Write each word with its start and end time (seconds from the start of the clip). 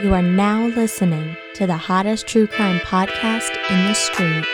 You 0.00 0.14
are 0.14 0.22
now 0.22 0.66
listening 0.68 1.36
to 1.54 1.66
the 1.66 1.76
hottest 1.76 2.26
true 2.26 2.46
crime 2.46 2.80
podcast 2.80 3.50
in 3.70 3.86
the 3.86 3.92
streets. 3.92 4.48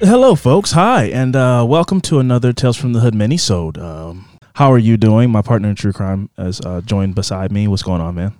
Hello, 0.00 0.34
folks. 0.34 0.72
Hi, 0.72 1.04
and 1.04 1.36
uh, 1.36 1.64
welcome 1.66 2.00
to 2.02 2.18
another 2.18 2.52
Tales 2.52 2.76
from 2.76 2.92
the 2.92 3.00
Hood 3.00 3.14
minisode. 3.14 3.78
Um, 3.78 4.27
how 4.58 4.72
are 4.72 4.78
you 4.78 4.96
doing? 4.96 5.30
My 5.30 5.40
partner 5.40 5.68
in 5.68 5.76
true 5.76 5.92
crime 5.92 6.30
is 6.36 6.60
uh, 6.60 6.80
joined 6.80 7.14
beside 7.14 7.52
me. 7.52 7.68
What's 7.68 7.84
going 7.84 8.00
on, 8.00 8.16
man? 8.16 8.34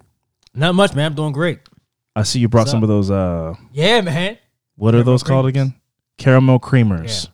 Not 0.52 0.74
much, 0.74 0.92
man. 0.94 1.06
I'm 1.06 1.14
doing 1.14 1.32
great. 1.32 1.60
I 2.16 2.24
see 2.24 2.41
you 2.41 2.48
brought 2.48 2.62
What's 2.62 2.72
some 2.72 2.78
up? 2.78 2.82
of 2.84 2.88
those. 2.88 3.10
Uh, 3.10 3.54
Yeah, 3.72 4.00
man. 4.00 4.36
what 4.74 4.88
are 4.94 4.98
Caramel 4.98 5.12
those 5.12 5.22
called 5.22 5.46
creamers. 5.46 5.48
again? 5.50 5.74
Caramel 6.18 6.58
creamers. 6.58 7.28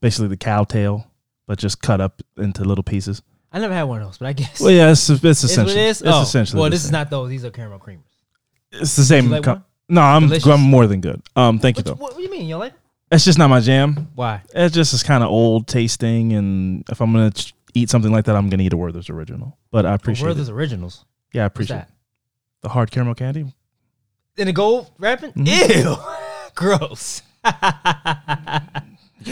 Basically, 0.00 0.28
the 0.28 0.38
Cow 0.38 0.64
Tale, 0.64 1.06
but 1.46 1.58
just 1.58 1.82
cut 1.82 2.00
up 2.00 2.22
into 2.38 2.64
little 2.64 2.82
pieces. 2.84 3.20
I 3.52 3.58
never 3.58 3.74
had 3.74 3.82
one 3.84 4.00
of 4.00 4.08
those, 4.08 4.16
but 4.18 4.26
I 4.28 4.32
guess. 4.32 4.58
Well, 4.58 4.70
yeah, 4.70 4.90
it's, 4.90 5.08
it's 5.10 5.44
essentially. 5.44 5.78
it? 5.78 5.90
It's 5.90 6.02
Oh, 6.04 6.22
essentially. 6.22 6.60
Well, 6.62 6.70
this 6.70 6.84
is 6.84 6.90
not 6.90 7.10
those. 7.10 7.28
These 7.28 7.44
are 7.44 7.50
caramel 7.50 7.78
creamers. 7.78 8.00
It's 8.72 8.96
the 8.96 9.04
same. 9.04 9.28
like 9.30 9.42
co- 9.42 9.62
no, 9.90 10.00
I'm 10.00 10.32
I'm 10.32 10.60
more 10.62 10.86
than 10.86 11.02
good. 11.02 11.20
Um, 11.36 11.58
thank 11.58 11.76
you 11.76 11.82
though. 11.82 11.92
what, 11.92 12.12
what 12.12 12.16
do 12.16 12.22
you 12.22 12.30
mean? 12.30 12.46
You 12.48 12.56
like? 12.56 12.72
it? 12.72 12.78
It's 13.12 13.24
just 13.26 13.38
not 13.38 13.48
my 13.50 13.60
jam. 13.60 14.08
Why? 14.14 14.40
It 14.54 14.70
just 14.70 14.94
is 14.94 15.02
kind 15.02 15.22
of 15.22 15.28
old 15.28 15.68
tasting, 15.68 16.32
and 16.32 16.84
if 16.90 17.00
I'm 17.02 17.12
gonna 17.12 17.30
ch- 17.30 17.54
eat 17.74 17.90
something 17.90 18.12
like 18.12 18.24
that, 18.26 18.36
I'm 18.36 18.48
gonna 18.48 18.62
eat 18.62 18.72
a 18.72 18.76
Werther's 18.76 19.10
original. 19.10 19.58
But 19.70 19.84
I 19.86 19.94
appreciate 19.94 20.26
Werther's 20.28 20.48
it. 20.48 20.52
originals. 20.52 21.04
Yeah, 21.32 21.42
I 21.42 21.46
appreciate 21.46 21.76
that? 21.76 21.90
the 22.62 22.68
hard 22.70 22.90
caramel 22.90 23.14
candy. 23.14 23.52
In 24.36 24.46
the 24.46 24.52
gold 24.52 24.90
wrapping? 24.98 25.32
Mhm. 25.32 25.84
Ew. 25.84 25.96
Gross. 26.54 27.22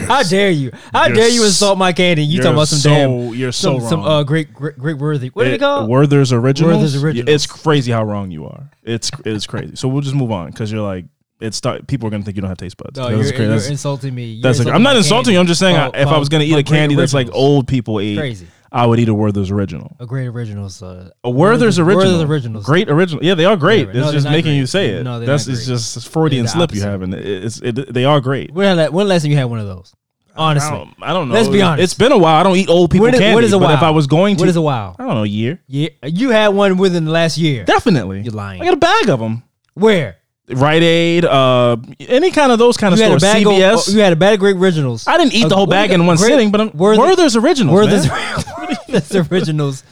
How 0.07 0.23
dare 0.23 0.49
you? 0.49 0.71
How 0.91 1.07
dare 1.07 1.29
you 1.29 1.43
insult 1.45 1.77
my 1.77 1.93
candy? 1.93 2.23
You 2.23 2.39
talking 2.41 2.53
about 2.53 2.67
some 2.67 2.79
so, 2.79 2.89
damn 2.89 3.33
You're 3.35 3.51
so 3.51 3.79
some, 3.79 3.89
some 3.89 4.01
uh 4.03 4.23
great 4.23 4.51
great, 4.53 4.77
great 4.77 4.97
worthy. 4.97 5.27
What 5.29 5.43
did 5.43 5.53
it 5.53 5.55
It- 5.55 5.59
call? 5.59 5.87
Werther's 5.87 6.33
originals. 6.33 6.73
Werther's 6.75 6.95
Yeah, 6.95 7.01
Originals. 7.01 7.29
It's 7.35 7.45
crazy 7.45 7.91
how 7.91 8.03
wrong 8.03 8.31
you 8.31 8.45
are. 8.45 8.69
It's 8.83 9.11
it's 9.25 9.45
crazy. 9.45 9.75
So 9.75 9.87
we'll 9.87 10.01
just 10.01 10.15
move 10.15 10.31
on 10.31 10.49
because 10.49 10.71
you're 10.71 10.81
like 10.81 11.05
it's 11.43 11.57
start. 11.57 11.85
People 11.87 12.07
are 12.07 12.11
gonna 12.11 12.23
think 12.23 12.35
you 12.37 12.41
don't 12.41 12.49
have 12.49 12.57
taste 12.57 12.77
buds. 12.77 12.97
No, 12.97 13.03
That's 13.03 13.13
you're, 13.15 13.23
crazy. 13.23 13.37
you're 13.43 13.47
That's- 13.49 13.69
insulting 13.69 14.15
me. 14.15 14.25
You're 14.33 14.41
that's 14.43 14.59
like, 14.59 14.67
insulting 14.67 14.75
I'm 14.75 14.83
not 14.83 14.95
insulting 14.95 15.33
you. 15.33 15.39
I'm 15.39 15.47
just 15.47 15.59
saying 15.59 15.75
I, 15.75 15.87
if 15.93 16.07
I 16.07 16.17
was 16.17 16.29
gonna 16.29 16.43
eat 16.45 16.53
a 16.57 16.63
candy 16.63 16.95
that's 16.95 17.13
like 17.13 17.29
old 17.33 17.67
people 17.67 17.99
eat, 18.01 18.17
crazy. 18.17 18.47
I 18.71 18.87
would 18.87 18.99
eat 18.99 19.07
a 19.07 19.13
Werther's 19.13 19.51
original. 19.51 19.95
A 19.99 20.05
great 20.07 20.25
originals. 20.25 20.81
Uh, 20.81 21.11
A 21.23 21.29
Werther's 21.29 21.77
original. 21.77 22.05
Werther's 22.13 22.23
originals. 22.29 22.65
Great 22.65 22.89
original. 22.89 23.23
Yeah, 23.23 23.35
they 23.35 23.45
are 23.45 23.55
great. 23.55 23.93
No, 23.93 24.01
it's 24.05 24.11
just 24.13 24.25
making 24.27 24.51
great. 24.53 24.57
you 24.57 24.65
say 24.65 24.89
it. 24.95 25.03
No, 25.03 25.19
they're 25.19 25.27
that's 25.27 25.47
it's 25.47 25.67
just 25.67 26.07
Freudian 26.09 26.47
slip 26.47 26.73
you 26.73 26.81
opposite. 26.83 27.03
and 27.03 27.13
it's 27.13 27.61
it, 27.61 27.93
they 27.93 28.03
are 28.05 28.19
great. 28.19 28.51
When, 28.51 28.75
la- 28.75 28.89
when 28.89 29.07
last 29.07 29.21
time 29.21 29.31
you 29.31 29.37
had 29.37 29.43
one 29.45 29.59
of 29.59 29.67
those? 29.67 29.93
Honestly. 30.35 30.71
I 30.71 30.77
don't, 30.79 30.93
I 31.03 31.13
don't 31.13 31.27
know. 31.29 31.35
Let's 31.35 31.49
be 31.49 31.61
honest. 31.61 31.83
It's 31.83 31.93
been 31.93 32.11
a 32.11 32.17
while. 32.17 32.35
I 32.39 32.41
don't 32.41 32.55
eat 32.57 32.67
old 32.67 32.89
people 32.89 33.05
What 33.05 33.13
is- 33.13 33.19
candy. 33.19 33.35
what 33.35 33.43
is 33.43 33.53
a 33.53 33.59
but 33.59 33.75
if? 33.75 33.83
I 33.83 33.91
was 33.91 34.07
going 34.07 34.37
to, 34.37 34.41
What 34.41 34.49
is 34.49 34.55
a 34.55 34.61
while? 34.63 34.95
I 34.97 35.03
don't 35.05 35.13
know, 35.13 35.23
a 35.23 35.27
year. 35.27 35.61
Yeah, 35.67 35.89
you 36.03 36.31
had 36.31 36.47
one 36.47 36.77
within 36.77 37.05
the 37.05 37.11
last 37.11 37.37
year. 37.37 37.65
Definitely. 37.65 38.21
You're 38.21 38.33
lying. 38.33 38.59
I 38.59 38.65
got 38.65 38.73
a 38.73 38.77
bag 38.77 39.09
of 39.09 39.19
them. 39.19 39.43
Where? 39.75 40.15
Rite 40.49 40.83
Aid, 40.83 41.23
uh, 41.25 41.77
any 42.01 42.29
kind 42.31 42.51
of 42.51 42.59
those 42.59 42.75
kind 42.75 42.93
of 42.93 42.99
You 42.99 43.05
stores. 43.05 43.21
bag 43.21 43.43
CVS. 43.45 43.87
of. 43.87 43.93
You 43.93 44.01
had 44.01 44.11
a 44.13 44.17
bag 44.17 44.33
of 44.35 44.39
great 44.41 44.57
originals. 44.57 45.07
I 45.07 45.17
didn't 45.17 45.33
eat 45.33 45.47
the 45.47 45.55
whole 45.55 45.65
what 45.67 45.73
do 45.75 45.77
you 45.81 45.87
bag 45.87 45.91
in 45.91 46.05
one 46.05 46.17
Great- 46.17 46.27
sitting, 46.27 46.51
but 46.51 46.59
I'm, 46.61 46.71
Werther- 46.73 47.01
Werther's 47.01 47.35
originals, 47.37 47.73
Werther's. 47.73 48.09
Werther's 48.89 49.31
originals 49.31 49.83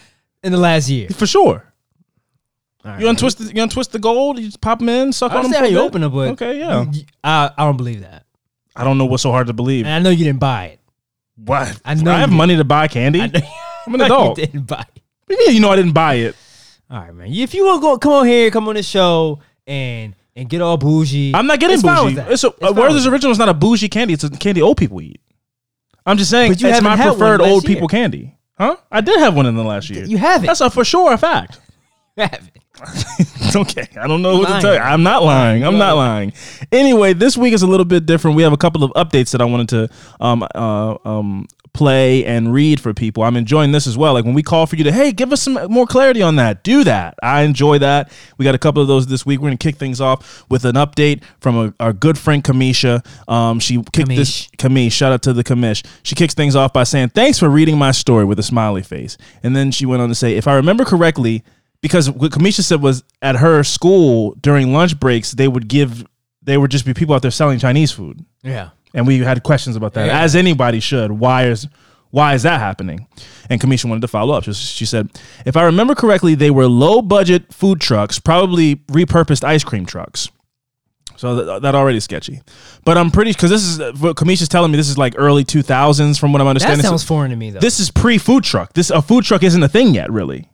in 0.44 0.52
the 0.52 0.58
last 0.58 0.90
year. 0.90 1.08
for 1.10 1.26
sure. 1.26 1.64
Right, 2.84 3.00
You 3.00 3.08
untwist, 3.10 3.38
the, 3.38 3.56
you 3.56 3.62
untwist 3.64 3.92
the 3.92 4.00
gold. 4.00 4.40
You 4.40 4.46
just 4.48 4.60
pop 4.60 4.80
them 4.80 4.90
in, 4.90 5.14
suck 5.14 5.32
I 5.32 5.38
on 5.38 5.44
them. 5.44 5.54
how 5.54 5.64
you 5.66 5.78
bit. 5.78 5.82
open 5.82 6.04
it, 6.04 6.10
but 6.10 6.30
okay, 6.32 6.60
yeah. 6.60 6.86
I, 7.24 7.52
I 7.58 7.64
don't 7.66 7.78
believe 7.78 8.02
that, 8.02 8.26
I 8.76 8.84
don't 8.84 8.98
know 8.98 9.06
what's 9.06 9.24
so 9.24 9.32
hard 9.32 9.48
to 9.48 9.54
believe. 9.54 9.86
and 9.86 9.94
I 9.94 10.00
know 10.00 10.10
you 10.10 10.26
didn't 10.26 10.40
buy 10.40 10.66
it. 10.66 10.80
What? 11.38 11.80
I 11.86 11.94
know 11.94 12.12
I 12.12 12.20
have 12.20 12.32
you- 12.32 12.38
money 12.38 12.58
to 12.58 12.64
buy 12.66 12.88
candy. 12.88 13.22
I 13.22 13.28
know 13.28 13.40
I'm 13.88 13.96
an 13.96 14.02
adult. 14.08 14.38
you 14.40 14.48
didn't 14.48 14.68
buy 14.68 14.82
it. 14.96 15.02
What 15.28 15.38
do 15.38 15.44
you 15.44 15.48
mean 15.48 15.56
you 15.56 15.62
know 15.62 15.70
I 15.72 15.76
didn't 15.78 15.94
buy 15.94 16.16
it? 16.16 16.36
All 16.90 17.00
right, 17.00 17.14
man. 17.14 17.28
If 17.32 17.54
you 17.54 17.66
want 17.66 17.78
to 17.78 17.82
go, 17.82 17.98
come 17.98 18.12
on 18.14 18.26
here, 18.28 18.52
come 18.52 18.68
on 18.68 18.76
the 18.76 18.84
show, 18.84 19.40
and 19.66 20.14
and 20.36 20.50
get 20.50 20.62
all 20.62 20.78
bougie. 20.78 21.34
I'm 21.36 21.48
not 21.48 21.60
getting 21.60 21.76
It's 21.76 21.84
bougie. 21.84 22.18
It's 22.18 22.44
a, 22.44 22.48
It's 22.62 22.74
Werther's 22.74 23.08
original 23.08 23.32
is 23.32 23.40
not 23.40 23.50
a 23.50 23.54
bougie 23.54 23.90
candy. 23.90 24.14
It's 24.14 24.24
a 24.24 24.30
candy 24.30 24.62
old 24.62 24.78
people 24.78 25.02
eat. 25.02 25.22
I'm 26.06 26.18
just 26.18 26.32
saying 26.32 26.52
But 26.52 26.62
you 26.62 26.70
it's 26.70 26.82
my 26.82 26.96
preferred 26.96 27.42
old 27.42 27.64
year. 27.68 27.76
people 27.76 27.88
candy. 27.88 28.36
Huh? 28.58 28.76
I 28.92 29.02
did 29.02 29.20
have 29.20 29.36
one 29.36 29.46
in 29.46 29.56
the 29.56 29.64
last 29.64 29.90
year. 29.90 30.04
You 30.06 30.18
have 30.18 30.44
it. 30.44 30.48
That's 30.48 30.62
a 30.62 30.70
for 30.70 30.84
sure 30.84 31.14
a 31.14 31.18
fact. 31.18 31.60
You 32.18 32.24
have 32.24 32.52
it. 32.54 33.56
okay, 33.56 33.88
I 33.98 34.06
don't 34.06 34.22
know 34.22 34.38
what 34.40 34.50
Lying. 34.50 34.62
to 34.62 34.68
tell 34.68 34.74
you. 34.76 34.82
I'm 34.82 35.02
not 35.02 35.24
lying. 35.24 35.64
I'm 35.64 35.78
not 35.78 35.96
lying. 35.96 36.34
Anyway, 36.70 37.14
this 37.14 37.38
week 37.38 37.54
is 37.54 37.62
a 37.62 37.68
little 37.68 37.86
bit 37.86 38.06
different. 38.06 38.36
We 38.36 38.44
have 38.44 38.52
a 38.52 38.58
couple 38.58 38.84
of 38.84 38.92
updates 38.92 39.32
that 39.32 39.40
I 39.42 39.46
wanted 39.46 39.70
to 39.70 39.90
um 40.20 40.46
uh 40.54 40.98
um 41.06 41.48
play 41.74 42.26
and 42.26 42.54
read 42.54 42.80
for 42.80 42.94
people. 42.94 43.24
I'm 43.24 43.38
enjoying 43.38 43.72
this 43.72 43.88
as 43.88 43.98
well. 43.98 44.14
Like 44.14 44.26
when 44.26 44.34
we 44.34 44.44
call 44.44 44.66
for 44.66 44.76
you 44.76 44.84
to, 44.84 44.92
hey, 44.92 45.12
give 45.12 45.32
us 45.32 45.42
some 45.42 45.58
more 45.70 45.86
clarity 45.88 46.22
on 46.22 46.36
that. 46.36 46.64
Do 46.64 46.84
that. 46.84 47.16
I 47.24 47.42
enjoy 47.44 47.78
that. 47.80 48.12
We 48.38 48.44
got 48.44 48.56
a 48.56 48.60
couple 48.60 48.82
of 48.82 48.88
those 48.88 49.08
this 49.08 49.26
week. 49.26 49.40
We're 49.40 49.48
gonna 49.48 49.58
kick 49.58 49.78
things 49.78 50.02
off 50.02 50.44
with 50.50 50.66
an 50.66 50.76
update 50.76 51.24
from 51.40 51.56
a, 51.58 51.74
our 51.80 51.94
good 51.94 52.18
friend 52.18 52.44
Kamisha. 52.44 53.06
Um, 53.30 53.60
she 53.60 53.82
kicked 53.92 54.10
this 54.10 54.48
Kamish. 54.58 54.92
Shout 54.92 55.12
out 55.14 55.22
to 55.24 55.34
the 55.34 55.44
Kamish. 55.44 55.86
She 56.04 56.16
kicks 56.16 56.34
things 56.34 56.56
off 56.56 56.74
by 56.74 56.84
saying, 56.84 57.10
"Thanks 57.10 57.40
for 57.40 57.50
reading 57.50 57.78
my 57.78 57.92
story" 57.92 58.26
with 58.26 58.40
a 58.40 58.44
smiley 58.44 58.84
face, 58.84 59.18
and 59.44 59.56
then 59.56 59.72
she 59.72 59.86
went 59.86 60.02
on 60.02 60.10
to 60.10 60.16
say, 60.16 60.36
"If 60.36 60.48
I 60.48 60.56
remember 60.56 60.86
correctly." 60.86 61.44
because 61.82 62.12
what 62.12 62.32
Kamisha 62.32 62.62
said 62.62 62.80
was 62.80 63.04
at 63.24 63.38
her 63.38 63.64
school 63.64 64.36
during 64.40 64.72
lunch 64.72 65.00
breaks 65.00 65.32
they 65.32 65.48
would 65.48 65.68
give 65.68 66.06
they 66.44 66.56
would 66.56 66.70
just 66.70 66.86
be 66.86 66.94
people 66.94 67.16
out 67.16 67.24
there 67.24 67.32
selling 67.32 67.58
Chinese 67.58 67.92
food, 67.92 68.24
Yeah. 68.44 68.70
And 68.94 69.08
we 69.08 69.20
had 69.20 69.44
questions 69.44 69.76
about 69.76 69.94
that, 69.94 70.08
Yeah. 70.08 70.22
as 70.22 70.36
anybody 70.36 70.80
should. 70.80 71.12
Why 71.12 71.46
is 71.48 71.68
why 72.12 72.34
is 72.34 72.44
that 72.44 72.60
happening? 72.60 73.08
And 73.50 73.62
Kamisha 73.62 73.86
wanted 73.86 74.02
to 74.02 74.08
follow 74.10 74.34
up. 74.34 74.44
She, 74.44 74.52
she 74.54 74.86
said, 74.86 75.10
if 75.46 75.56
I 75.56 75.64
remember 75.64 75.96
correctly, 75.96 76.36
they 76.36 76.52
were 76.52 76.68
low 76.68 77.02
budget 77.02 77.54
food 77.54 77.80
trucks, 77.80 78.20
probably 78.20 78.76
repurposed 78.92 79.46
ice 79.46 79.64
cream 79.64 79.86
trucks. 79.86 80.28
So 81.16 81.36
that, 81.36 81.62
that 81.62 81.76
already 81.76 81.98
is 81.98 82.04
sketchy, 82.04 82.42
but 82.84 82.98
I'm 82.98 83.12
pretty 83.12 83.32
because 83.32 83.52
this 83.52 83.64
is 83.64 83.80
uh, 83.80 83.92
what 84.00 84.16
Kamisha's 84.18 84.50
telling 84.50 84.72
me. 84.72 84.78
This 84.78 84.90
is 84.90 84.98
like 84.98 85.14
early 85.18 85.46
2000s, 85.46 86.20
from 86.20 86.34
what 86.34 86.42
I'm 86.42 86.48
understanding. 86.48 86.82
That 86.82 86.88
sounds 86.88 87.04
So 87.04 87.08
foreign 87.10 87.30
to 87.30 87.36
me 87.38 87.52
though. 87.52 87.60
this 87.60 87.80
is 87.80 87.92
pre 87.92 88.18
food 88.18 88.44
truck. 88.44 88.74
This 88.74 88.90
a 88.90 89.02
food 89.04 89.24
truck 89.24 89.44
isn't 89.44 89.62
a 89.62 89.68
thing 89.70 89.94
yet, 89.94 90.12
really. 90.12 90.50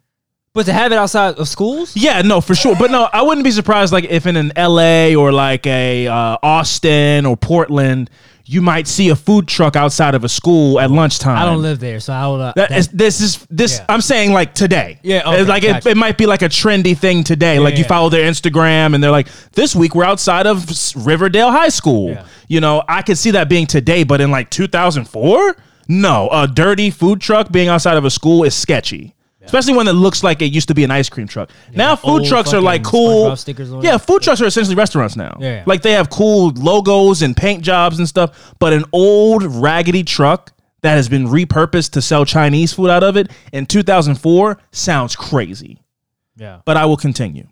But 0.58 0.66
to 0.66 0.74
have 0.74 0.92
it 0.92 0.98
outside 0.98 1.36
of 1.36 1.48
schools, 1.48 1.96
Yeah, 1.96 2.24
no, 2.24 2.42
for 2.42 2.56
sure. 2.56 2.76
But 2.76 2.90
no, 2.90 3.08
I 3.14 3.22
wouldn't 3.22 3.44
be 3.44 3.52
surprised 3.52 3.94
like 3.94 4.06
if 4.06 4.26
in 4.26 4.36
an 4.36 4.52
LA 4.58 5.14
or 5.14 5.32
like 5.32 5.68
a 5.68 6.08
uh, 6.08 6.38
Austin 6.42 7.28
or 7.28 7.38
Portland, 7.38 8.10
you 8.44 8.64
might 8.64 8.88
see 8.88 9.10
a 9.10 9.16
food 9.16 9.48
truck 9.48 9.76
outside 9.76 10.16
of 10.16 10.24
a 10.24 10.30
school 10.30 10.80
at 10.80 10.90
lunchtime. 10.90 11.38
I 11.38 11.46
don't 11.46 11.62
live 11.62 11.80
there, 11.80 12.00
so 12.00 12.12
I 12.12 12.28
would. 12.28 12.42
Uh, 12.42 12.54
That 12.56 12.70
that- 12.70 12.78
is, 12.80 12.88
this 12.88 13.22
is 13.22 13.46
this. 13.52 13.78
Yeah. 13.78 13.86
I'm 13.88 14.02
saying 14.02 14.34
like 14.34 14.56
today. 14.56 15.00
Yeah, 15.04 15.18
It's 15.18 15.28
okay, 15.28 15.44
like 15.44 15.64
it, 15.64 15.68
gotcha. 15.68 15.90
it 15.90 15.98
might 15.98 16.18
be 16.18 16.26
like 16.26 16.42
a 16.42 16.50
trendy 16.50 16.98
thing 16.98 17.24
today. 17.24 17.60
like 17.60 17.76
you 17.76 17.84
yeah. 17.84 17.88
follow 17.88 18.10
their 18.10 18.28
Instagram 18.28 18.96
and 18.96 19.04
they're 19.04 19.12
like, 19.12 19.28
this 19.52 19.76
week 19.76 19.94
we're 19.94 20.06
outside 20.06 20.48
of 20.48 20.66
Riverdale 20.96 21.52
High 21.52 21.70
School. 21.70 22.10
Yeah. 22.14 22.26
You 22.48 22.62
know, 22.62 22.82
I 22.90 23.04
could 23.04 23.20
see 23.20 23.30
that 23.32 23.48
being 23.48 23.68
today, 23.68 24.04
but 24.04 24.22
in 24.22 24.32
like 24.32 24.50
2004, 24.50 25.56
no, 25.88 26.30
a 26.32 26.48
dirty 26.48 26.90
food 26.90 27.22
truck 27.22 27.52
being 27.52 27.68
outside 27.68 27.98
of 27.98 28.06
a 28.06 28.10
school 28.10 28.44
is 28.44 28.56
sketchy. 28.56 29.14
Especially 29.48 29.74
when 29.76 29.88
it 29.88 29.94
looks 29.94 30.24
like 30.24 30.42
it 30.44 30.54
used 30.54 30.68
to 30.68 30.76
be 30.76 30.84
an 30.84 30.92
ice 30.92 31.10
cream 31.10 31.28
truck. 31.28 31.50
now 31.74 31.96
food 31.96 32.08
old 32.10 32.26
trucks 32.28 32.54
are 32.54 32.62
like 32.62 32.84
cool. 32.84 33.26
SpongeBob 33.32 33.38
stickers 33.40 33.74
on 33.74 33.82
Yeah, 33.82 33.96
it. 33.96 34.00
food 34.02 34.22
trucks 34.22 34.40
are 34.42 34.46
essentially 34.46 34.76
restaurants 34.76 35.16
now. 35.16 35.36
Yeah. 35.40 35.64
Like 35.66 35.82
they 35.82 35.94
have 35.94 36.10
cool 36.10 36.52
logos 36.52 37.22
and 37.24 37.36
paint 37.36 37.64
jobs 37.64 37.98
and 37.98 38.08
stuff, 38.08 38.54
but 38.60 38.74
an 38.74 38.84
old 38.94 39.44
raggedy 39.44 40.04
truck 40.04 40.52
that 40.82 40.94
has 40.96 41.10
been 41.10 41.26
repurposed 41.28 41.92
to 41.94 42.02
sell 42.04 42.24
Chinese 42.24 42.72
food 42.74 42.90
out 42.92 43.04
of 43.04 43.18
it 43.18 43.32
in 43.52 43.66
2004 43.66 44.60
sounds 44.72 45.16
crazy. 45.16 45.82
yeah. 46.36 46.60
But 46.66 46.78
I 46.78 46.86
will 46.86 46.98
continue. 46.98 47.48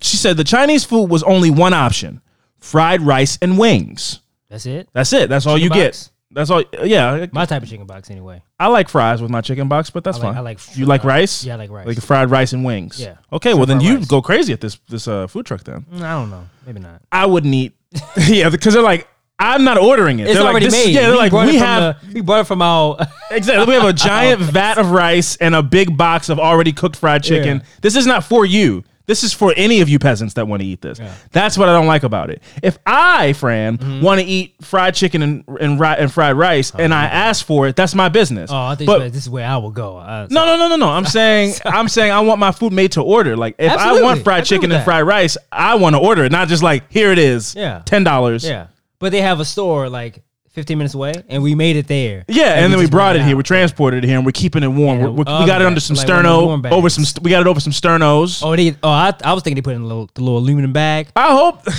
She 0.00 0.16
said 0.16 0.36
the 0.36 0.44
Chinese 0.44 0.84
food 0.84 1.10
was 1.10 1.22
only 1.22 1.50
one 1.50 1.74
option 1.74 2.22
fried 2.58 3.02
rice 3.02 3.38
and 3.42 3.58
wings. 3.58 4.20
That's 4.48 4.66
it. 4.66 4.88
That's 4.92 5.12
it. 5.12 5.28
That's 5.28 5.46
all 5.46 5.58
you 5.58 5.68
Chicken 5.68 5.82
get. 5.82 6.10
That's 6.34 6.50
all. 6.50 6.62
Yeah. 6.82 7.26
My 7.32 7.44
type 7.44 7.62
of 7.62 7.68
chicken 7.68 7.86
box, 7.86 8.10
anyway. 8.10 8.42
I 8.58 8.68
like 8.68 8.88
fries 8.88 9.20
with 9.20 9.30
my 9.30 9.40
chicken 9.40 9.68
box, 9.68 9.90
but 9.90 10.02
that's 10.04 10.18
I 10.18 10.20
like- 10.20 10.28
fine. 10.30 10.36
I 10.36 10.40
like 10.40 10.76
you 10.76 10.86
like 10.86 11.04
rice? 11.04 11.44
yeah, 11.44 11.54
I 11.54 11.56
like 11.56 11.70
rice. 11.70 11.86
Like 11.86 12.00
fried 12.00 12.30
rice 12.30 12.52
and 12.52 12.64
wings. 12.64 13.00
Yeah. 13.00 13.16
Okay, 13.32 13.54
well 13.54 13.66
then 13.66 13.78
fried 13.78 13.88
you 13.88 13.96
rice. 13.98 14.06
go 14.06 14.22
crazy 14.22 14.52
at 14.52 14.60
this 14.60 14.78
this 14.88 15.06
uh, 15.08 15.26
food 15.26 15.46
truck 15.46 15.64
then. 15.64 15.82
Mm, 15.92 16.02
I 16.02 16.12
don't 16.14 16.30
know. 16.30 16.48
Maybe 16.66 16.80
not. 16.80 17.02
I 17.10 17.26
wouldn't 17.26 17.52
eat. 17.54 17.74
yeah, 18.28 18.48
because 18.48 18.74
they're 18.74 18.82
like, 18.82 19.08
I'm 19.38 19.64
not 19.64 19.76
ordering 19.78 20.20
it. 20.20 20.28
It's 20.28 20.34
they're 20.34 20.42
already 20.46 20.66
like, 20.66 20.72
this- 20.72 20.86
made. 20.86 20.94
Yeah, 20.94 21.08
they're 21.08 21.16
like, 21.16 21.30
brought 21.32 21.46
we 21.48 21.56
it 21.56 21.58
from 21.58 21.66
have 21.66 22.00
the- 22.08 22.14
we 22.14 22.20
bought 22.20 22.40
it 22.40 22.46
from 22.46 22.62
our. 22.62 22.96
exactly. 23.30 23.66
We 23.66 23.74
have 23.74 23.88
a 23.88 23.92
giant 23.92 24.40
vat 24.40 24.78
of 24.78 24.90
rice 24.92 25.36
and 25.36 25.54
a 25.54 25.62
big 25.62 25.96
box 25.96 26.28
of 26.28 26.38
already 26.38 26.72
cooked 26.72 26.96
fried 26.96 27.22
chicken. 27.24 27.62
This 27.80 27.96
is 27.96 28.06
not 28.06 28.24
for 28.24 28.46
you. 28.46 28.84
This 29.06 29.24
is 29.24 29.32
for 29.32 29.52
any 29.56 29.80
of 29.80 29.88
you 29.88 29.98
peasants 29.98 30.34
that 30.34 30.46
want 30.46 30.62
to 30.62 30.66
eat 30.68 30.80
this. 30.80 31.00
That's 31.32 31.58
what 31.58 31.68
I 31.68 31.72
don't 31.72 31.86
like 31.86 32.02
about 32.04 32.30
it. 32.30 32.42
If 32.62 32.78
I, 32.86 33.32
Fran, 33.32 33.78
Mm-hmm. 33.78 34.00
want 34.02 34.20
to 34.20 34.26
eat 34.26 34.54
fried 34.62 34.94
chicken 34.94 35.22
and 35.22 35.44
and, 35.60 35.80
ri- 35.80 35.96
and 35.98 36.12
fried 36.12 36.36
rice, 36.36 36.72
and 36.78 36.92
I 36.94 37.04
ask 37.06 37.44
for 37.44 37.66
it, 37.68 37.76
that's 37.76 37.94
my 37.94 38.08
business. 38.08 38.50
Oh, 38.52 38.56
I 38.56 38.74
think 38.76 38.86
but 38.86 39.12
this 39.12 39.22
is 39.22 39.30
where 39.30 39.46
I 39.46 39.56
will 39.56 39.70
go. 39.70 39.96
Uh, 39.98 40.26
no, 40.30 40.44
no, 40.46 40.56
no, 40.56 40.68
no, 40.68 40.76
no. 40.76 40.88
I'm 40.88 41.04
saying 41.18 41.54
I'm 41.64 41.88
saying 41.88 42.12
I 42.12 42.20
want 42.20 42.38
my 42.38 42.52
food 42.52 42.72
made 42.72 42.92
to 42.92 43.02
order. 43.02 43.36
Like 43.36 43.56
if 43.58 43.72
I 43.72 44.00
want 44.02 44.22
fried 44.24 44.40
agree 44.40 44.46
chicken 44.56 44.72
and 44.72 44.84
fried 44.84 45.04
rice, 45.06 45.36
I 45.50 45.74
want 45.76 45.94
to 45.96 46.00
order 46.00 46.24
it, 46.24 46.32
not 46.32 46.48
just 46.48 46.62
like 46.62 46.90
here 46.90 47.10
it 47.12 47.18
is. 47.18 47.54
Yeah. 47.54 47.82
ten 47.84 48.04
dollars. 48.04 48.44
Yeah, 48.44 48.68
but 48.98 49.12
they 49.12 49.20
have 49.22 49.40
a 49.40 49.44
store 49.44 49.88
like 49.88 50.22
15 50.52 50.76
minutes 50.78 50.94
away, 50.94 51.12
and 51.28 51.42
we 51.42 51.54
made 51.54 51.76
it 51.76 51.86
there. 51.86 52.24
Yeah, 52.28 52.62
and, 52.62 52.72
then 52.72 52.78
we 52.78 52.86
brought 52.86 53.16
it 53.16 53.22
out. 53.22 53.26
here. 53.28 53.36
We 53.36 53.42
transported 53.42 54.04
it 54.04 54.06
here, 54.06 54.16
and 54.18 54.26
we're 54.26 54.32
keeping 54.32 54.62
it 54.62 54.68
warm. 54.68 55.00
Yeah, 55.00 55.06
oh, 55.06 55.12
we 55.12 55.24
got 55.24 55.60
it 55.62 55.66
under 55.66 55.80
some 55.80 55.96
Like 55.96 56.06
one 56.08 56.18
of 56.18 56.24
those 56.24 56.44
warm 56.46 56.62
sterno, 56.62 56.72
over 56.72 56.88
some. 56.90 57.04
st- 57.04 57.24
We 57.24 57.30
got 57.30 57.40
it 57.40 57.46
over 57.46 57.58
some 57.60 57.72
sternos. 57.72 58.42
Oh, 58.44 58.54
they, 58.54 58.76
oh, 58.82 58.88
I, 58.88 59.14
I 59.24 59.32
was 59.32 59.42
thinking 59.42 59.56
they 59.56 59.62
put 59.62 59.72
it 59.72 59.76
in 59.76 59.82
a 59.82 59.86
little, 59.86 60.10
the 60.14 60.20
little 60.22 60.38
aluminum 60.38 60.72
bag. 60.72 61.08
I 61.16 61.32
hope. 61.32 61.60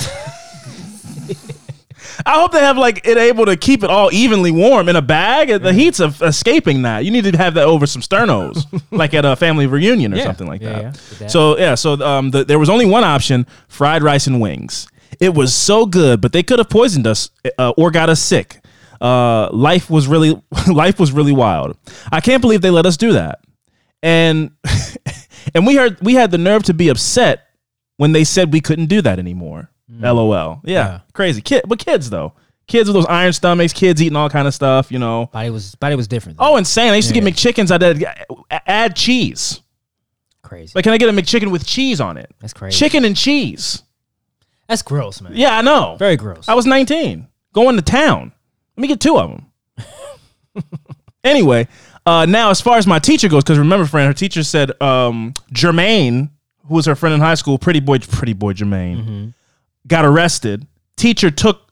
I 2.25 2.39
hope 2.39 2.51
they 2.51 2.59
have 2.59 2.77
like 2.77 3.07
it 3.07 3.17
able 3.17 3.45
to 3.45 3.57
keep 3.57 3.83
it 3.83 3.89
all 3.89 4.11
evenly 4.13 4.51
warm 4.51 4.87
in 4.87 4.95
a 4.95 5.01
bag. 5.01 5.61
The 5.61 5.73
heat's 5.73 5.99
of 5.99 6.21
escaping 6.21 6.83
that. 6.83 7.05
You 7.05 7.11
need 7.11 7.23
to 7.25 7.37
have 7.37 7.55
that 7.55 7.65
over 7.65 7.85
some 7.87 8.01
sternos, 8.01 8.65
like 8.91 9.13
at 9.13 9.25
a 9.25 9.35
family 9.35 9.65
reunion 9.67 10.13
or 10.13 10.17
Yeah. 10.17 10.23
something 10.25 10.47
like 10.47 10.61
Yeah, 10.61 10.69
that. 10.73 10.81
yeah. 10.83 10.91
That. 11.19 11.31
So 11.31 11.57
yeah, 11.57 11.75
so 11.75 11.93
um, 12.05 12.29
the, 12.31 12.43
there 12.43 12.59
was 12.59 12.69
only 12.69 12.85
one 12.85 13.03
option: 13.03 13.47
fried 13.67 14.03
rice 14.03 14.27
and 14.27 14.39
wings. 14.39 14.87
It 15.19 15.33
was 15.33 15.53
so 15.55 15.85
good, 15.85 16.21
but 16.21 16.33
they 16.33 16.43
could 16.43 16.59
have 16.59 16.69
poisoned 16.69 17.07
us 17.07 17.29
uh, 17.57 17.73
or 17.77 17.89
got 17.91 18.09
us 18.09 18.21
sick. 18.21 18.59
Uh, 19.03 19.49
life 19.51 19.89
was 19.89 20.07
really 20.07 20.41
life 20.67 20.99
was 20.99 21.11
really 21.11 21.33
wild. 21.33 21.77
I 22.11 22.21
can't 22.21 22.41
believe 22.41 22.61
they 22.61 22.69
let 22.69 22.85
us 22.85 22.95
do 22.97 23.13
that. 23.13 23.41
And 24.01 24.51
and 25.53 25.67
we 25.67 25.75
heard 25.75 25.97
we 26.01 26.13
had 26.13 26.31
the 26.31 26.37
nerve 26.37 26.63
to 26.63 26.73
be 26.73 26.87
upset 26.89 27.47
when 27.97 28.13
they 28.13 28.23
said 28.23 28.53
we 28.53 28.61
couldn't 28.61 28.85
do 28.87 29.01
that 29.01 29.19
anymore. 29.19 29.69
LOL. 29.89 30.61
Yeah, 30.63 30.73
Yeah. 30.87 30.99
crazy 31.13 31.41
kid, 31.41 31.63
but 31.67 31.79
kids 31.79 32.09
though, 32.09 32.33
kids 32.67 32.87
with 32.89 32.95
those 32.95 33.05
iron 33.07 33.33
stomachs, 33.33 33.73
kids 33.73 34.01
eating 34.01 34.15
all 34.15 34.29
kind 34.29 34.47
of 34.47 34.53
stuff. 34.53 34.91
You 34.91 34.99
know. 34.99 35.27
Body 35.33 35.49
was 35.49 35.75
body 35.75 35.95
was 35.95 36.07
different. 36.07 36.37
Oh, 36.41 36.55
insane! 36.57 36.91
I 36.91 36.95
used 36.95 37.09
to 37.09 37.15
Yeah. 37.15 37.21
get 37.21 37.33
McChickens. 37.35 37.71
I 37.71 37.77
did 37.77 38.05
add 38.65 38.95
cheese. 38.95 39.59
crazy. 40.41 40.71
Like, 40.75 40.83
can 40.83 40.93
I 40.93 40.97
get 40.97 41.09
a 41.09 41.11
McChicken 41.11 41.51
with 41.51 41.65
cheese 41.65 41.99
on 42.01 42.17
it? 42.17 42.31
That's 42.39 42.53
crazy. 42.53 42.77
Chicken 42.77 43.05
and 43.05 43.15
cheese. 43.17 43.83
That's 44.67 44.81
gross, 44.81 45.21
man. 45.21 45.33
Yeah, 45.35 45.57
I 45.57 45.61
know. 45.61 45.95
Very 45.99 46.15
gross. 46.15 46.47
I 46.47 46.53
was 46.53 46.65
19, 46.65 47.27
going 47.53 47.75
to 47.75 47.81
town. 47.81 48.31
Let 48.75 48.81
me 48.81 48.87
get 48.87 48.99
two 48.99 49.17
of 49.17 49.29
them. 49.29 49.45
anyway, 51.23 51.67
uh, 52.05 52.25
now 52.27 52.49
as 52.49 52.61
far 52.61 52.77
as 52.77 52.87
my 52.87 52.99
teacher 52.99 53.29
goes, 53.29 53.43
because 53.43 53.57
remember, 53.59 53.85
friend, 53.85 54.07
her 54.07 54.13
teacher 54.13 54.43
said 54.43 54.71
um, 54.81 55.33
Jermaine, 55.53 56.29
who 56.67 56.75
was 56.75 56.85
her 56.85 56.95
friend 56.95 57.13
in 57.13 57.19
high 57.21 57.35
school, 57.35 57.57
pretty 57.57 57.79
boy, 57.79 57.99
pretty 57.99 58.33
boy 58.33 58.53
Jermaine, 58.53 59.33
got 59.87 60.05
arrested. 60.05 60.65
Teacher 60.95 61.29
took 61.31 61.71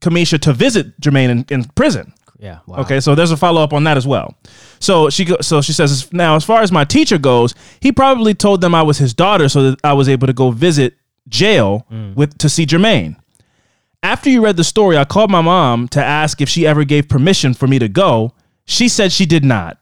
Kamisha 0.00 0.38
to 0.40 0.52
visit 0.52 0.98
Jermaine 1.00 1.28
in, 1.30 1.46
in 1.50 1.64
prison. 1.64 2.12
yeah. 2.38 2.58
Wow. 2.66 2.78
Okay, 2.78 3.00
so 3.00 3.14
there's 3.14 3.30
a 3.32 3.36
follow 3.36 3.62
up 3.62 3.72
on 3.72 3.84
that 3.84 3.96
as 3.96 4.06
well. 4.06 4.36
So 4.80 5.10
she 5.10 5.24
go, 5.24 5.36
so 5.40 5.60
she 5.60 5.72
says 5.72 6.12
now 6.12 6.36
as 6.36 6.44
far 6.44 6.62
as 6.62 6.70
my 6.70 6.84
teacher 6.84 7.18
goes, 7.18 7.54
he 7.80 7.90
probably 7.92 8.34
told 8.34 8.60
them 8.60 8.74
I 8.74 8.82
was 8.82 8.98
his 8.98 9.12
daughter 9.14 9.48
so 9.48 9.70
that 9.70 9.80
I 9.84 9.92
was 9.94 10.08
able 10.08 10.26
to 10.28 10.32
go 10.32 10.50
visit 10.50 10.94
jail 11.28 11.86
with 12.14 12.38
to 12.38 12.48
see 12.48 12.64
Jermaine. 12.64 13.16
After 14.02 14.30
you 14.30 14.44
read 14.44 14.56
the 14.56 14.64
story, 14.64 14.96
I 14.96 15.04
called 15.04 15.30
my 15.30 15.40
mom 15.40 15.88
to 15.88 16.02
ask 16.02 16.40
if 16.40 16.48
she 16.48 16.66
ever 16.66 16.84
gave 16.84 17.08
permission 17.08 17.52
for 17.52 17.66
me 17.66 17.78
to 17.78 17.88
go. 17.88 18.32
She 18.64 18.88
said 18.88 19.12
she 19.12 19.26
did 19.26 19.44
not. 19.44 19.78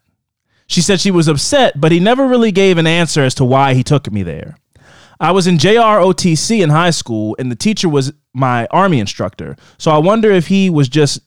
She 0.67 0.81
said 0.81 1.01
she 1.01 1.11
was 1.11 1.29
upset, 1.29 1.81
but 1.81 1.93
he 1.93 2.01
never 2.01 2.27
really 2.27 2.51
gave 2.51 2.79
an 2.79 2.87
answer 2.87 3.23
as 3.23 3.35
to 3.37 3.45
why 3.45 3.75
he 3.75 3.85
took 3.85 4.11
me 4.11 4.23
there. 4.23 4.57
I 5.21 5.33
was 5.33 5.47
in 5.47 5.59
JROTC 5.59 6.63
in 6.63 6.71
high 6.71 6.91
school, 6.91 7.37
and 7.39 7.51
the 7.51 7.57
teacher 7.57 7.89
was 7.89 8.13
my 8.35 8.67
army 8.71 9.01
instructor. 9.01 9.57
So 9.79 9.91
I 9.91 9.99
wonder 9.99 10.31
if 10.31 10.47
he 10.47 10.69
was 10.69 10.89
just 10.89 11.21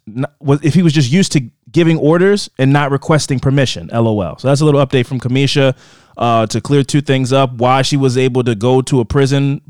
if 0.64 0.74
he 0.74 0.84
was 0.84 0.94
just 0.94 1.12
used 1.12 1.32
to 1.34 1.50
giving 1.72 1.98
orders 1.98 2.50
and 2.60 2.72
not 2.74 2.92
requesting 2.92 3.40
permission. 3.40 3.90
LOL. 3.92 4.38
So 4.38 4.48
that's 4.48 4.62
a 4.62 4.66
little 4.66 4.86
update 4.86 5.06
from 5.06 5.20
Kamisha 5.20 5.76
uh, 6.18 6.46
to 6.48 6.62
clear 6.62 6.84
two 6.84 7.02
things 7.02 7.34
up. 7.34 7.54
Why 7.54 7.82
she 7.82 7.98
was 7.98 8.18
able 8.18 8.44
to 8.44 8.56
go 8.56 8.82
to 8.84 9.00
a 9.00 9.06
prison 9.06 9.62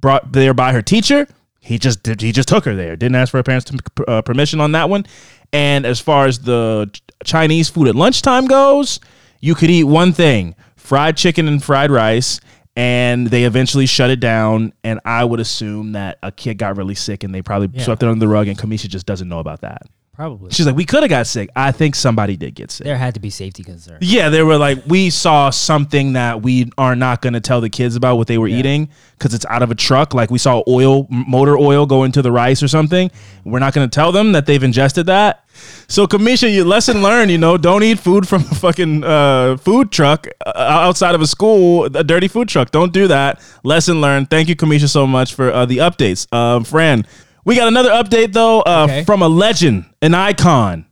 brought 0.00 0.32
there 0.32 0.54
by 0.54 0.72
her 0.72 0.82
teacher. 0.82 1.26
He 1.64 1.78
just 1.78 2.02
did, 2.02 2.20
he 2.20 2.30
just 2.30 2.48
took 2.48 2.66
her 2.66 2.76
there. 2.76 2.94
Didn't 2.94 3.16
ask 3.16 3.30
for 3.30 3.38
her 3.38 3.42
parents' 3.42 3.70
to, 3.70 4.04
uh, 4.06 4.20
permission 4.20 4.60
on 4.60 4.72
that 4.72 4.90
one. 4.90 5.06
And 5.50 5.86
as 5.86 5.98
far 5.98 6.26
as 6.26 6.40
the 6.40 6.90
Chinese 7.24 7.70
food 7.70 7.88
at 7.88 7.94
lunchtime 7.94 8.46
goes, 8.46 9.00
you 9.40 9.54
could 9.54 9.70
eat 9.70 9.84
one 9.84 10.12
thing: 10.12 10.54
fried 10.76 11.16
chicken 11.16 11.48
and 11.48 11.64
fried 11.64 11.90
rice. 11.90 12.38
And 12.76 13.28
they 13.28 13.44
eventually 13.44 13.86
shut 13.86 14.10
it 14.10 14.18
down. 14.18 14.72
And 14.82 14.98
I 15.04 15.24
would 15.24 15.38
assume 15.38 15.92
that 15.92 16.18
a 16.24 16.32
kid 16.32 16.58
got 16.58 16.76
really 16.76 16.96
sick, 16.96 17.22
and 17.22 17.32
they 17.32 17.40
probably 17.40 17.80
swept 17.80 18.02
it 18.02 18.08
under 18.08 18.18
the 18.18 18.28
rug. 18.28 18.48
And 18.48 18.58
Kamisha 18.58 18.88
just 18.88 19.06
doesn't 19.06 19.28
know 19.28 19.38
about 19.38 19.60
that. 19.60 19.82
Probably. 20.16 20.50
She's 20.52 20.64
like, 20.64 20.76
"We 20.76 20.84
could 20.84 21.02
have 21.02 21.10
got 21.10 21.26
sick. 21.26 21.50
I 21.56 21.72
think 21.72 21.94
somebody 21.96 22.36
did 22.36 22.54
get 22.54 22.70
sick." 22.70 22.84
There 22.84 22.96
had 22.96 23.14
to 23.14 23.20
be 23.20 23.30
safety 23.30 23.64
concerns. 23.64 23.98
Yeah, 24.00 24.28
they 24.28 24.42
were 24.42 24.56
like, 24.56 24.78
we 24.86 25.10
saw 25.10 25.50
something 25.50 26.12
that 26.12 26.40
we 26.42 26.70
are 26.78 26.94
not 26.94 27.20
going 27.20 27.32
to 27.32 27.40
tell 27.40 27.60
the 27.60 27.68
kids 27.70 27.96
about 27.96 28.16
what 28.16 28.26
they 28.28 28.38
were 28.38 28.46
eating 28.46 28.88
because 29.18 29.34
it's 29.34 29.44
out 29.46 29.62
of 29.62 29.70
a 29.70 29.74
truck. 29.74 30.14
Like 30.14 30.30
we 30.30 30.38
saw 30.38 30.62
oil, 30.68 31.06
motor 31.10 31.58
oil 31.58 31.84
go 31.86 32.04
into 32.04 32.22
the 32.22 32.30
rice 32.30 32.62
or 32.62 32.68
something. 32.68 33.10
We're 33.44 33.58
not 33.58 33.74
going 33.74 33.88
to 33.90 33.94
tell 33.94 34.12
them 34.12 34.32
that 34.32 34.46
they've 34.46 34.62
ingested 34.62 35.06
that. 35.06 35.44
So, 35.88 36.06
Kamisha, 36.06 36.52
you 36.52 36.64
lesson 36.64 37.02
learned. 37.02 37.30
You 37.30 37.38
know, 37.38 37.56
don't 37.56 37.82
eat 37.82 37.98
food 37.98 38.26
from 38.28 38.42
a 38.42 38.54
fucking 38.54 39.04
uh, 39.04 39.56
food 39.56 39.90
truck 39.92 40.26
uh, 40.46 40.52
outside 40.56 41.14
of 41.14 41.20
a 41.22 41.26
school, 41.26 41.84
a 41.86 42.04
dirty 42.04 42.28
food 42.28 42.48
truck. 42.48 42.70
Don't 42.70 42.92
do 42.92 43.08
that. 43.08 43.40
Lesson 43.64 44.00
learned. 44.00 44.30
Thank 44.30 44.48
you, 44.48 44.56
Kamisha, 44.56 44.88
so 44.88 45.06
much 45.06 45.34
for 45.34 45.52
uh, 45.52 45.66
the 45.66 45.78
updates. 45.78 46.32
Um, 46.32 46.64
Fran, 46.64 47.06
we 47.44 47.54
got 47.56 47.68
another 47.68 47.90
update 47.90 48.32
though 48.32 48.60
uh, 48.62 48.84
Okay. 48.88 49.04
from 49.04 49.22
a 49.22 49.28
legend, 49.28 49.84
an 50.04 50.14
icon. 50.14 50.86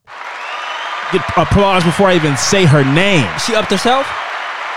Get 1.13 1.23
applause 1.37 1.85
before 1.85 2.07
I 2.09 2.15
even 2.17 2.37
say 2.39 2.65
her 2.65 2.83
name. 2.85 3.29
She 3.39 3.55
upped 3.55 3.71
herself. 3.71 4.07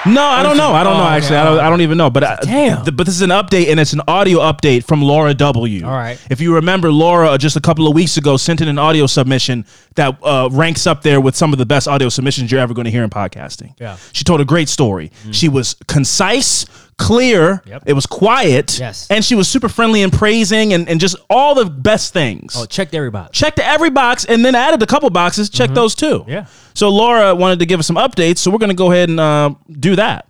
No, 0.07 0.21
I 0.21 0.43
don't 0.43 0.55
know. 0.57 0.71
I 0.71 0.83
don't 0.83 0.93
Oh, 0.97 0.99
know. 0.99 1.07
Actually, 1.07 1.37
I 1.37 1.43
don't. 1.45 1.59
I 1.61 1.67
don't 1.69 1.81
even 1.81 1.97
know. 1.97 2.11
But 2.11 2.23
I, 2.25 2.37
Damn. 2.43 2.83
th- 2.83 2.95
but 2.95 3.07
this 3.07 3.15
is 3.15 3.21
an 3.23 3.31
update, 3.31 3.69
and 3.71 3.79
it's 3.79 3.93
an 3.93 4.01
audio 4.07 4.39
update 4.39 4.83
from 4.83 5.01
Laura 5.01 5.33
W. 5.33 5.83
All 5.83 5.91
right. 5.91 6.19
If 6.29 6.39
you 6.41 6.53
remember, 6.53 6.91
Laura 6.91 7.29
uh, 7.31 7.37
just 7.39 7.55
a 7.55 7.59
couple 7.61 7.87
of 7.87 7.95
weeks 7.95 8.15
ago 8.15 8.37
sent 8.37 8.61
in 8.61 8.67
an 8.67 8.77
audio 8.77 9.07
submission 9.07 9.65
that 9.95 10.15
uh, 10.21 10.49
ranks 10.51 10.85
up 10.85 11.01
there 11.01 11.19
with 11.19 11.35
some 11.35 11.53
of 11.53 11.57
the 11.57 11.65
best 11.65 11.87
audio 11.87 12.09
submissions 12.09 12.51
you're 12.51 12.61
ever 12.61 12.75
going 12.75 12.85
to 12.85 12.91
hear 12.91 13.03
in 13.03 13.09
podcasting. 13.09 13.73
Yeah. 13.79 13.97
She 14.13 14.23
told 14.23 14.41
a 14.41 14.45
great 14.45 14.69
story. 14.69 15.11
She 15.31 15.49
was 15.49 15.75
concise, 15.87 16.67
clear. 16.97 17.61
Yep. 17.65 17.83
It 17.85 17.93
was 17.93 18.05
quiet. 18.05 18.79
Yes. 18.79 19.07
And 19.09 19.23
she 19.23 19.35
was 19.35 19.47
super 19.47 19.67
friendly 19.69 20.01
and 20.01 20.11
praising 20.13 20.73
and, 20.73 20.87
and 20.87 20.99
just 20.99 21.15
all 21.29 21.53
the 21.55 21.65
best 21.65 22.13
things 22.13 22.55
Oh, 22.57 22.65
checked 22.65 22.93
every 22.93 23.09
box. 23.11 23.37
checked 23.37 23.59
every 23.59 23.89
box 23.89 24.25
and 24.25 24.43
then 24.45 24.55
added 24.55 24.81
a 24.81 24.85
couple 24.85 25.09
boxes. 25.09 25.49
Check 25.49 25.71
those 25.71 25.93
too. 25.95 26.19
Mm-hmm. 26.19 26.29
Yeah. 26.29 26.45
So 26.73 26.89
Laura 26.89 27.35
wanted 27.35 27.59
to 27.59 27.65
give 27.65 27.79
us 27.79 27.87
some 27.87 27.97
updates, 27.97 28.37
so 28.39 28.49
we're 28.51 28.57
going 28.59 28.69
to 28.69 28.75
go 28.75 28.91
ahead 28.91 29.09
and 29.09 29.19
uh, 29.19 29.53
do 29.79 29.95
that. 29.95 30.27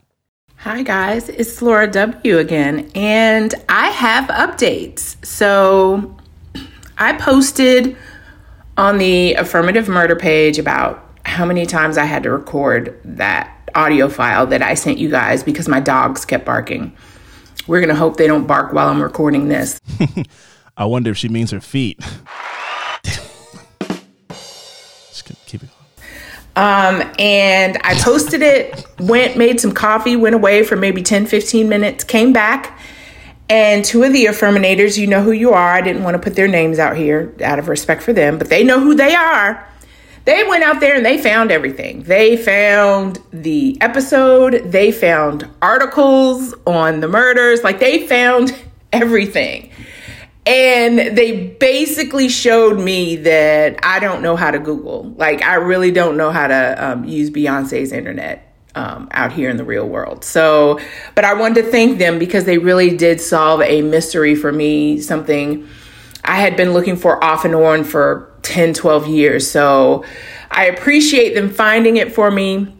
Hi, 0.57 0.81
guys. 0.81 1.29
It's 1.29 1.61
Laura 1.61 1.85
W. 1.91 2.37
again, 2.39 2.89
and 2.95 3.53
I 3.69 3.89
have 3.89 4.27
updates. 4.29 5.23
So, 5.23 6.17
I 6.97 7.13
posted 7.13 7.95
on 8.75 8.97
the 8.97 9.35
affirmative 9.35 9.87
murder 9.87 10.15
page 10.15 10.57
about 10.57 11.04
how 11.25 11.45
many 11.45 11.65
times 11.65 11.97
I 11.97 12.05
had 12.05 12.23
to 12.23 12.31
record 12.31 12.99
that 13.03 13.51
audio 13.73 14.07
file 14.07 14.45
that 14.47 14.61
I 14.61 14.75
sent 14.75 14.97
you 14.97 15.09
guys 15.09 15.43
because 15.43 15.67
my 15.67 15.79
dogs 15.79 16.23
kept 16.23 16.45
barking. 16.45 16.95
We're 17.67 17.79
going 17.79 17.89
to 17.89 17.95
hope 17.95 18.17
they 18.17 18.27
don't 18.27 18.47
bark 18.47 18.73
while 18.73 18.87
I'm 18.87 19.01
recording 19.01 19.47
this. 19.47 19.79
I 20.77 20.85
wonder 20.85 21.11
if 21.11 21.17
she 21.17 21.29
means 21.29 21.51
her 21.51 21.59
feet. 21.59 21.99
Just 23.03 23.25
keep- 25.45 25.63
it 25.63 25.69
going. 25.69 25.71
Um, 26.57 27.11
and 27.19 27.77
I 27.83 27.95
posted 27.95 28.41
it, 28.41 28.85
went, 28.99 29.35
made 29.35 29.59
some 29.59 29.73
coffee, 29.73 30.15
went 30.15 30.35
away 30.35 30.63
for 30.63 30.77
maybe 30.77 31.01
10, 31.01 31.25
15 31.25 31.67
minutes, 31.67 32.03
came 32.03 32.31
back. 32.31 32.79
And 33.49 33.83
two 33.83 34.03
of 34.03 34.13
the 34.13 34.25
affirminators, 34.25 34.97
you 34.97 35.07
know 35.07 35.21
who 35.21 35.31
you 35.31 35.51
are. 35.51 35.73
I 35.73 35.81
didn't 35.81 36.03
want 36.03 36.15
to 36.15 36.19
put 36.19 36.35
their 36.35 36.47
names 36.47 36.79
out 36.79 36.95
here 36.95 37.33
out 37.43 37.59
of 37.59 37.67
respect 37.67 38.03
for 38.03 38.13
them, 38.13 38.37
but 38.37 38.49
they 38.49 38.63
know 38.63 38.79
who 38.79 38.95
they 38.95 39.15
are. 39.15 39.67
They 40.25 40.43
went 40.43 40.63
out 40.63 40.79
there 40.79 40.95
and 40.95 41.05
they 41.05 41.19
found 41.19 41.51
everything. 41.51 42.03
They 42.03 42.35
found 42.35 43.19
the 43.31 43.77
episode, 43.79 44.71
they 44.71 44.91
found 44.91 45.47
articles 45.61 46.53
on 46.65 46.99
the 46.99 47.07
murders, 47.07 47.63
like 47.63 47.79
they 47.79 48.07
found 48.07 48.55
everything. 48.93 49.71
And 50.47 51.17
they 51.17 51.47
basically 51.47 52.29
showed 52.29 52.79
me 52.79 53.15
that 53.17 53.79
I 53.83 53.99
don't 53.99 54.21
know 54.21 54.35
how 54.35 54.51
to 54.51 54.59
Google. 54.59 55.11
Like, 55.17 55.41
I 55.41 55.55
really 55.55 55.89
don't 55.89 56.17
know 56.17 56.31
how 56.31 56.47
to 56.47 56.75
um, 56.77 57.03
use 57.05 57.31
Beyonce's 57.31 57.91
internet 57.91 58.53
um, 58.75 59.07
out 59.11 59.31
here 59.31 59.49
in 59.49 59.57
the 59.57 59.63
real 59.63 59.87
world. 59.87 60.23
So, 60.23 60.79
but 61.15 61.25
I 61.25 61.33
wanted 61.33 61.63
to 61.63 61.71
thank 61.71 61.97
them 61.97 62.19
because 62.19 62.45
they 62.45 62.59
really 62.59 62.95
did 62.95 63.21
solve 63.21 63.61
a 63.61 63.81
mystery 63.81 64.35
for 64.35 64.51
me, 64.51 65.01
something 65.01 65.67
I 66.23 66.35
had 66.37 66.57
been 66.57 66.73
looking 66.73 66.95
for 66.95 67.23
off 67.23 67.45
and 67.45 67.55
on 67.55 67.83
for 67.83 68.34
10, 68.45 68.73
12 68.73 69.07
years. 69.07 69.49
So 69.49 70.05
I 70.51 70.65
appreciate 70.65 71.33
them 71.33 71.49
finding 71.49 71.97
it 71.97 72.13
for 72.13 72.31
me. 72.31 72.73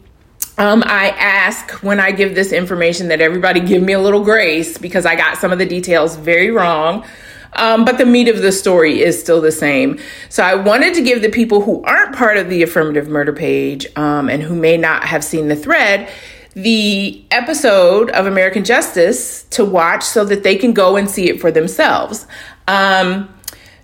Um, 0.58 0.82
I 0.86 1.10
ask 1.10 1.82
when 1.82 2.00
I 2.00 2.12
give 2.12 2.34
this 2.34 2.52
information 2.52 3.08
that 3.08 3.20
everybody 3.20 3.60
give 3.60 3.82
me 3.82 3.92
a 3.92 4.00
little 4.00 4.24
grace 4.24 4.78
because 4.78 5.04
I 5.04 5.14
got 5.14 5.36
some 5.36 5.52
of 5.52 5.58
the 5.58 5.66
details 5.66 6.16
very 6.16 6.50
wrong. 6.50 7.04
Um, 7.52 7.84
but 7.84 7.98
the 7.98 8.06
meat 8.06 8.28
of 8.28 8.42
the 8.42 8.52
story 8.52 9.02
is 9.02 9.18
still 9.18 9.40
the 9.40 9.52
same. 9.52 9.98
So 10.28 10.42
I 10.42 10.54
wanted 10.54 10.94
to 10.94 11.02
give 11.02 11.22
the 11.22 11.30
people 11.30 11.62
who 11.62 11.82
aren't 11.84 12.14
part 12.14 12.36
of 12.36 12.48
the 12.48 12.62
affirmative 12.62 13.08
murder 13.08 13.32
page 13.32 13.86
um, 13.96 14.28
and 14.28 14.42
who 14.42 14.54
may 14.54 14.76
not 14.76 15.04
have 15.04 15.24
seen 15.24 15.48
the 15.48 15.56
thread 15.56 16.08
the 16.56 17.22
episode 17.30 18.08
of 18.12 18.24
American 18.24 18.64
Justice 18.64 19.42
to 19.50 19.62
watch 19.62 20.02
so 20.02 20.24
that 20.24 20.42
they 20.42 20.56
can 20.56 20.72
go 20.72 20.96
and 20.96 21.08
see 21.08 21.28
it 21.28 21.38
for 21.38 21.50
themselves. 21.50 22.26
Um, 22.66 23.28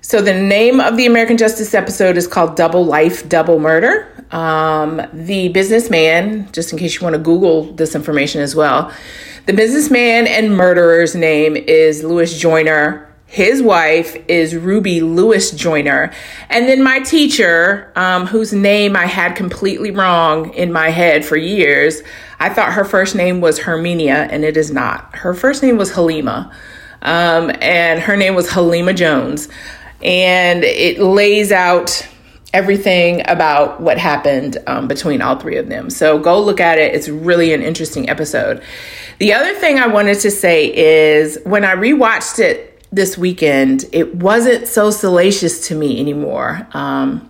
so 0.03 0.21
the 0.21 0.35
name 0.35 0.81
of 0.81 0.97
the 0.97 1.07
American 1.07 1.37
Justice 1.37 1.75
episode 1.75 2.17
is 2.17 2.27
called 2.27 2.57
Double 2.57 2.85
Life, 2.85 3.29
Double 3.29 3.61
Murder. 3.61 4.09
Um, 4.33 5.01
the 5.13 5.49
businessman, 5.51 6.51
just 6.51 6.73
in 6.73 6.79
case 6.79 6.97
you 6.97 7.03
want 7.03 7.15
to 7.15 7.21
Google 7.21 7.73
this 7.75 7.95
information 7.95 8.41
as 8.41 8.57
well, 8.57 8.93
the 9.47 9.53
businessman 9.53 10.27
and 10.27 10.57
murderer's 10.57 11.15
name 11.15 11.57
is 11.57 12.03
Louis 12.03 12.37
Joyner. 12.37 13.09
His 13.27 13.63
wife 13.63 14.17
is 14.27 14.57
Ruby 14.57 15.03
Lewis 15.03 15.53
Joyner. 15.53 16.13
And 16.51 16.69
then 16.69 16.83
my 16.83 16.99
teacher, 16.99 17.93
um, 17.95 18.27
whose 18.27 18.53
name 18.53 18.97
I 18.97 19.07
had 19.07 19.37
completely 19.37 19.93
wrong 19.93 20.53
in 20.53 20.73
my 20.73 20.91
head 20.91 21.25
for 21.25 21.37
years, 21.37 22.03
I 22.41 22.49
thought 22.49 22.73
her 22.73 22.85
first 22.85 23.15
name 23.15 23.41
was 23.41 23.61
Herminia, 23.61 24.29
and 24.33 24.45
it 24.45 24.57
is 24.57 24.73
not. 24.73 25.15
Her 25.15 25.33
first 25.33 25.63
name 25.63 25.77
was 25.77 25.93
Halima, 25.93 26.53
um, 27.03 27.53
and 27.61 28.01
her 28.01 28.17
name 28.17 28.35
was 28.35 28.51
Halima 28.51 28.95
Jones. 28.95 29.49
And 30.03 30.65
it 30.65 30.99
lays 30.99 31.53
out 31.53 32.07
everything 32.53 33.23
about 33.29 33.81
what 33.81 33.99
happened 33.99 34.59
um, 34.67 34.87
between 34.87 35.23
all 35.23 35.37
three 35.37 35.57
of 35.57 35.69
them. 35.69 35.89
So 35.89 36.19
go 36.19 36.41
look 36.41 36.61
at 36.61 36.79
it. 36.79 36.95
It's 36.95 37.09
really 37.09 37.53
an 37.53 37.63
interesting 37.63 38.11
episode. 38.11 38.63
The 39.19 39.33
other 39.33 39.55
thing 39.55 39.79
I 39.79 39.87
wanted 39.87 40.19
to 40.21 40.31
say 40.31 40.75
is 40.75 41.39
when 41.45 41.65
I 41.65 41.75
rewatched 41.75 42.39
it 42.41 42.87
this 42.91 43.17
weekend, 43.17 43.87
it 43.93 44.17
wasn't 44.17 44.69
so 44.69 44.91
salacious 44.91 45.69
to 45.69 45.75
me 45.75 45.99
anymore. 45.99 46.67
Um, 46.73 47.29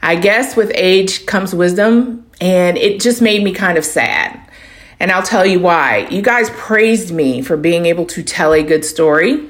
I 0.00 0.16
guess 0.16 0.56
with 0.56 0.70
age 0.74 1.26
comes 1.26 1.54
wisdom, 1.54 2.26
and 2.40 2.78
it 2.78 3.00
just 3.00 3.20
made 3.20 3.42
me 3.42 3.52
kind 3.52 3.76
of 3.76 3.84
sad. 3.84 4.40
And 4.98 5.10
I'll 5.10 5.22
tell 5.22 5.44
you 5.44 5.60
why. 5.60 6.06
You 6.10 6.22
guys 6.22 6.48
praised 6.50 7.12
me 7.12 7.42
for 7.42 7.56
being 7.56 7.84
able 7.86 8.06
to 8.06 8.22
tell 8.22 8.54
a 8.54 8.62
good 8.62 8.84
story. 8.84 9.46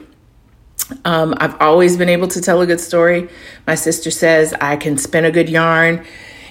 Um, 1.04 1.34
I've 1.38 1.60
always 1.60 1.96
been 1.96 2.08
able 2.08 2.28
to 2.28 2.40
tell 2.40 2.60
a 2.60 2.66
good 2.66 2.80
story. 2.80 3.28
My 3.66 3.74
sister 3.74 4.10
says 4.10 4.54
I 4.60 4.76
can 4.76 4.98
spin 4.98 5.24
a 5.24 5.30
good 5.30 5.48
yarn. 5.48 6.04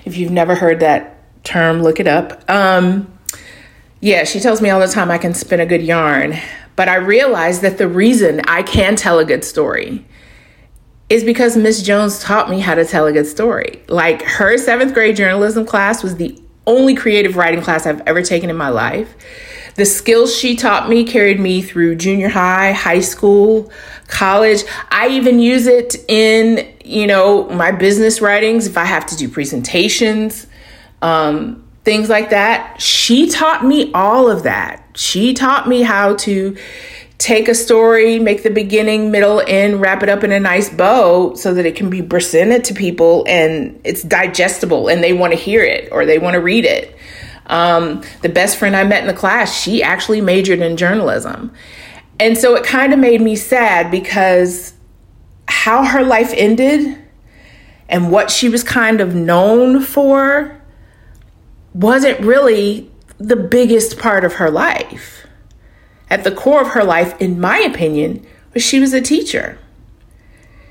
If 0.03 0.17
you've 0.17 0.31
never 0.31 0.55
heard 0.55 0.79
that 0.81 1.43
term, 1.43 1.81
look 1.81 1.99
it 1.99 2.07
up. 2.07 2.43
Um, 2.49 3.11
yeah, 4.01 4.23
she 4.23 4.39
tells 4.39 4.61
me 4.61 4.69
all 4.69 4.79
the 4.79 4.87
time 4.87 5.09
I 5.09 5.17
can 5.17 5.33
spin 5.33 5.59
a 5.59 5.65
good 5.65 5.81
yarn. 5.81 6.35
But 6.75 6.89
I 6.89 6.95
realized 6.95 7.61
that 7.61 7.77
the 7.77 7.87
reason 7.87 8.41
I 8.47 8.63
can 8.63 8.95
tell 8.95 9.19
a 9.19 9.25
good 9.25 9.43
story 9.43 10.05
is 11.09 11.23
because 11.23 11.55
Miss 11.55 11.81
Jones 11.81 12.19
taught 12.19 12.49
me 12.49 12.59
how 12.59 12.75
to 12.75 12.83
tell 12.83 13.05
a 13.05 13.13
good 13.13 13.27
story. 13.27 13.81
Like 13.87 14.21
her 14.23 14.57
seventh 14.57 14.93
grade 14.93 15.15
journalism 15.15 15.65
class 15.65 16.03
was 16.03 16.17
the 16.17 16.39
only 16.67 16.95
creative 16.95 17.35
writing 17.35 17.61
class 17.61 17.85
I've 17.85 18.01
ever 18.07 18.21
taken 18.21 18.49
in 18.49 18.55
my 18.55 18.69
life. 18.69 19.15
The 19.75 19.85
skills 19.85 20.35
she 20.35 20.55
taught 20.55 20.87
me 20.87 21.03
carried 21.03 21.39
me 21.39 21.61
through 21.61 21.95
junior 21.95 22.29
high, 22.29 22.71
high 22.71 23.01
school, 23.01 23.71
college. 24.07 24.63
I 24.89 25.09
even 25.09 25.39
use 25.39 25.67
it 25.67 25.95
in, 26.07 26.65
you 26.83 27.07
know, 27.07 27.49
my 27.49 27.71
business 27.71 28.21
writings 28.21 28.67
if 28.67 28.77
I 28.77 28.85
have 28.85 29.05
to 29.07 29.17
do 29.17 29.27
presentations, 29.27 30.47
um, 31.01 31.63
things 31.83 32.09
like 32.09 32.29
that. 32.29 32.81
She 32.81 33.29
taught 33.29 33.65
me 33.65 33.91
all 33.93 34.31
of 34.31 34.43
that. 34.43 34.81
She 34.95 35.33
taught 35.33 35.67
me 35.67 35.81
how 35.81 36.15
to 36.15 36.55
take 37.17 37.47
a 37.47 37.55
story, 37.55 38.19
make 38.19 38.43
the 38.43 38.49
beginning, 38.49 39.11
middle, 39.11 39.41
end, 39.47 39.81
wrap 39.81 40.03
it 40.03 40.09
up 40.09 40.23
in 40.23 40.31
a 40.31 40.39
nice 40.39 40.69
bow 40.69 41.33
so 41.35 41.53
that 41.53 41.65
it 41.65 41.75
can 41.75 41.89
be 41.89 42.01
presented 42.01 42.63
to 42.65 42.73
people 42.73 43.23
and 43.27 43.79
it's 43.83 44.03
digestible 44.03 44.89
and 44.89 45.03
they 45.03 45.13
want 45.13 45.31
to 45.31 45.39
hear 45.39 45.63
it 45.63 45.89
or 45.91 46.05
they 46.05 46.19
want 46.19 46.33
to 46.33 46.41
read 46.41 46.65
it. 46.65 46.95
Um, 47.47 48.01
the 48.21 48.29
best 48.29 48.57
friend 48.57 48.75
I 48.75 48.83
met 48.83 49.01
in 49.01 49.07
the 49.07 49.13
class, 49.13 49.59
she 49.59 49.81
actually 49.81 50.19
majored 50.19 50.59
in 50.59 50.77
journalism. 50.77 51.53
And 52.19 52.37
so 52.37 52.55
it 52.55 52.63
kind 52.63 52.93
of 52.93 52.99
made 52.99 53.21
me 53.21 53.35
sad 53.35 53.91
because 53.91 54.73
how 55.47 55.83
her 55.83 56.03
life 56.03 56.33
ended 56.35 57.01
and 57.87 58.11
what 58.11 58.31
she 58.31 58.49
was 58.49 58.63
kind 58.63 58.99
of 58.99 59.13
known 59.13 59.81
for 59.81 60.59
wasn't 61.73 62.19
really 62.21 62.89
the 63.17 63.35
biggest 63.35 63.99
part 63.99 64.23
of 64.23 64.33
her 64.33 64.49
life. 64.49 65.14
At 66.09 66.23
the 66.23 66.31
core 66.31 66.61
of 66.61 66.69
her 66.69 66.83
life, 66.83 67.19
in 67.21 67.39
my 67.39 67.59
opinion, 67.59 68.25
was 68.53 68.63
she 68.63 68.79
was 68.79 68.93
a 68.93 69.01
teacher. 69.01 69.59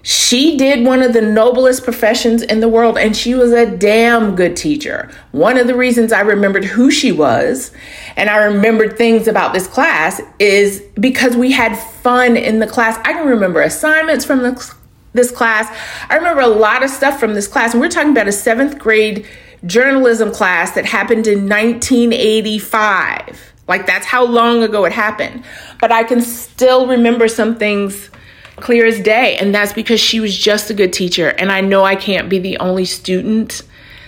She 0.07 0.59
did 0.59 0.85
one 0.85 1.01
of 1.01 1.15
the 1.15 1.23
noblest 1.23 1.83
professions 1.83 2.43
in 2.43 2.61
the 2.61 2.69
world, 2.69 2.99
and 2.99 3.17
she 3.17 3.35
was 3.35 3.53
a 3.53 3.65
damn 3.65 4.37
good 4.37 4.55
teacher. 4.55 5.11
One 5.33 5.57
of 5.57 5.67
the 5.67 5.75
reasons 5.75 6.13
I 6.13 6.21
remembered 6.21 6.67
who 6.67 6.91
she 6.91 7.11
was 7.11 7.71
and 8.15 8.29
I 8.29 8.45
remembered 8.45 8.99
things 8.99 9.29
about 9.29 9.55
this 9.55 9.67
class 9.67 10.21
is 10.39 10.83
because 11.01 11.37
we 11.37 11.53
had 11.53 11.79
fun 11.79 12.37
in 12.37 12.59
the 12.59 12.67
class. 12.67 12.99
I 12.99 13.15
can 13.15 13.27
remember 13.27 13.63
assignments 13.63 14.27
from 14.27 14.43
the, 14.43 14.75
this 15.15 15.31
class. 15.31 15.75
I 16.11 16.17
remember 16.17 16.43
a 16.43 16.49
lot 16.49 16.83
of 16.83 16.91
stuff 16.91 17.19
from 17.19 17.33
this 17.33 17.49
class, 17.49 17.73
and 17.73 17.81
we're 17.81 17.89
talking 17.89 18.11
about 18.11 18.29
a 18.29 18.33
seventh 18.33 18.79
grade 18.79 19.27
journalism 19.65 20.31
class 20.31 20.73
that 20.73 20.85
happened 20.85 21.27
in 21.27 21.49
1985. 21.49 23.54
Like, 23.67 23.87
that's 23.87 24.07
how 24.07 24.25
long 24.25 24.63
ago 24.63 24.85
it 24.85 24.93
happened. 24.93 25.45
But 25.81 25.91
I 25.91 26.05
can 26.05 26.21
still 26.21 26.87
remember 26.87 27.29
some 27.29 27.57
things 27.57 28.11
clear 28.57 28.87
as 28.87 29.01
day. 29.01 29.37
And 29.37 29.55
that's 29.55 29.73
because 29.73 30.01
she 30.01 30.21
was 30.21 30.37
just 30.37 30.71
a 30.71 30.75
good 30.75 30.93
teacher. 30.93 31.29
And 31.29 31.51
I 31.51 31.61
know 31.61 31.85
I 31.85 31.97
can't 31.97 32.29
be 32.29 32.39
the 32.39 32.59
only 32.59 32.85
student 32.85 33.63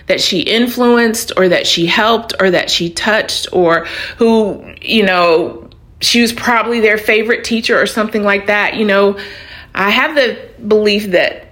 that 0.07 0.21
she 0.21 0.39
influenced 0.39 1.33
or 1.37 1.49
that 1.49 1.67
she 1.67 1.85
helped 1.85 2.33
or 2.39 2.49
that 2.51 2.69
she 2.69 2.89
touched 2.89 3.47
or 3.51 3.85
who, 4.17 4.73
you 4.81 5.03
know, 5.03 5.69
she 5.99 6.21
was 6.21 6.31
probably 6.31 6.79
their 6.79 6.97
favorite 6.97 7.43
teacher 7.43 7.79
or 7.79 7.85
something 7.85 8.23
like 8.23 8.47
that. 8.47 8.75
You 8.75 8.85
know, 8.85 9.19
I 9.75 9.89
have 9.89 10.15
the 10.15 10.39
belief 10.67 11.11
that 11.11 11.47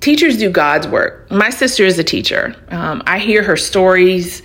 teachers 0.00 0.36
do 0.36 0.50
God's 0.50 0.88
work. 0.88 1.30
My 1.30 1.50
sister 1.50 1.84
is 1.84 1.98
a 1.98 2.04
teacher. 2.04 2.56
Um, 2.68 3.02
I 3.06 3.18
hear 3.18 3.42
her 3.42 3.56
stories 3.56 4.42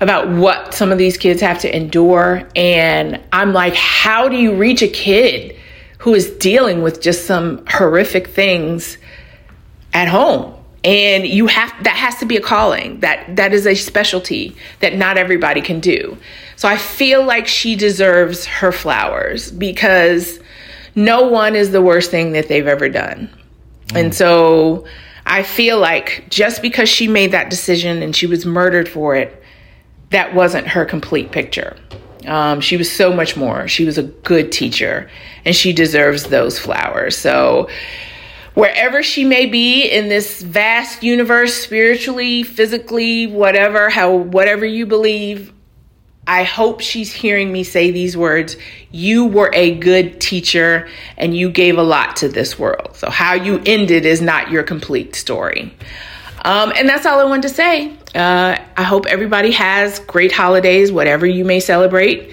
about 0.00 0.28
what 0.28 0.74
some 0.74 0.92
of 0.92 0.98
these 0.98 1.16
kids 1.16 1.40
have 1.40 1.58
to 1.60 1.76
endure. 1.76 2.48
And 2.56 3.20
I'm 3.32 3.52
like, 3.52 3.74
how 3.74 4.28
do 4.28 4.36
you 4.36 4.54
reach 4.54 4.82
a 4.82 4.88
kid 4.88 5.56
who 5.98 6.14
is 6.14 6.30
dealing 6.30 6.82
with 6.82 7.00
just 7.00 7.26
some 7.26 7.64
horrific 7.66 8.28
things 8.28 8.98
at 9.92 10.08
home? 10.08 10.54
And 10.82 11.26
you 11.26 11.46
have 11.46 11.72
that 11.84 11.96
has 11.96 12.16
to 12.16 12.26
be 12.26 12.36
a 12.36 12.42
calling. 12.42 13.00
That 13.00 13.36
that 13.36 13.54
is 13.54 13.66
a 13.66 13.74
specialty 13.74 14.54
that 14.80 14.94
not 14.94 15.16
everybody 15.16 15.62
can 15.62 15.80
do. 15.80 16.18
So 16.56 16.68
I 16.68 16.76
feel 16.76 17.24
like 17.24 17.46
she 17.46 17.74
deserves 17.74 18.44
her 18.44 18.70
flowers 18.70 19.50
because 19.50 20.40
no 20.94 21.28
one 21.28 21.56
is 21.56 21.70
the 21.70 21.82
worst 21.82 22.10
thing 22.10 22.32
that 22.32 22.48
they've 22.48 22.66
ever 22.66 22.88
done. 22.88 23.30
Mm. 23.88 24.00
And 24.00 24.14
so 24.14 24.86
I 25.26 25.42
feel 25.42 25.78
like 25.78 26.26
just 26.28 26.62
because 26.62 26.88
she 26.88 27.08
made 27.08 27.32
that 27.32 27.50
decision 27.50 28.02
and 28.02 28.14
she 28.14 28.26
was 28.26 28.44
murdered 28.44 28.88
for 28.88 29.16
it, 29.16 29.42
that 30.14 30.34
wasn't 30.34 30.66
her 30.68 30.84
complete 30.84 31.32
picture. 31.32 31.76
Um, 32.26 32.60
she 32.60 32.76
was 32.76 32.90
so 32.90 33.12
much 33.12 33.36
more. 33.36 33.68
She 33.68 33.84
was 33.84 33.98
a 33.98 34.04
good 34.04 34.52
teacher 34.52 35.10
and 35.44 35.54
she 35.54 35.72
deserves 35.72 36.24
those 36.24 36.58
flowers. 36.58 37.16
So, 37.18 37.68
wherever 38.54 39.02
she 39.02 39.24
may 39.24 39.46
be 39.46 39.82
in 39.82 40.08
this 40.08 40.40
vast 40.40 41.02
universe, 41.02 41.54
spiritually, 41.54 42.44
physically, 42.44 43.26
whatever, 43.26 43.90
how, 43.90 44.14
whatever 44.14 44.64
you 44.64 44.86
believe, 44.86 45.52
I 46.26 46.44
hope 46.44 46.80
she's 46.80 47.12
hearing 47.12 47.52
me 47.52 47.64
say 47.64 47.90
these 47.90 48.16
words. 48.16 48.56
You 48.90 49.26
were 49.26 49.50
a 49.52 49.74
good 49.74 50.20
teacher 50.20 50.88
and 51.18 51.36
you 51.36 51.50
gave 51.50 51.76
a 51.76 51.82
lot 51.82 52.16
to 52.16 52.28
this 52.28 52.58
world. 52.58 52.94
So, 52.94 53.10
how 53.10 53.34
you 53.34 53.60
ended 53.66 54.06
is 54.06 54.22
not 54.22 54.50
your 54.50 54.62
complete 54.62 55.14
story. 55.16 55.74
Um, 56.44 56.72
and 56.76 56.88
that's 56.88 57.04
all 57.04 57.18
I 57.18 57.24
wanted 57.24 57.48
to 57.48 57.54
say. 57.54 57.96
Uh, 58.14 58.56
I 58.76 58.82
hope 58.82 59.06
everybody 59.06 59.50
has 59.52 59.98
great 60.00 60.32
holidays, 60.32 60.92
whatever 60.92 61.26
you 61.26 61.44
may 61.44 61.60
celebrate. 61.60 62.32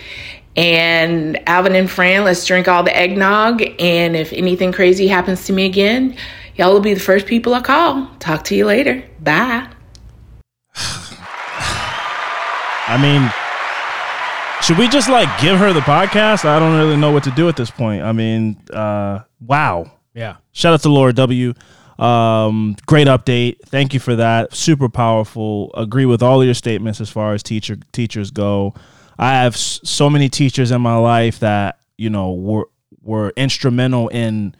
And 0.56 1.42
Alvin 1.48 1.76
and 1.76 1.90
Fran, 1.90 2.24
let's 2.24 2.46
drink 2.46 2.68
all 2.68 2.84
the 2.84 2.96
eggnog. 2.96 3.62
And 3.80 4.16
if 4.16 4.34
anything 4.34 4.72
crazy 4.72 5.08
happens 5.08 5.46
to 5.46 5.54
me 5.54 5.66
again, 5.66 6.16
y'all 6.56 6.74
will 6.74 6.82
be 6.82 6.94
the 6.94 7.00
first 7.00 7.26
people 7.26 7.54
I 7.54 7.62
call. 7.62 8.08
Talk 8.20 8.44
to 8.46 8.56
you 8.56 8.66
later. 8.66 9.04
Bye. 9.20 9.68
I 12.88 12.98
mean, 13.02 13.32
should 14.62 14.78
we 14.78 14.88
just 14.88 15.10
like 15.10 15.28
give 15.42 15.58
her 15.58 15.74
the 15.74 15.80
podcast? 15.80 16.46
I 16.46 16.60
don't 16.60 16.78
really 16.78 16.98
know 16.98 17.12
what 17.12 17.24
to 17.24 17.32
do 17.32 17.48
at 17.50 17.56
this 17.56 17.72
point. 17.72 18.04
I 18.04 18.12
mean, 18.12 18.62
uh, 18.72 19.22
wow. 19.40 19.92
Yeah. 20.14 20.38
Shout 20.52 20.74
out 20.74 20.82
to 20.82 20.90
Laura 20.90 21.14
W. 21.14 21.54
Um, 22.02 22.76
great 22.88 23.08
update. 23.08 23.62
Thank 23.68 23.94
you 23.94 24.00
for 24.00 24.16
that. 24.16 24.56
Super 24.56 24.90
powerful. 24.90 25.72
Agree 25.76 26.06
with 26.06 26.24
all 26.24 26.44
your 26.44 26.56
statements 26.56 27.00
as 27.00 27.10
far 27.10 27.34
as 27.34 27.44
teacher 27.44 27.78
teachers 27.92 28.32
go. 28.32 28.74
I 29.20 29.34
have 29.44 29.56
so 29.56 30.10
many 30.10 30.28
teachers 30.28 30.72
in 30.72 30.82
my 30.82 30.96
life 30.98 31.40
that 31.40 31.80
you 31.98 32.10
know 32.10 32.34
were 32.34 32.68
were 33.04 33.34
instrumental 33.38 34.08
in 34.08 34.56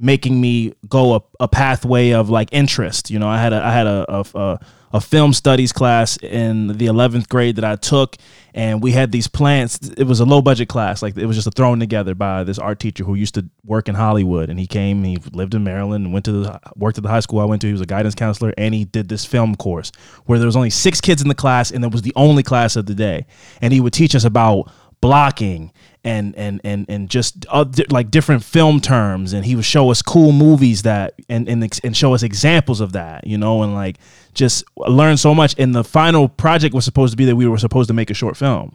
making 0.00 0.40
me 0.40 0.72
go 0.88 1.14
a, 1.14 1.22
a 1.38 1.48
pathway 1.48 2.10
of 2.10 2.28
like 2.28 2.48
interest. 2.50 3.08
You 3.08 3.20
know, 3.20 3.28
I 3.28 3.40
had 3.40 3.52
a 3.52 3.64
I 3.64 3.72
had 3.72 3.86
a 3.86 4.12
a, 4.12 4.24
a, 4.34 4.60
a 4.92 5.00
film 5.00 5.32
studies 5.32 5.72
class 5.72 6.16
in 6.18 6.68
the 6.78 6.86
eleventh 6.86 7.28
grade 7.28 7.56
that 7.56 7.64
I 7.64 7.76
took, 7.76 8.16
and 8.54 8.82
we 8.82 8.92
had 8.92 9.12
these 9.12 9.28
plans. 9.28 9.78
It 9.96 10.04
was 10.04 10.20
a 10.20 10.24
low 10.24 10.42
budget 10.42 10.68
class, 10.68 11.02
like 11.02 11.16
it 11.16 11.26
was 11.26 11.36
just 11.36 11.54
thrown 11.54 11.78
together 11.78 12.14
by 12.14 12.44
this 12.44 12.58
art 12.58 12.80
teacher 12.80 13.04
who 13.04 13.14
used 13.14 13.34
to 13.34 13.48
work 13.64 13.88
in 13.88 13.94
Hollywood, 13.94 14.50
and 14.50 14.58
he 14.58 14.66
came. 14.66 15.04
He 15.04 15.18
lived 15.32 15.54
in 15.54 15.64
Maryland 15.64 16.04
and 16.04 16.12
went 16.12 16.24
to 16.24 16.32
the 16.32 16.60
worked 16.76 16.98
at 16.98 17.04
the 17.04 17.10
high 17.10 17.20
school 17.20 17.40
I 17.40 17.44
went 17.44 17.62
to. 17.62 17.68
He 17.68 17.72
was 17.72 17.80
a 17.80 17.86
guidance 17.86 18.14
counselor, 18.14 18.52
and 18.58 18.74
he 18.74 18.84
did 18.84 19.08
this 19.08 19.24
film 19.24 19.54
course 19.54 19.92
where 20.26 20.38
there 20.38 20.46
was 20.46 20.56
only 20.56 20.70
six 20.70 21.00
kids 21.00 21.22
in 21.22 21.28
the 21.28 21.34
class, 21.34 21.70
and 21.70 21.84
it 21.84 21.92
was 21.92 22.02
the 22.02 22.12
only 22.16 22.42
class 22.42 22.76
of 22.76 22.86
the 22.86 22.94
day, 22.94 23.26
and 23.60 23.72
he 23.72 23.80
would 23.80 23.92
teach 23.92 24.14
us 24.14 24.24
about 24.24 24.70
blocking 25.00 25.72
and 26.04 26.34
and 26.36 26.60
and 26.64 26.86
and 26.88 27.10
just 27.10 27.46
uh, 27.50 27.64
di- 27.64 27.84
like 27.90 28.10
different 28.10 28.42
film 28.44 28.80
terms. 28.80 29.32
And 29.32 29.44
he 29.44 29.54
would 29.56 29.64
show 29.64 29.90
us 29.90 30.02
cool 30.02 30.32
movies 30.32 30.82
that 30.82 31.14
and 31.28 31.48
and, 31.48 31.80
and 31.84 31.96
show 31.96 32.14
us 32.14 32.22
examples 32.22 32.80
of 32.80 32.92
that 32.92 33.26
you 33.26 33.36
know 33.38 33.62
and 33.62 33.74
like 33.74 33.98
just 34.34 34.64
learn 34.76 35.16
so 35.16 35.34
much. 35.34 35.54
And 35.58 35.74
the 35.74 35.84
final 35.84 36.28
project 36.28 36.74
was 36.74 36.84
supposed 36.84 37.12
to 37.12 37.16
be 37.16 37.24
that 37.26 37.36
we 37.36 37.46
were 37.46 37.58
supposed 37.58 37.88
to 37.88 37.94
make 37.94 38.10
a 38.10 38.14
short 38.14 38.36
film. 38.36 38.74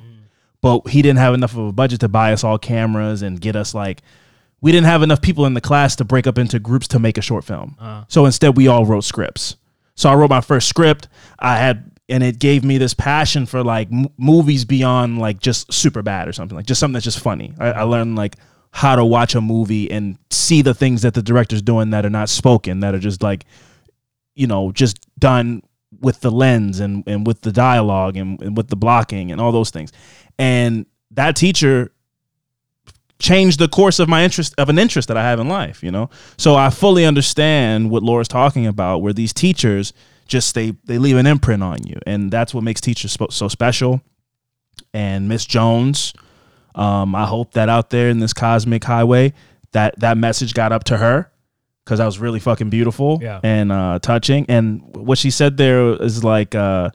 But 0.61 0.87
he 0.89 1.01
didn't 1.01 1.19
have 1.19 1.33
enough 1.33 1.53
of 1.53 1.59
a 1.67 1.71
budget 1.71 1.99
to 1.99 2.07
buy 2.09 2.33
us 2.33 2.43
all 2.43 2.57
cameras 2.57 3.21
and 3.21 3.39
get 3.39 3.55
us 3.55 3.73
like 3.75 4.01
we 4.61 4.71
didn't 4.71 4.87
have 4.87 5.03
enough 5.03 5.21
people 5.21 5.45
in 5.45 5.53
the 5.53 5.61
class 5.61 5.95
to 5.97 6.03
break 6.05 6.25
up 6.25 6.37
into 6.39 6.57
groups 6.59 6.87
to 6.89 6.97
make 6.99 7.17
a 7.17 7.21
short 7.21 7.43
film. 7.43 7.75
So 8.07 8.25
instead 8.25 8.57
we 8.57 8.67
all 8.67 8.85
wrote 8.85 9.03
scripts. 9.03 9.57
So 9.95 10.09
I 10.09 10.15
wrote 10.15 10.29
my 10.29 10.41
first 10.41 10.67
script. 10.67 11.07
I 11.37 11.57
had, 11.57 11.91
and 12.07 12.23
it 12.23 12.39
gave 12.39 12.63
me 12.63 12.77
this 12.77 12.93
passion 12.93 13.45
for 13.45 13.63
like 13.63 13.91
m- 13.91 14.07
movies 14.17 14.65
beyond 14.65 15.19
like 15.19 15.39
just 15.39 15.71
super 15.73 16.01
bad 16.01 16.27
or 16.27 16.33
something 16.33 16.55
like 16.55 16.65
just 16.65 16.79
something 16.79 16.93
that's 16.93 17.05
just 17.05 17.19
funny. 17.19 17.53
I, 17.59 17.71
I 17.71 17.81
learned 17.83 18.15
like 18.15 18.35
how 18.71 18.95
to 18.95 19.05
watch 19.05 19.35
a 19.35 19.41
movie 19.41 19.89
and 19.89 20.17
see 20.29 20.61
the 20.61 20.73
things 20.73 21.01
that 21.03 21.13
the 21.13 21.21
director's 21.21 21.61
doing 21.61 21.91
that 21.91 22.05
are 22.05 22.09
not 22.09 22.29
spoken, 22.29 22.81
that 22.81 22.93
are 22.93 22.99
just 22.99 23.23
like, 23.23 23.45
you 24.35 24.47
know, 24.47 24.71
just 24.71 24.99
done 25.17 25.63
with 26.01 26.19
the 26.19 26.29
lens 26.29 26.79
and, 26.81 27.03
and 27.07 27.25
with 27.25 27.41
the 27.41 27.53
dialogue 27.53 28.17
and, 28.17 28.41
and 28.41 28.57
with 28.57 28.67
the 28.67 28.75
blocking 28.75 29.31
and 29.31 29.39
all 29.39 29.53
those 29.53 29.69
things. 29.69 29.91
And 30.37 30.85
that 31.11 31.37
teacher 31.37 31.93
changed 33.17 33.59
the 33.59 33.69
course 33.69 33.99
of 33.99 34.09
my 34.09 34.23
interest 34.25 34.53
of 34.57 34.67
an 34.67 34.77
interest 34.77 35.07
that 35.07 35.15
I 35.15 35.23
have 35.23 35.39
in 35.39 35.47
life, 35.47 35.81
you 35.81 35.89
know? 35.89 36.09
So 36.37 36.55
I 36.55 36.69
fully 36.69 37.05
understand 37.05 37.89
what 37.89 38.03
Laura's 38.03 38.27
talking 38.27 38.67
about, 38.67 39.01
where 39.01 39.13
these 39.13 39.31
teachers 39.31 39.93
just 40.27 40.55
they 40.55 40.71
they 40.85 40.97
leave 40.97 41.17
an 41.17 41.27
imprint 41.27 41.63
on 41.63 41.85
you. 41.85 41.97
And 42.05 42.31
that's 42.31 42.53
what 42.53 42.63
makes 42.63 42.81
teachers 42.81 43.17
so 43.29 43.47
special. 43.47 44.01
And 44.93 45.27
Miss 45.29 45.45
Jones, 45.45 46.13
um, 46.73 47.15
I 47.15 47.25
hope 47.25 47.53
that 47.53 47.69
out 47.69 47.89
there 47.89 48.09
in 48.09 48.19
this 48.19 48.33
cosmic 48.33 48.83
highway, 48.83 49.33
that 49.71 49.99
that 49.99 50.17
message 50.17 50.53
got 50.53 50.71
up 50.71 50.83
to 50.85 50.97
her 50.97 51.31
because 51.83 51.99
that 51.99 52.05
was 52.05 52.17
really 52.19 52.39
fucking 52.39 52.69
beautiful 52.69 53.19
Yeah. 53.21 53.39
and 53.43 53.71
uh, 53.71 53.99
touching. 54.01 54.45
And 54.49 54.81
what 54.95 55.17
she 55.19 55.29
said 55.29 55.55
there 55.57 56.01
is 56.01 56.23
like, 56.23 56.55
uh, 56.55 56.89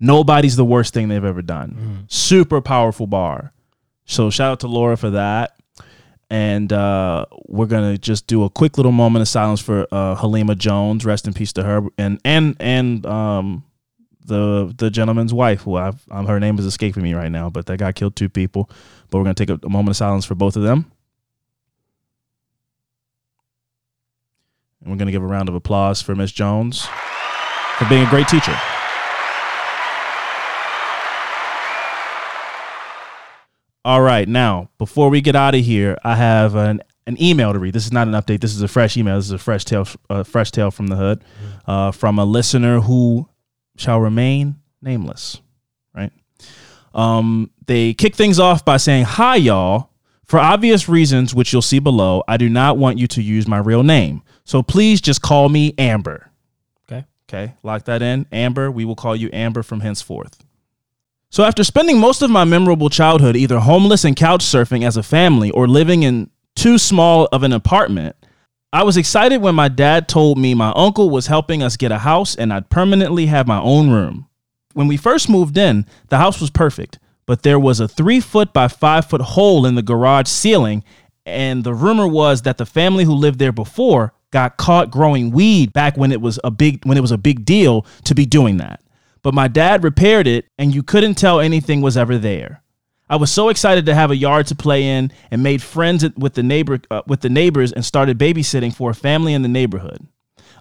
nobody's 0.00 0.56
the 0.56 0.64
worst 0.64 0.92
thing 0.94 1.08
they've 1.08 1.24
ever 1.24 1.42
done. 1.42 2.06
Super 2.08 2.60
powerful 2.60 3.06
bar. 3.06 3.52
So 4.04 4.30
shout 4.30 4.50
out 4.52 4.60
to 4.60 4.66
Laura 4.68 4.96
for 4.96 5.10
that. 5.10 5.56
And 6.32 6.72
uh, 6.72 7.26
we're 7.44 7.66
gonna 7.66 7.98
just 7.98 8.26
do 8.26 8.42
a 8.44 8.48
quick 8.48 8.78
little 8.78 8.90
moment 8.90 9.20
of 9.20 9.28
silence 9.28 9.60
for 9.60 9.86
uh, 9.92 10.14
Halima 10.14 10.54
Jones. 10.54 11.04
Rest 11.04 11.26
in 11.26 11.34
peace 11.34 11.52
to 11.52 11.62
her, 11.62 11.82
and 11.98 12.18
and 12.24 12.56
and 12.58 13.04
um, 13.04 13.64
the 14.24 14.72
the 14.78 14.90
gentleman's 14.90 15.34
wife, 15.34 15.60
who 15.60 15.76
I've, 15.76 16.02
um, 16.10 16.24
her 16.26 16.40
name 16.40 16.58
is 16.58 16.64
escaping 16.64 17.02
me 17.02 17.12
right 17.12 17.30
now, 17.30 17.50
but 17.50 17.66
that 17.66 17.78
guy 17.78 17.92
killed 17.92 18.16
two 18.16 18.30
people. 18.30 18.70
But 19.10 19.18
we're 19.18 19.24
gonna 19.24 19.34
take 19.34 19.50
a, 19.50 19.60
a 19.62 19.68
moment 19.68 19.90
of 19.90 19.96
silence 19.98 20.24
for 20.24 20.34
both 20.34 20.56
of 20.56 20.62
them, 20.62 20.90
and 24.80 24.90
we're 24.90 24.96
gonna 24.96 25.12
give 25.12 25.22
a 25.22 25.26
round 25.26 25.50
of 25.50 25.54
applause 25.54 26.00
for 26.00 26.14
Miss 26.14 26.32
Jones 26.32 26.88
for 27.76 27.84
being 27.90 28.06
a 28.06 28.08
great 28.08 28.28
teacher. 28.28 28.56
All 33.84 34.00
right, 34.00 34.28
now 34.28 34.70
before 34.78 35.08
we 35.08 35.20
get 35.20 35.34
out 35.34 35.54
of 35.54 35.64
here, 35.64 35.98
I 36.04 36.14
have 36.14 36.54
an 36.54 36.82
an 37.06 37.20
email 37.20 37.52
to 37.52 37.58
read. 37.58 37.74
This 37.74 37.84
is 37.84 37.92
not 37.92 38.06
an 38.06 38.14
update. 38.14 38.40
This 38.40 38.54
is 38.54 38.62
a 38.62 38.68
fresh 38.68 38.96
email. 38.96 39.16
This 39.16 39.26
is 39.26 39.32
a 39.32 39.38
fresh 39.38 39.64
tale, 39.64 39.88
uh, 40.08 40.22
fresh 40.22 40.52
tale 40.52 40.70
from 40.70 40.86
the 40.86 40.94
hood, 40.94 41.24
uh, 41.66 41.90
from 41.90 42.18
a 42.20 42.24
listener 42.24 42.80
who 42.80 43.28
shall 43.76 44.00
remain 44.00 44.56
nameless. 44.80 45.40
Right. 45.92 46.12
Um, 46.94 47.50
they 47.66 47.92
kick 47.94 48.14
things 48.14 48.38
off 48.38 48.64
by 48.64 48.76
saying, 48.76 49.04
"Hi, 49.04 49.36
y'all." 49.36 49.90
For 50.24 50.38
obvious 50.38 50.88
reasons, 50.88 51.34
which 51.34 51.52
you'll 51.52 51.60
see 51.60 51.80
below, 51.80 52.22
I 52.26 52.36
do 52.38 52.48
not 52.48 52.78
want 52.78 52.98
you 52.98 53.06
to 53.08 53.22
use 53.22 53.46
my 53.46 53.58
real 53.58 53.82
name. 53.82 54.22
So 54.44 54.62
please 54.62 55.00
just 55.00 55.20
call 55.20 55.48
me 55.48 55.74
Amber. 55.76 56.30
Okay. 56.90 57.04
Okay, 57.28 57.54
lock 57.62 57.84
that 57.84 58.00
in. 58.00 58.26
Amber, 58.32 58.70
we 58.70 58.84
will 58.84 58.94
call 58.94 59.14
you 59.14 59.28
Amber 59.32 59.62
from 59.62 59.80
henceforth. 59.80 60.41
So, 61.32 61.44
after 61.44 61.64
spending 61.64 61.98
most 61.98 62.20
of 62.20 62.30
my 62.30 62.44
memorable 62.44 62.90
childhood 62.90 63.36
either 63.36 63.58
homeless 63.58 64.04
and 64.04 64.14
couch 64.14 64.44
surfing 64.44 64.86
as 64.86 64.98
a 64.98 65.02
family 65.02 65.50
or 65.50 65.66
living 65.66 66.02
in 66.02 66.28
too 66.54 66.76
small 66.76 67.26
of 67.32 67.42
an 67.42 67.54
apartment, 67.54 68.16
I 68.70 68.82
was 68.82 68.98
excited 68.98 69.40
when 69.40 69.54
my 69.54 69.68
dad 69.68 70.08
told 70.08 70.36
me 70.36 70.52
my 70.52 70.74
uncle 70.76 71.08
was 71.08 71.28
helping 71.28 71.62
us 71.62 71.78
get 71.78 71.90
a 71.90 72.00
house 72.00 72.36
and 72.36 72.52
I'd 72.52 72.68
permanently 72.68 73.26
have 73.26 73.46
my 73.46 73.58
own 73.58 73.88
room. 73.88 74.28
When 74.74 74.88
we 74.88 74.98
first 74.98 75.30
moved 75.30 75.56
in, 75.56 75.86
the 76.10 76.18
house 76.18 76.38
was 76.38 76.50
perfect, 76.50 76.98
but 77.24 77.44
there 77.44 77.58
was 77.58 77.80
a 77.80 77.88
three 77.88 78.20
foot 78.20 78.52
by 78.52 78.68
five 78.68 79.06
foot 79.06 79.22
hole 79.22 79.64
in 79.64 79.74
the 79.74 79.82
garage 79.82 80.28
ceiling, 80.28 80.84
and 81.24 81.64
the 81.64 81.72
rumor 81.72 82.06
was 82.06 82.42
that 82.42 82.58
the 82.58 82.66
family 82.66 83.04
who 83.04 83.14
lived 83.14 83.38
there 83.38 83.52
before 83.52 84.12
got 84.32 84.58
caught 84.58 84.90
growing 84.90 85.30
weed 85.30 85.72
back 85.72 85.96
when 85.96 86.12
it 86.12 86.20
was 86.20 86.38
a 86.44 86.50
big 86.50 86.84
when 86.84 86.98
it 86.98 87.02
was 87.02 87.10
a 87.10 87.16
big 87.16 87.46
deal 87.46 87.86
to 88.04 88.14
be 88.14 88.26
doing 88.26 88.58
that. 88.58 88.82
But 89.22 89.34
my 89.34 89.48
dad 89.48 89.84
repaired 89.84 90.26
it, 90.26 90.46
and 90.58 90.74
you 90.74 90.82
couldn't 90.82 91.14
tell 91.14 91.40
anything 91.40 91.80
was 91.80 91.96
ever 91.96 92.18
there. 92.18 92.62
I 93.08 93.16
was 93.16 93.30
so 93.30 93.48
excited 93.50 93.86
to 93.86 93.94
have 93.94 94.10
a 94.10 94.16
yard 94.16 94.46
to 94.48 94.54
play 94.54 94.84
in, 94.84 95.12
and 95.30 95.42
made 95.42 95.62
friends 95.62 96.04
with 96.16 96.34
the 96.34 96.42
neighbor 96.42 96.80
uh, 96.90 97.02
with 97.06 97.20
the 97.20 97.28
neighbors, 97.28 97.72
and 97.72 97.84
started 97.84 98.18
babysitting 98.18 98.74
for 98.74 98.90
a 98.90 98.94
family 98.94 99.34
in 99.34 99.42
the 99.42 99.48
neighborhood. 99.48 100.06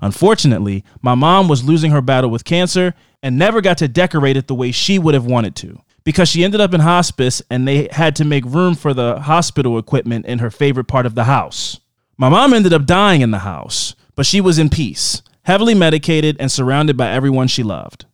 Unfortunately, 0.01 0.83
my 1.01 1.15
mom 1.15 1.47
was 1.47 1.63
losing 1.63 1.91
her 1.91 2.01
battle 2.01 2.29
with 2.29 2.43
cancer 2.43 2.93
and 3.21 3.37
never 3.37 3.61
got 3.61 3.77
to 3.77 3.87
decorate 3.87 4.35
it 4.35 4.47
the 4.47 4.55
way 4.55 4.71
she 4.71 4.97
would 4.97 5.13
have 5.13 5.25
wanted 5.25 5.55
to 5.57 5.79
because 6.03 6.27
she 6.27 6.43
ended 6.43 6.59
up 6.59 6.73
in 6.73 6.81
hospice 6.81 7.41
and 7.49 7.67
they 7.67 7.87
had 7.91 8.15
to 8.15 8.25
make 8.25 8.43
room 8.45 8.75
for 8.75 8.93
the 8.93 9.19
hospital 9.19 9.77
equipment 9.77 10.25
in 10.25 10.39
her 10.39 10.49
favorite 10.49 10.87
part 10.87 11.05
of 11.05 11.15
the 11.15 11.25
house. 11.25 11.79
My 12.17 12.29
mom 12.29 12.53
ended 12.53 12.73
up 12.73 12.85
dying 12.85 13.21
in 13.21 13.31
the 13.31 13.39
house, 13.39 13.95
but 14.15 14.25
she 14.25 14.41
was 14.41 14.59
in 14.59 14.69
peace, 14.69 15.21
heavily 15.43 15.75
medicated 15.75 16.37
and 16.39 16.51
surrounded 16.51 16.97
by 16.97 17.09
everyone 17.11 17.47
she 17.47 17.63
loved. 17.63 18.05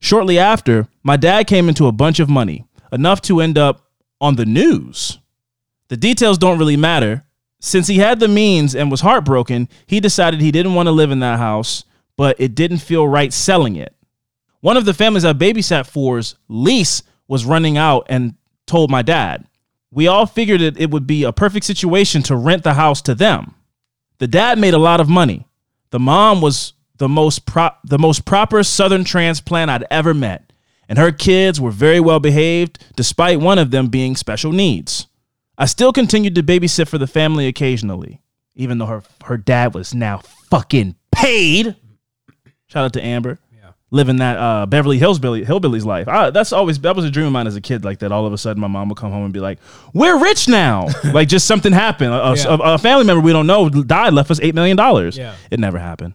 Shortly 0.00 0.38
after, 0.38 0.88
my 1.02 1.16
dad 1.16 1.46
came 1.46 1.68
into 1.68 1.86
a 1.86 1.92
bunch 1.92 2.20
of 2.20 2.28
money, 2.28 2.66
enough 2.92 3.20
to 3.22 3.40
end 3.40 3.58
up 3.58 3.90
on 4.20 4.36
the 4.36 4.46
news. 4.46 5.18
The 5.88 5.96
details 5.96 6.38
don't 6.38 6.58
really 6.58 6.76
matter. 6.76 7.24
Since 7.60 7.88
he 7.88 7.98
had 7.98 8.20
the 8.20 8.28
means 8.28 8.74
and 8.74 8.90
was 8.90 9.00
heartbroken, 9.00 9.68
he 9.86 10.00
decided 10.00 10.40
he 10.40 10.52
didn't 10.52 10.74
want 10.74 10.86
to 10.86 10.92
live 10.92 11.10
in 11.10 11.20
that 11.20 11.38
house, 11.38 11.84
but 12.16 12.36
it 12.38 12.54
didn't 12.54 12.78
feel 12.78 13.08
right 13.08 13.32
selling 13.32 13.76
it. 13.76 13.94
One 14.60 14.76
of 14.76 14.84
the 14.84 14.94
families 14.94 15.24
I 15.24 15.32
babysat 15.32 15.86
for's 15.86 16.36
lease 16.48 17.02
was 17.26 17.44
running 17.44 17.76
out 17.76 18.06
and 18.08 18.34
told 18.66 18.90
my 18.90 19.02
dad. 19.02 19.46
We 19.90 20.06
all 20.06 20.26
figured 20.26 20.60
that 20.60 20.78
it 20.78 20.90
would 20.90 21.06
be 21.06 21.24
a 21.24 21.32
perfect 21.32 21.64
situation 21.64 22.22
to 22.24 22.36
rent 22.36 22.62
the 22.64 22.74
house 22.74 23.00
to 23.02 23.14
them. 23.14 23.54
The 24.18 24.26
dad 24.26 24.58
made 24.58 24.74
a 24.74 24.78
lot 24.78 25.00
of 25.00 25.08
money. 25.08 25.46
The 25.90 25.98
mom 25.98 26.40
was 26.40 26.74
the 26.98 27.08
most 27.08 27.46
pro- 27.46 27.70
the 27.84 27.98
most 27.98 28.24
proper 28.24 28.62
southern 28.62 29.04
transplant 29.04 29.70
I'd 29.70 29.84
ever 29.90 30.12
met, 30.14 30.52
and 30.88 30.98
her 30.98 31.12
kids 31.12 31.60
were 31.60 31.70
very 31.70 32.00
well 32.00 32.20
behaved 32.20 32.84
despite 32.96 33.40
one 33.40 33.58
of 33.58 33.70
them 33.70 33.86
being 33.88 34.16
special 34.16 34.52
needs. 34.52 35.06
I 35.56 35.66
still 35.66 35.92
continued 35.92 36.34
to 36.36 36.42
babysit 36.42 36.88
for 36.88 36.98
the 36.98 37.06
family 37.06 37.46
occasionally, 37.46 38.20
even 38.54 38.78
though 38.78 38.86
her 38.86 39.02
her 39.24 39.36
dad 39.36 39.74
was 39.74 39.94
now 39.94 40.18
fucking 40.50 40.94
paid. 41.12 41.74
Shout 42.66 42.84
out 42.84 42.92
to 42.94 43.02
Amber. 43.04 43.38
Living 43.90 44.16
that 44.16 44.36
uh, 44.36 44.66
Beverly 44.66 44.98
Hills 44.98 45.18
Billy, 45.18 45.46
Hillbillies 45.46 45.82
life. 45.86 46.08
I, 46.08 46.28
that's 46.28 46.52
always 46.52 46.78
that 46.80 46.94
was 46.94 47.06
a 47.06 47.10
dream 47.10 47.24
of 47.26 47.32
mine 47.32 47.46
as 47.46 47.56
a 47.56 47.60
kid. 47.62 47.86
Like 47.86 48.00
that, 48.00 48.12
all 48.12 48.26
of 48.26 48.34
a 48.34 48.36
sudden, 48.36 48.60
my 48.60 48.66
mom 48.66 48.90
would 48.90 48.98
come 48.98 49.10
home 49.10 49.24
and 49.24 49.32
be 49.32 49.40
like, 49.40 49.58
"We're 49.94 50.18
rich 50.22 50.46
now." 50.46 50.88
like 51.14 51.26
just 51.28 51.46
something 51.46 51.72
happened. 51.72 52.12
A, 52.12 52.22
a- 52.22 52.36
Yeah. 52.36 52.44
a- 52.48 52.74
a 52.74 52.78
family 52.78 53.04
member 53.06 53.22
we 53.22 53.32
don't 53.32 53.46
know 53.46 53.70
died, 53.70 54.12
left 54.12 54.30
us 54.30 54.40
eight 54.42 54.54
million 54.54 54.76
dollars. 54.76 55.16
Yeah. 55.16 55.34
It 55.50 55.58
never 55.58 55.78
happened. 55.78 56.12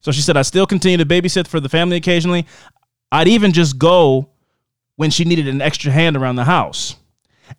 So 0.00 0.12
she 0.12 0.22
said, 0.22 0.36
I 0.36 0.42
still 0.42 0.66
continue 0.66 0.98
to 0.98 1.06
babysit 1.06 1.46
for 1.46 1.60
the 1.60 1.68
family 1.68 1.96
occasionally. 1.96 2.46
I'd 3.12 3.28
even 3.28 3.52
just 3.52 3.78
go 3.78 4.30
when 4.96 5.10
she 5.10 5.24
needed 5.24 5.48
an 5.48 5.60
extra 5.60 5.92
hand 5.92 6.16
around 6.16 6.36
the 6.36 6.44
house. 6.44 6.96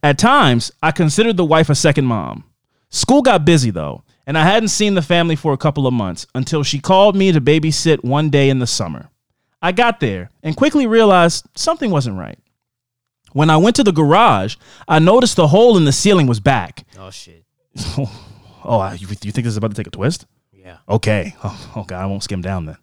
At 0.01 0.17
times, 0.17 0.71
I 0.81 0.91
considered 0.91 1.37
the 1.37 1.45
wife 1.45 1.69
a 1.69 1.75
second 1.75 2.05
mom. 2.05 2.45
School 2.89 3.21
got 3.21 3.45
busy 3.45 3.71
though, 3.71 4.03
and 4.25 4.37
I 4.37 4.43
hadn't 4.43 4.69
seen 4.69 4.95
the 4.95 5.01
family 5.01 5.35
for 5.35 5.53
a 5.53 5.57
couple 5.57 5.87
of 5.87 5.93
months 5.93 6.27
until 6.33 6.63
she 6.63 6.79
called 6.79 7.15
me 7.15 7.31
to 7.31 7.41
babysit 7.41 8.03
one 8.03 8.29
day 8.29 8.49
in 8.49 8.59
the 8.59 8.67
summer. 8.67 9.09
I 9.61 9.71
got 9.71 9.99
there 9.99 10.29
and 10.41 10.55
quickly 10.55 10.87
realized 10.87 11.45
something 11.55 11.91
wasn't 11.91 12.17
right. 12.17 12.39
When 13.33 13.49
I 13.49 13.57
went 13.57 13.75
to 13.77 13.83
the 13.83 13.93
garage, 13.93 14.55
I 14.87 14.99
noticed 14.99 15.35
the 15.35 15.47
hole 15.47 15.77
in 15.77 15.85
the 15.85 15.91
ceiling 15.91 16.27
was 16.27 16.39
back. 16.39 16.85
Oh 16.97 17.11
shit. 17.11 17.45
Oh, 18.63 18.91
you, 18.91 19.07
you 19.07 19.15
think 19.15 19.33
this 19.33 19.47
is 19.47 19.57
about 19.57 19.71
to 19.71 19.75
take 19.75 19.87
a 19.87 19.89
twist? 19.89 20.27
Yeah. 20.71 20.93
Okay. 20.95 21.35
Oh, 21.43 21.71
okay, 21.77 21.95
I 21.95 22.05
won't 22.05 22.23
skim 22.23 22.41
down 22.41 22.65
then. 22.65 22.77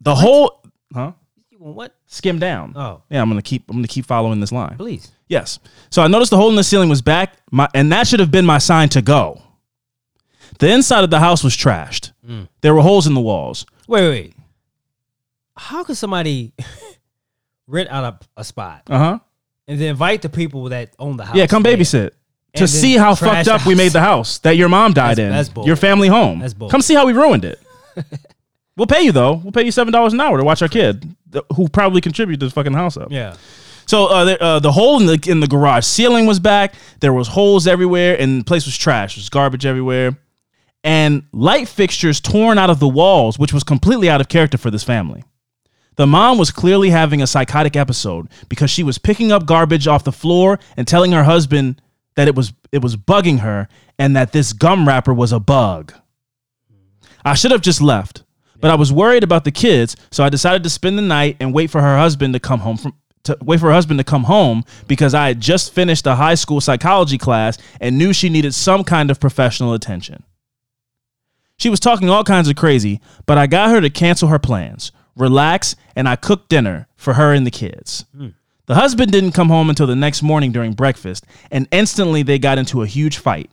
The 0.00 0.14
whole, 0.14 0.62
huh? 0.94 1.12
You 1.50 1.58
want 1.58 1.76
what? 1.76 1.94
Skim 2.06 2.38
down. 2.38 2.72
Oh. 2.76 3.02
Yeah, 3.10 3.22
I'm 3.22 3.28
gonna 3.28 3.42
keep. 3.42 3.68
I'm 3.70 3.76
gonna 3.76 3.88
keep 3.88 4.04
following 4.06 4.40
this 4.40 4.52
line. 4.52 4.76
Please. 4.76 5.10
Yes. 5.28 5.58
So 5.90 6.02
I 6.02 6.06
noticed 6.06 6.30
the 6.30 6.36
hole 6.36 6.50
in 6.50 6.56
the 6.56 6.64
ceiling 6.64 6.88
was 6.88 7.02
back, 7.02 7.34
my, 7.50 7.68
and 7.74 7.90
that 7.92 8.06
should 8.06 8.20
have 8.20 8.30
been 8.30 8.46
my 8.46 8.58
sign 8.58 8.88
to 8.90 9.02
go. 9.02 9.42
The 10.58 10.70
inside 10.72 11.04
of 11.04 11.10
the 11.10 11.18
house 11.20 11.42
was 11.44 11.56
trashed. 11.56 12.12
There 12.62 12.74
were 12.74 12.80
holes 12.82 13.06
in 13.06 13.14
the 13.14 13.20
walls. 13.20 13.64
Wait, 13.86 14.02
wait, 14.02 14.10
wait. 14.10 14.34
How 15.56 15.82
could 15.84 15.96
somebody 15.96 16.52
rent 17.66 17.88
out 17.90 18.04
a, 18.36 18.40
a 18.40 18.44
spot 18.44 18.82
Uh 18.88 18.98
huh. 18.98 19.18
and 19.66 19.80
then 19.80 19.88
invite 19.90 20.22
the 20.22 20.28
people 20.28 20.68
that 20.70 20.94
own 20.98 21.16
the 21.16 21.24
house? 21.24 21.36
Yeah, 21.36 21.46
come 21.46 21.62
babysit 21.64 22.10
to 22.58 22.68
see 22.68 22.96
how 22.96 23.14
fucked 23.14 23.48
up 23.48 23.66
we 23.66 23.74
made 23.74 23.92
the 23.92 24.00
house 24.00 24.38
that 24.38 24.56
your 24.56 24.68
mom 24.68 24.92
died 24.92 25.16
That's- 25.18 25.26
in. 25.26 25.32
that's 25.32 25.48
bull. 25.48 25.66
Your 25.66 25.76
family 25.76 26.08
home. 26.08 26.40
That's 26.40 26.54
bull. 26.54 26.68
Come 26.70 26.82
see 26.82 26.94
how 26.94 27.06
we 27.06 27.12
ruined 27.12 27.44
it. 27.44 27.60
we'll 28.76 28.86
pay 28.86 29.02
you 29.02 29.12
though. 29.12 29.34
We'll 29.34 29.52
pay 29.52 29.64
you 29.64 29.70
seven 29.72 29.92
dollars 29.92 30.12
an 30.12 30.20
hour 30.20 30.38
to 30.38 30.44
watch 30.44 30.62
our 30.62 30.68
kid, 30.68 31.02
th- 31.32 31.44
who 31.56 31.68
probably 31.68 32.00
contributed 32.00 32.40
to 32.40 32.46
the 32.46 32.52
fucking 32.52 32.74
house 32.74 32.96
up. 32.96 33.10
Yeah. 33.10 33.36
So 33.86 34.06
uh, 34.06 34.24
the, 34.26 34.42
uh, 34.42 34.58
the 34.58 34.72
hole 34.72 35.00
in 35.00 35.06
the 35.06 35.18
in 35.30 35.40
the 35.40 35.46
garage 35.46 35.84
ceiling 35.86 36.26
was 36.26 36.38
back. 36.38 36.74
There 37.00 37.12
was 37.12 37.28
holes 37.28 37.66
everywhere, 37.66 38.20
and 38.20 38.40
the 38.40 38.44
place 38.44 38.66
was 38.66 38.76
trash. 38.76 39.16
There's 39.16 39.30
garbage 39.30 39.64
everywhere, 39.64 40.16
and 40.84 41.22
light 41.32 41.68
fixtures 41.68 42.20
torn 42.20 42.58
out 42.58 42.68
of 42.70 42.80
the 42.80 42.88
walls, 42.88 43.38
which 43.38 43.52
was 43.52 43.64
completely 43.64 44.10
out 44.10 44.20
of 44.20 44.28
character 44.28 44.58
for 44.58 44.70
this 44.70 44.84
family. 44.84 45.24
The 45.96 46.06
mom 46.06 46.38
was 46.38 46.52
clearly 46.52 46.90
having 46.90 47.22
a 47.22 47.26
psychotic 47.26 47.74
episode 47.74 48.28
because 48.48 48.70
she 48.70 48.84
was 48.84 48.98
picking 48.98 49.32
up 49.32 49.46
garbage 49.46 49.88
off 49.88 50.04
the 50.04 50.12
floor 50.12 50.60
and 50.76 50.86
telling 50.86 51.10
her 51.10 51.24
husband 51.24 51.82
that 52.18 52.26
it 52.26 52.34
was 52.34 52.52
it 52.72 52.82
was 52.82 52.96
bugging 52.96 53.38
her 53.38 53.68
and 53.96 54.16
that 54.16 54.32
this 54.32 54.52
gum 54.52 54.88
wrapper 54.88 55.14
was 55.14 55.30
a 55.30 55.38
bug. 55.38 55.94
I 57.24 57.34
should 57.34 57.52
have 57.52 57.60
just 57.60 57.80
left, 57.80 58.24
but 58.60 58.72
I 58.72 58.74
was 58.74 58.92
worried 58.92 59.22
about 59.22 59.44
the 59.44 59.52
kids, 59.52 59.94
so 60.10 60.24
I 60.24 60.28
decided 60.28 60.64
to 60.64 60.70
spend 60.70 60.98
the 60.98 61.02
night 61.02 61.36
and 61.38 61.54
wait 61.54 61.70
for 61.70 61.80
her 61.80 61.96
husband 61.96 62.34
to 62.34 62.40
come 62.40 62.58
home 62.58 62.76
from 62.76 62.94
to 63.22 63.38
wait 63.40 63.60
for 63.60 63.66
her 63.66 63.72
husband 63.72 64.00
to 64.00 64.04
come 64.04 64.24
home 64.24 64.64
because 64.88 65.14
I 65.14 65.28
had 65.28 65.40
just 65.40 65.72
finished 65.72 66.08
a 66.08 66.16
high 66.16 66.34
school 66.34 66.60
psychology 66.60 67.18
class 67.18 67.56
and 67.80 67.96
knew 67.96 68.12
she 68.12 68.28
needed 68.28 68.52
some 68.52 68.82
kind 68.82 69.12
of 69.12 69.20
professional 69.20 69.72
attention. 69.72 70.24
She 71.56 71.70
was 71.70 71.78
talking 71.78 72.10
all 72.10 72.24
kinds 72.24 72.48
of 72.48 72.56
crazy, 72.56 73.00
but 73.26 73.38
I 73.38 73.46
got 73.46 73.70
her 73.70 73.80
to 73.80 73.90
cancel 73.90 74.28
her 74.28 74.40
plans, 74.40 74.90
relax, 75.14 75.76
and 75.94 76.08
I 76.08 76.16
cooked 76.16 76.48
dinner 76.48 76.88
for 76.96 77.14
her 77.14 77.32
and 77.32 77.46
the 77.46 77.52
kids. 77.52 78.06
Hmm. 78.16 78.30
The 78.68 78.74
husband 78.74 79.10
didn't 79.10 79.32
come 79.32 79.48
home 79.48 79.70
until 79.70 79.86
the 79.86 79.96
next 79.96 80.22
morning 80.22 80.52
during 80.52 80.74
breakfast, 80.74 81.24
and 81.50 81.66
instantly 81.72 82.22
they 82.22 82.38
got 82.38 82.58
into 82.58 82.82
a 82.82 82.86
huge 82.86 83.16
fight. 83.16 83.50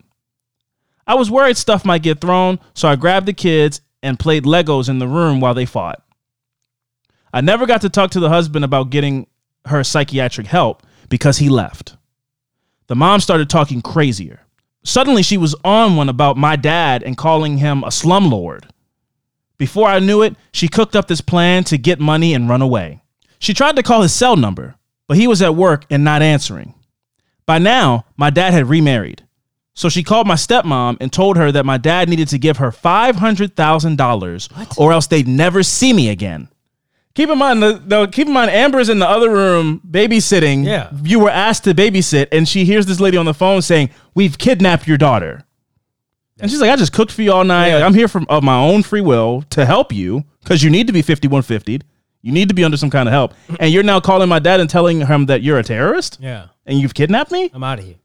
I 1.08 1.15
was 1.15 1.32
worried 1.32 1.56
stuff 1.56 1.86
might 1.86 2.04
get 2.04 2.19
thrown, 2.19 2.60
so 2.73 2.89
I 2.89 2.97
grabbed 2.97 3.25
the 3.25 3.32
kids 3.32 3.80
and 4.04 4.19
played 4.19 4.43
Legos 4.43 4.89
in 4.89 4.99
the 4.99 5.08
room 5.08 5.39
while 5.39 5.54
they 5.54 5.65
fought. 5.65 6.04
I 7.34 7.39
never 7.39 7.65
got 7.65 7.80
to 7.82 7.89
talk 7.89 8.12
to 8.12 8.19
the 8.19 8.28
husband 8.28 8.65
about 8.65 8.89
getting 8.89 9.28
her 9.67 9.86
psychiatric 9.86 10.47
help 10.47 10.84
because 11.08 11.38
he 11.38 11.47
left. 11.47 11.95
The 12.88 12.95
mom 12.95 13.21
started 13.21 13.49
talking 13.49 13.82
crazier. 13.82 14.41
Suddenly, 14.84 15.23
she 15.23 15.38
was 15.38 15.56
on 15.63 15.95
one 15.95 16.10
about 16.10 16.36
my 16.36 16.58
dad 16.58 17.04
and 17.04 17.15
calling 17.15 17.58
him 17.60 17.86
a 17.86 17.88
slumlord. 17.88 18.65
Before 19.58 19.88
I 19.88 19.99
knew 19.99 20.23
it, 20.23 20.36
she 20.51 20.67
cooked 20.67 20.95
up 20.95 21.08
this 21.08 21.21
plan 21.21 21.63
to 21.65 21.78
get 21.78 22.01
money 22.01 22.34
and 22.34 22.49
run 22.49 22.62
away. 22.62 23.01
She 23.39 23.54
tried 23.54 23.78
to 23.78 23.84
call 23.84 24.01
his 24.01 24.13
cell 24.13 24.36
number, 24.36 24.75
but 25.07 25.17
he 25.17 25.27
was 25.27 25.41
at 25.41 25.55
work 25.55 25.85
and 25.89 26.03
not 26.03 26.21
answering. 26.21 26.73
By 27.45 27.59
now, 27.59 28.05
my 28.17 28.29
dad 28.29 28.53
had 28.53 28.69
remarried. 28.69 29.23
So 29.73 29.89
she 29.89 30.03
called 30.03 30.25
my 30.25 30.35
stepmom 30.35 30.97
and 31.01 31.11
told 31.11 31.37
her 31.37 31.51
that 31.51 31.65
my 31.65 31.77
dad 31.77 32.07
needed 32.07 32.29
to 32.29 32.37
give 32.37 32.57
her 32.57 32.71
$500,000 32.71 34.77
or 34.77 34.93
else 34.93 35.07
they'd 35.07 35.27
never 35.27 35.63
see 35.63 35.91
me 35.91 36.09
again. 36.09 36.47
Keep 37.13 37.29
in 37.29 37.37
mind, 37.37 37.63
the, 37.63 37.81
the, 37.85 38.07
keep 38.07 38.27
in 38.27 38.33
mind, 38.33 38.51
Amber's 38.51 38.89
in 38.89 38.99
the 38.99 39.07
other 39.07 39.29
room 39.29 39.81
babysitting. 39.89 40.65
Yeah. 40.65 40.89
You 41.03 41.19
were 41.19 41.29
asked 41.29 41.63
to 41.65 41.73
babysit, 41.73 42.27
and 42.33 42.47
she 42.47 42.65
hears 42.65 42.85
this 42.85 42.99
lady 42.99 43.15
on 43.15 43.25
the 43.25 43.33
phone 43.33 43.61
saying, 43.61 43.89
We've 44.13 44.37
kidnapped 44.37 44.85
your 44.85 44.97
daughter. 44.97 45.43
And 46.39 46.51
she's 46.51 46.59
like, 46.59 46.69
I 46.69 46.75
just 46.75 46.91
cooked 46.91 47.13
for 47.13 47.21
you 47.21 47.31
all 47.31 47.45
night. 47.45 47.69
Yeah. 47.69 47.75
Like, 47.75 47.83
I'm 47.85 47.93
here 47.93 48.09
from 48.09 48.25
of 48.27 48.43
my 48.43 48.57
own 48.57 48.83
free 48.83 48.99
will 48.99 49.43
to 49.51 49.65
help 49.65 49.93
you 49.93 50.25
because 50.43 50.61
you 50.61 50.69
need 50.69 50.87
to 50.87 50.93
be 50.93 51.01
5150. 51.01 51.81
You 52.25 52.31
need 52.31 52.49
to 52.49 52.55
be 52.55 52.63
under 52.63 52.75
some 52.75 52.89
kind 52.89 53.07
of 53.07 53.13
help. 53.13 53.35
And 53.59 53.71
you're 53.71 53.83
now 53.83 53.99
calling 53.99 54.27
my 54.27 54.39
dad 54.39 54.59
and 54.59 54.67
telling 54.67 55.05
him 55.05 55.27
that 55.27 55.43
you're 55.43 55.59
a 55.59 55.63
terrorist 55.63 56.17
Yeah. 56.19 56.47
and 56.65 56.79
you've 56.79 56.95
kidnapped 56.95 57.31
me? 57.31 57.51
I'm 57.53 57.63
out 57.63 57.77
of 57.77 57.85
here. 57.85 57.95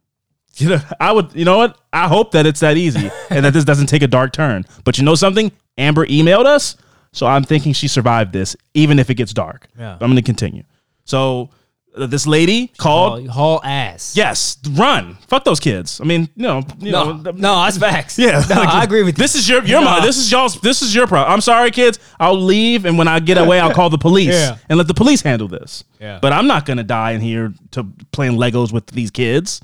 You 0.56 0.68
know, 0.68 0.80
I 1.00 1.10
would, 1.12 1.34
you 1.34 1.46
know 1.46 1.56
what? 1.56 1.78
I 1.90 2.06
hope 2.06 2.32
that 2.32 2.44
it's 2.44 2.60
that 2.60 2.76
easy 2.76 3.10
and 3.30 3.46
that 3.46 3.54
this 3.54 3.64
doesn't 3.64 3.86
take 3.86 4.02
a 4.02 4.06
dark 4.06 4.34
turn. 4.34 4.66
But 4.84 4.98
you 4.98 5.04
know 5.04 5.14
something? 5.14 5.50
Amber 5.78 6.04
emailed 6.06 6.44
us, 6.44 6.76
so 7.12 7.26
I'm 7.26 7.44
thinking 7.44 7.72
she 7.72 7.88
survived 7.88 8.34
this, 8.34 8.54
even 8.74 8.98
if 8.98 9.08
it 9.08 9.14
gets 9.14 9.32
dark. 9.32 9.68
Yeah. 9.78 9.92
I'm 9.94 9.98
going 10.00 10.16
to 10.16 10.22
continue. 10.22 10.64
So 11.06 11.48
Uh, 11.96 12.06
this 12.06 12.24
lady 12.26 12.68
called. 12.78 13.26
Haul, 13.26 13.58
haul 13.58 13.60
ass. 13.64 14.14
Yes, 14.16 14.58
run. 14.72 15.16
Fuck 15.26 15.42
those 15.44 15.58
kids. 15.58 16.00
I 16.00 16.04
mean, 16.04 16.28
you 16.36 16.42
know, 16.44 16.62
you 16.78 16.92
No, 16.92 17.12
know, 17.16 17.30
no, 17.32 17.62
that's 17.64 17.78
facts. 17.78 18.16
yeah, 18.18 18.44
No, 18.48 18.56
I 18.62 18.84
agree 18.84 19.02
with 19.02 19.18
you. 19.18 19.22
This 19.22 19.34
is 19.34 19.48
your 19.48 19.64
your 19.64 19.80
mind. 19.82 20.04
This 20.04 20.16
is 20.16 20.30
y'all's. 20.30 20.60
This 20.60 20.82
is 20.82 20.94
your 20.94 21.06
problem. 21.08 21.32
I'm 21.32 21.40
sorry, 21.40 21.70
kids. 21.72 21.98
I'll 22.20 22.40
leave, 22.40 22.84
and 22.84 22.96
when 22.96 23.08
I 23.08 23.18
get 23.18 23.38
away, 23.38 23.58
I'll 23.58 23.74
call 23.74 23.90
the 23.90 23.98
police 23.98 24.28
Yeah. 24.34 24.58
and 24.68 24.78
let 24.78 24.86
the 24.86 24.94
police 24.94 25.20
handle 25.22 25.48
this. 25.48 25.82
Yeah. 26.00 26.20
But 26.22 26.32
I'm 26.32 26.46
not 26.46 26.64
gonna 26.64 26.84
die 26.84 27.10
in 27.12 27.20
here 27.20 27.52
to 27.72 27.84
playing 28.12 28.38
Legos 28.38 28.72
with 28.72 28.86
these 28.86 29.10
kids. 29.10 29.60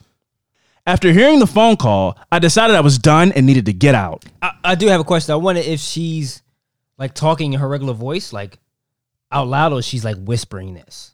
After 0.89 1.13
hearing 1.13 1.39
the 1.41 1.47
phone 1.49 1.77
call, 1.77 2.17
I 2.31 2.39
decided 2.39 2.77
I 2.77 2.81
was 2.81 2.97
done 2.99 3.33
and 3.33 3.45
needed 3.47 3.67
to 3.67 3.73
get 3.73 3.95
out. 3.97 4.25
I, 4.41 4.53
I 4.63 4.75
do 4.77 4.87
have 4.89 5.01
a 5.01 5.05
question. 5.05 5.33
I 5.33 5.37
wonder 5.37 5.61
if 5.61 5.81
she's 5.81 6.43
like 6.99 7.13
talking 7.15 7.53
in 7.53 7.61
her 7.61 7.69
regular 7.69 7.93
voice, 7.95 8.33
like 8.33 8.59
out 9.33 9.49
loud, 9.49 9.73
or 9.73 9.83
she's 9.83 10.05
like 10.05 10.17
whispering 10.17 10.75
this. 10.75 11.13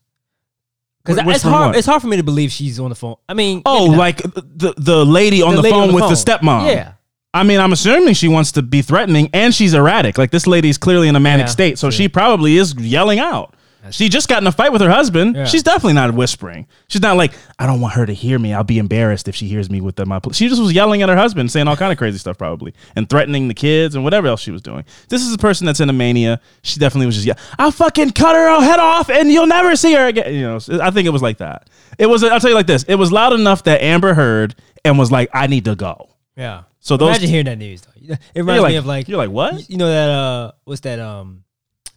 Because 1.04 1.18
it's 1.34 1.42
hard. 1.42 1.68
what? 1.68 1.76
It's 1.76 1.86
hard 1.86 2.00
for 2.02 2.08
me 2.08 2.16
to 2.16 2.22
believe 2.22 2.52
she's 2.52 2.78
on 2.78 2.88
the 2.90 2.94
phone. 2.94 3.16
I 3.28 3.34
mean, 3.34 3.62
Oh, 3.66 3.86
like 3.86 4.24
uh, 4.24 4.30
the 4.34 4.74
the 4.76 5.04
lady 5.04 5.42
on 5.42 5.54
the, 5.56 5.62
lady 5.62 5.74
phone 5.74 5.92
with 5.92 6.04
the 6.08 6.14
stepmom. 6.14 6.66
Yeah, 6.72 6.92
I 7.34 7.42
mean, 7.42 7.58
I'm 7.60 7.72
assuming 7.72 8.14
she 8.14 8.28
wants 8.28 8.52
to 8.52 8.62
be 8.62 8.82
threatening, 8.82 9.28
and 9.32 9.54
she's 9.54 9.74
erratic. 9.74 10.16
Like 10.18 10.30
this 10.30 10.46
lady's 10.46 10.78
clearly 10.78 11.08
in 11.08 11.16
a 11.16 11.20
manic 11.20 11.46
Yeah, 11.46 11.50
state, 11.50 11.78
so 11.78 11.88
true. 11.88 11.96
she 11.96 12.08
probably 12.08 12.56
is 12.56 12.74
yelling 12.74 13.18
out. 13.18 13.54
She 13.90 14.08
just 14.08 14.28
got 14.28 14.40
in 14.40 14.46
a 14.46 14.52
fight 14.52 14.70
with 14.72 14.80
her 14.80 14.90
husband. 14.90 15.34
Yeah. 15.34 15.44
She's 15.44 15.64
definitely 15.64 15.94
not 15.94 16.14
whispering. 16.14 16.68
She's 16.88 17.02
not 17.02 17.16
like, 17.16 17.32
I 17.58 17.66
don't 17.66 17.80
want 17.80 17.94
her 17.94 18.06
to 18.06 18.12
hear 18.12 18.38
me. 18.38 18.54
I'll 18.54 18.62
be 18.62 18.78
embarrassed 18.78 19.26
if 19.26 19.34
she 19.34 19.48
hears 19.48 19.68
me 19.68 19.80
with 19.80 19.96
the, 19.96 20.06
my. 20.06 20.20
She 20.32 20.48
just 20.48 20.60
was 20.60 20.72
yelling 20.72 21.02
at 21.02 21.08
her 21.08 21.16
husband, 21.16 21.50
saying 21.50 21.66
all 21.66 21.76
kind 21.76 21.90
of 21.90 21.98
crazy 21.98 22.18
stuff, 22.18 22.38
probably, 22.38 22.74
and 22.94 23.10
threatening 23.10 23.48
the 23.48 23.54
kids 23.54 23.94
and 23.94 24.04
whatever 24.04 24.28
else 24.28 24.40
she 24.40 24.52
was 24.52 24.62
doing. 24.62 24.84
This 25.08 25.22
is 25.22 25.34
a 25.34 25.38
person 25.38 25.66
that's 25.66 25.80
in 25.80 25.90
a 25.90 25.92
mania. 25.92 26.40
She 26.62 26.78
definitely 26.78 27.06
was 27.06 27.16
just, 27.16 27.26
yeah, 27.26 27.34
I'll 27.58 27.72
fucking 27.72 28.10
cut 28.10 28.36
her 28.36 28.60
head 28.60 28.78
off, 28.78 29.10
and 29.10 29.30
you'll 29.30 29.46
never 29.48 29.74
see 29.74 29.94
her 29.94 30.06
again. 30.06 30.32
You 30.32 30.42
know, 30.42 30.58
I 30.80 30.90
think 30.90 31.06
it 31.06 31.12
was 31.12 31.22
like 31.22 31.38
that. 31.38 31.68
It 31.98 32.06
was. 32.06 32.22
I'll 32.22 32.40
tell 32.40 32.50
you 32.50 32.56
like 32.56 32.68
this. 32.68 32.84
It 32.84 32.94
was 32.94 33.10
loud 33.10 33.32
enough 33.32 33.64
that 33.64 33.82
Amber 33.82 34.14
heard 34.14 34.54
and 34.84 34.98
was 34.98 35.10
like, 35.10 35.28
I 35.34 35.48
need 35.48 35.64
to 35.64 35.74
go. 35.74 36.10
yeah. 36.36 36.64
So 36.78 36.96
those- 36.96 37.10
imagine 37.10 37.28
hearing 37.28 37.46
that 37.46 37.58
news. 37.58 37.82
Though. 37.82 38.14
It 38.34 38.40
reminds 38.40 38.62
like, 38.62 38.70
me 38.72 38.76
of 38.76 38.86
like 38.86 39.08
you're 39.08 39.18
like 39.18 39.30
what? 39.30 39.70
you 39.70 39.76
know 39.76 39.88
that 39.88 40.10
uh, 40.10 40.52
what's 40.64 40.80
that 40.80 40.98
um, 40.98 41.44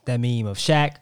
that 0.06 0.20
meme 0.20 0.46
of 0.46 0.58
Shaq? 0.58 0.98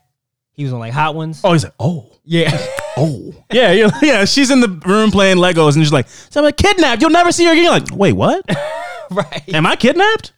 He 0.53 0.63
was 0.63 0.73
on 0.73 0.79
like 0.79 0.93
Hot 0.93 1.15
Ones. 1.15 1.41
Oh, 1.43 1.53
he's 1.53 1.63
like, 1.63 1.73
oh, 1.79 2.11
yeah, 2.23 2.55
oh, 2.97 3.33
yeah, 3.51 3.71
you're, 3.71 3.89
yeah. 4.01 4.25
She's 4.25 4.51
in 4.51 4.59
the 4.61 4.69
room 4.85 5.11
playing 5.11 5.37
Legos, 5.37 5.75
and 5.75 5.83
she's 5.83 5.91
like, 5.93 6.07
so 6.07 6.39
I'm 6.39 6.45
like, 6.45 6.57
kidnapped. 6.57 7.01
You'll 7.01 7.09
never 7.11 7.31
see 7.31 7.45
her 7.45 7.51
again. 7.51 7.63
You're 7.63 7.71
like, 7.73 7.87
wait, 7.95 8.13
what? 8.13 8.45
right. 9.11 9.43
Am 9.53 9.65
I 9.65 9.75
kidnapped? 9.75 10.33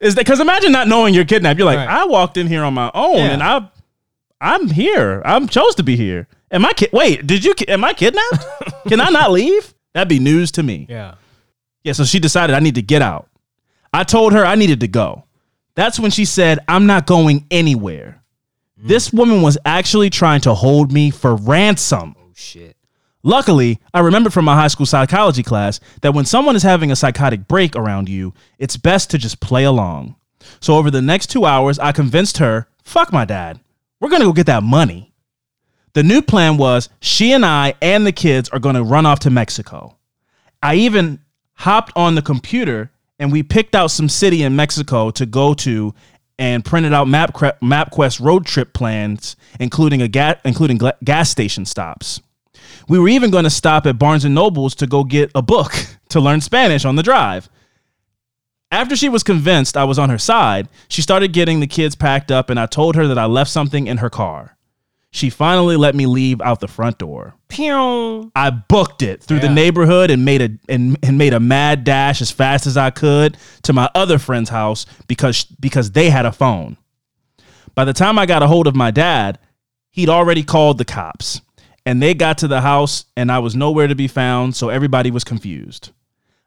Is 0.00 0.16
that 0.16 0.22
because 0.26 0.40
imagine 0.40 0.72
not 0.72 0.88
knowing 0.88 1.14
you're 1.14 1.24
kidnapped? 1.24 1.58
You're 1.58 1.66
like, 1.66 1.78
Right. 1.78 1.88
I 1.88 2.04
walked 2.06 2.36
in 2.36 2.46
here 2.46 2.62
on 2.64 2.74
my 2.74 2.90
own, 2.94 3.16
Yeah. 3.18 3.30
and 3.30 3.42
I, 3.42 3.68
I'm 4.40 4.68
here. 4.68 5.22
I'm 5.24 5.46
chose 5.48 5.76
to 5.76 5.82
be 5.82 5.96
here. 5.96 6.26
Am 6.50 6.64
I? 6.64 6.72
Ki- 6.72 6.88
wait, 6.92 7.26
did 7.26 7.44
you? 7.44 7.54
ki- 7.54 7.68
Am 7.68 7.84
I 7.84 7.94
kidnapped? 7.94 8.44
Can 8.88 9.00
I 9.00 9.08
not 9.10 9.30
leave? 9.30 9.72
That'd 9.94 10.08
be 10.08 10.18
news 10.18 10.50
to 10.52 10.62
me. 10.62 10.86
Yeah. 10.90 11.14
Yeah, 11.84 11.92
so 11.92 12.04
she 12.04 12.18
decided 12.18 12.54
I 12.54 12.60
need 12.60 12.74
to 12.74 12.82
get 12.82 13.02
out. 13.02 13.28
I 13.92 14.02
told 14.04 14.32
her 14.32 14.44
I 14.44 14.56
needed 14.56 14.80
to 14.80 14.88
go. 14.88 15.24
That's 15.76 15.98
when 16.00 16.10
she 16.10 16.24
said, 16.24 16.58
I'm 16.68 16.86
not 16.86 17.06
going 17.06 17.46
anywhere. 17.50 18.22
This 18.86 19.14
woman 19.14 19.40
was 19.40 19.56
actually 19.64 20.10
trying 20.10 20.42
to 20.42 20.52
hold 20.52 20.92
me 20.92 21.08
for 21.08 21.36
ransom. 21.36 22.14
Oh 22.18 22.32
shit. 22.34 22.76
Luckily, 23.22 23.80
I 23.94 24.00
remembered 24.00 24.34
from 24.34 24.44
my 24.44 24.54
high 24.54 24.68
school 24.68 24.84
psychology 24.84 25.42
class 25.42 25.80
that 26.02 26.12
when 26.12 26.26
someone 26.26 26.54
is 26.54 26.62
having 26.62 26.92
a 26.92 26.96
psychotic 26.96 27.48
break 27.48 27.74
around 27.76 28.10
you, 28.10 28.34
it's 28.58 28.76
best 28.76 29.08
to 29.10 29.16
just 29.16 29.40
play 29.40 29.64
along. 29.64 30.16
So 30.60 30.76
over 30.76 30.90
the 30.90 31.00
next 31.00 31.28
two 31.28 31.46
hours, 31.46 31.78
I 31.78 31.92
convinced 31.92 32.36
her, 32.36 32.68
fuck 32.82 33.10
my 33.10 33.24
dad. 33.24 33.58
We're 34.00 34.10
gonna 34.10 34.26
go 34.26 34.34
get 34.34 34.44
that 34.46 34.62
money. 34.62 35.14
The 35.94 36.02
new 36.02 36.20
plan 36.20 36.58
was 36.58 36.90
she 37.00 37.32
and 37.32 37.46
I 37.46 37.76
and 37.80 38.06
the 38.06 38.12
kids 38.12 38.50
are 38.50 38.58
gonna 38.58 38.84
run 38.84 39.06
off 39.06 39.20
to 39.20 39.30
Mexico. 39.30 39.96
I 40.62 40.74
even 40.74 41.20
hopped 41.54 41.92
on 41.96 42.16
the 42.16 42.22
computer 42.22 42.90
and 43.18 43.32
we 43.32 43.42
picked 43.42 43.74
out 43.74 43.90
some 43.90 44.10
city 44.10 44.42
in 44.42 44.56
Mexico 44.56 45.10
to 45.12 45.24
go 45.24 45.54
to 45.54 45.94
and 46.38 46.64
printed 46.64 46.92
out 46.92 47.08
map 47.08 47.34
MapQuest 47.34 48.20
road 48.20 48.46
trip 48.46 48.72
plans, 48.72 49.36
including 49.60 50.02
a 50.02 50.08
ga- 50.08 50.40
including 50.44 50.78
gla- 50.78 50.96
gas 51.02 51.30
station 51.30 51.64
stops. 51.64 52.20
We 52.88 52.98
were 52.98 53.08
even 53.08 53.30
going 53.30 53.44
to 53.44 53.50
stop 53.50 53.86
at 53.86 53.98
Barnes 53.98 54.24
and 54.24 54.34
Nobles 54.34 54.74
to 54.76 54.86
go 54.86 55.04
get 55.04 55.30
a 55.34 55.42
book 55.42 55.72
to 56.08 56.20
learn 56.20 56.40
Spanish 56.40 56.84
on 56.84 56.96
the 56.96 57.02
drive. 57.02 57.48
After 58.70 58.96
she 58.96 59.08
was 59.08 59.22
convinced 59.22 59.76
I 59.76 59.84
was 59.84 59.98
on 59.98 60.10
her 60.10 60.18
side, 60.18 60.68
she 60.88 61.00
started 61.00 61.32
getting 61.32 61.60
the 61.60 61.66
kids 61.66 61.94
packed 61.94 62.32
up, 62.32 62.50
and 62.50 62.58
I 62.58 62.66
told 62.66 62.96
her 62.96 63.06
that 63.06 63.18
I 63.18 63.26
left 63.26 63.50
something 63.50 63.86
in 63.86 63.98
her 63.98 64.10
car. 64.10 64.56
She 65.14 65.30
finally 65.30 65.76
let 65.76 65.94
me 65.94 66.06
leave 66.06 66.40
out 66.40 66.58
the 66.58 66.66
front 66.66 66.98
door. 66.98 67.36
Pew. 67.46 68.32
I 68.34 68.50
booked 68.50 69.00
it 69.00 69.22
through 69.22 69.38
the 69.38 69.48
neighborhood 69.48 70.10
and 70.10 70.24
made 70.24 70.42
a 70.42 70.50
and, 70.68 70.98
and 71.04 71.16
made 71.16 71.32
a 71.32 71.38
mad 71.38 71.84
dash 71.84 72.20
as 72.20 72.32
fast 72.32 72.66
as 72.66 72.76
I 72.76 72.90
could 72.90 73.36
to 73.62 73.72
my 73.72 73.88
other 73.94 74.18
friend's 74.18 74.50
house 74.50 74.86
because 75.06 75.44
because 75.44 75.92
they 75.92 76.10
had 76.10 76.26
a 76.26 76.32
phone. 76.32 76.76
By 77.76 77.84
the 77.84 77.92
time 77.92 78.18
I 78.18 78.26
got 78.26 78.42
a 78.42 78.48
hold 78.48 78.66
of 78.66 78.74
my 78.74 78.90
dad, 78.90 79.38
he'd 79.92 80.08
already 80.08 80.42
called 80.42 80.78
the 80.78 80.84
cops. 80.84 81.40
And 81.86 82.02
they 82.02 82.14
got 82.14 82.38
to 82.38 82.48
the 82.48 82.62
house 82.62 83.04
and 83.16 83.30
I 83.30 83.38
was 83.38 83.54
nowhere 83.54 83.86
to 83.86 83.94
be 83.94 84.08
found, 84.08 84.56
so 84.56 84.68
everybody 84.68 85.12
was 85.12 85.22
confused. 85.22 85.92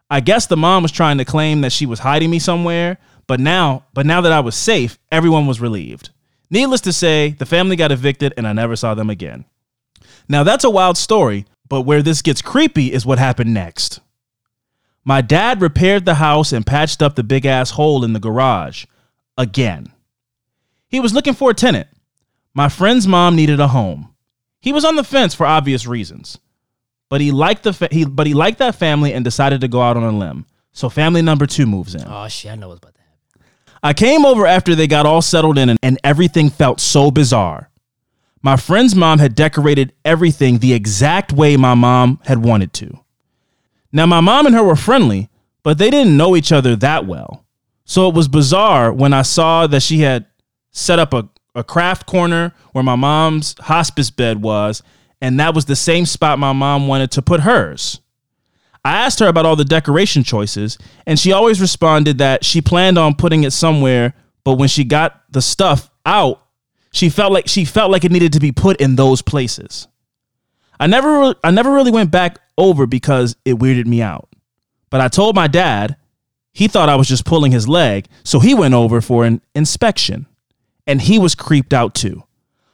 I 0.09 0.19
guess 0.19 0.45
the 0.45 0.57
mom 0.57 0.83
was 0.83 0.91
trying 0.91 1.19
to 1.19 1.25
claim 1.25 1.61
that 1.61 1.71
she 1.71 1.85
was 1.85 1.99
hiding 1.99 2.29
me 2.29 2.39
somewhere, 2.39 2.97
but 3.27 3.39
now, 3.39 3.85
but 3.93 4.05
now 4.05 4.19
that 4.19 4.33
I 4.33 4.41
was 4.41 4.55
safe, 4.55 4.99
everyone 5.09 5.47
was 5.47 5.61
relieved. 5.61 6.09
Needless 6.49 6.81
to 6.81 6.93
say, 6.93 7.31
the 7.31 7.45
family 7.45 7.75
got 7.75 7.91
evicted 7.91 8.33
and 8.37 8.47
I 8.47 8.53
never 8.53 8.75
saw 8.75 8.93
them 8.93 9.09
again. 9.09 9.45
Now 10.29 10.43
that's 10.43 10.63
a 10.63 10.69
wild 10.69 10.97
story, 10.97 11.45
but 11.67 11.81
where 11.81 12.01
this 12.01 12.21
gets 12.21 12.41
creepy 12.41 12.91
is 12.91 13.05
what 13.05 13.19
happened 13.19 13.53
next. 13.53 13.99
My 15.03 15.21
dad 15.21 15.61
repaired 15.61 16.05
the 16.05 16.15
house 16.15 16.51
and 16.51 16.65
patched 16.65 17.01
up 17.01 17.15
the 17.15 17.23
big 17.23 17.45
ass 17.45 17.71
hole 17.71 18.03
in 18.03 18.13
the 18.13 18.19
garage 18.19 18.85
again. 19.37 19.91
He 20.89 20.99
was 20.99 21.13
looking 21.13 21.33
for 21.33 21.51
a 21.51 21.53
tenant. 21.53 21.87
My 22.53 22.69
friend's 22.69 23.07
mom 23.07 23.35
needed 23.35 23.59
a 23.59 23.67
home. 23.69 24.13
He 24.59 24.73
was 24.73 24.83
on 24.83 24.95
the 24.95 25.03
fence 25.03 25.33
for 25.33 25.45
obvious 25.45 25.85
reasons. 25.85 26.39
But 27.09 27.21
he 27.21 27.31
liked 27.31 27.63
the 27.63 27.71
fa- 27.71 27.89
he 27.89 28.03
but 28.03 28.27
he 28.27 28.33
liked 28.33 28.59
that 28.59 28.75
family 28.75 29.13
and 29.13 29.23
decided 29.23 29.61
to 29.61 29.67
go 29.69 29.81
out 29.81 29.95
on 29.95 30.03
a 30.03 30.11
limb. 30.11 30.45
So 30.73 30.89
family 30.89 31.21
number 31.21 31.45
2 31.45 31.65
moves 31.65 31.95
in. 31.95 32.03
Oh 32.05 32.27
shit, 32.27 32.51
I 32.51 32.55
know 32.55 32.67
what's 32.67 32.79
about. 32.79 32.96
I 33.83 33.93
came 33.93 34.25
over 34.25 34.45
after 34.45 34.75
they 34.75 34.87
got 34.87 35.05
all 35.05 35.21
settled 35.21 35.57
in 35.57 35.77
and, 35.81 35.99
everything 36.03 36.49
felt 36.49 36.79
so 36.79 37.11
bizarre. 37.11 37.69
My 38.41 38.55
friend's 38.55 38.95
mom 38.95 39.19
had 39.19 39.35
decorated 39.35 39.93
everything 40.05 40.59
the 40.59 40.73
exact 40.73 41.33
way 41.33 41.57
my 41.57 41.73
mom 41.73 42.19
had 42.25 42.43
wanted 42.43 42.71
to. 42.73 42.99
Now, 43.91 44.05
my 44.05 44.21
mom 44.21 44.45
and 44.45 44.55
her 44.55 44.63
were 44.63 44.75
friendly, 44.75 45.29
but 45.63 45.77
they 45.77 45.89
didn't 45.89 46.15
know 46.15 46.35
each 46.35 46.51
other 46.51 46.75
that 46.77 47.05
well. 47.05 47.45
So 47.83 48.07
it 48.07 48.15
was 48.15 48.27
bizarre 48.27 48.91
when 48.93 49.13
I 49.13 49.21
saw 49.21 49.67
that 49.67 49.81
she 49.81 49.99
had 49.99 50.25
set 50.71 50.99
up 50.99 51.13
a, 51.13 51.27
a 51.55 51.63
craft 51.63 52.05
corner 52.05 52.53
where 52.73 52.83
my 52.83 52.95
mom's 52.95 53.55
hospice 53.59 54.11
bed 54.11 54.41
was, 54.41 54.83
and 55.21 55.39
that 55.39 55.55
was 55.55 55.65
the 55.65 55.75
same 55.75 56.05
spot 56.05 56.37
my 56.39 56.53
mom 56.53 56.87
wanted 56.87 57.11
to 57.11 57.21
put 57.21 57.41
hers. 57.41 57.99
I 58.87 59.03
asked 59.03 59.19
her 59.19 59.27
about 59.27 59.45
all 59.45 59.57
the 59.57 59.65
decoration 59.65 60.23
choices, 60.23 60.77
and 61.05 61.19
she 61.19 61.33
always 61.33 61.59
responded 61.59 62.19
that 62.19 62.45
she 62.45 62.61
planned 62.61 62.97
on 62.97 63.15
putting 63.15 63.43
it 63.43 63.51
somewhere, 63.51 64.13
but 64.45 64.53
when 64.53 64.69
she 64.69 64.85
got 64.85 65.23
the 65.29 65.41
stuff 65.41 65.89
out, 66.05 66.41
she 66.93 67.09
felt 67.09 67.33
like 67.33 67.49
she 67.49 67.65
felt 67.65 67.91
like 67.91 68.05
it 68.05 68.13
needed 68.13 68.31
to 68.31 68.39
be 68.39 68.53
put 68.53 68.79
in 68.79 68.95
those 68.95 69.21
places. 69.21 69.89
I 70.79 70.87
never 70.87 71.35
I 71.43 71.51
never 71.51 71.73
really 71.73 71.91
went 71.91 72.11
back 72.11 72.39
over 72.57 72.87
because 72.87 73.35
it 73.43 73.55
weirded 73.55 73.87
me 73.87 74.01
out. 74.01 74.29
But 74.89 75.01
I 75.01 75.09
told 75.09 75.35
my 75.35 75.47
dad, 75.47 75.97
he 76.53 76.69
thought 76.69 76.87
I 76.87 76.95
was 76.95 77.09
just 77.09 77.25
pulling 77.25 77.51
his 77.51 77.67
leg, 77.67 78.07
so 78.23 78.39
he 78.39 78.55
went 78.55 78.73
over 78.73 79.01
for 79.01 79.25
an 79.25 79.41
inspection. 79.53 80.27
And 80.85 81.01
he 81.01 81.19
was 81.19 81.35
creeped 81.35 81.73
out 81.73 81.93
too. 81.93 82.23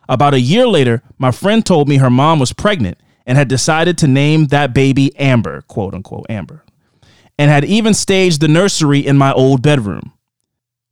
About 0.07 0.35
a 0.35 0.39
year 0.39 0.67
later, 0.67 1.01
my 1.17 1.31
friend 1.31 1.65
told 1.65 1.89
me 1.89 1.97
her 1.97 2.11
mom 2.11 2.37
was 2.37 2.53
pregnant 2.53 2.99
and 3.25 3.37
had 3.37 3.47
decided 3.47 3.97
to 3.97 4.07
name 4.07 4.47
that 4.47 4.73
baby 4.73 5.15
Amber, 5.17 5.61
quote 5.63 5.93
unquote 5.93 6.25
Amber, 6.29 6.63
and 7.37 7.49
had 7.49 7.65
even 7.65 7.93
staged 7.93 8.41
the 8.41 8.47
nursery 8.47 8.99
in 8.99 9.17
my 9.17 9.31
old 9.33 9.61
bedroom. 9.61 10.13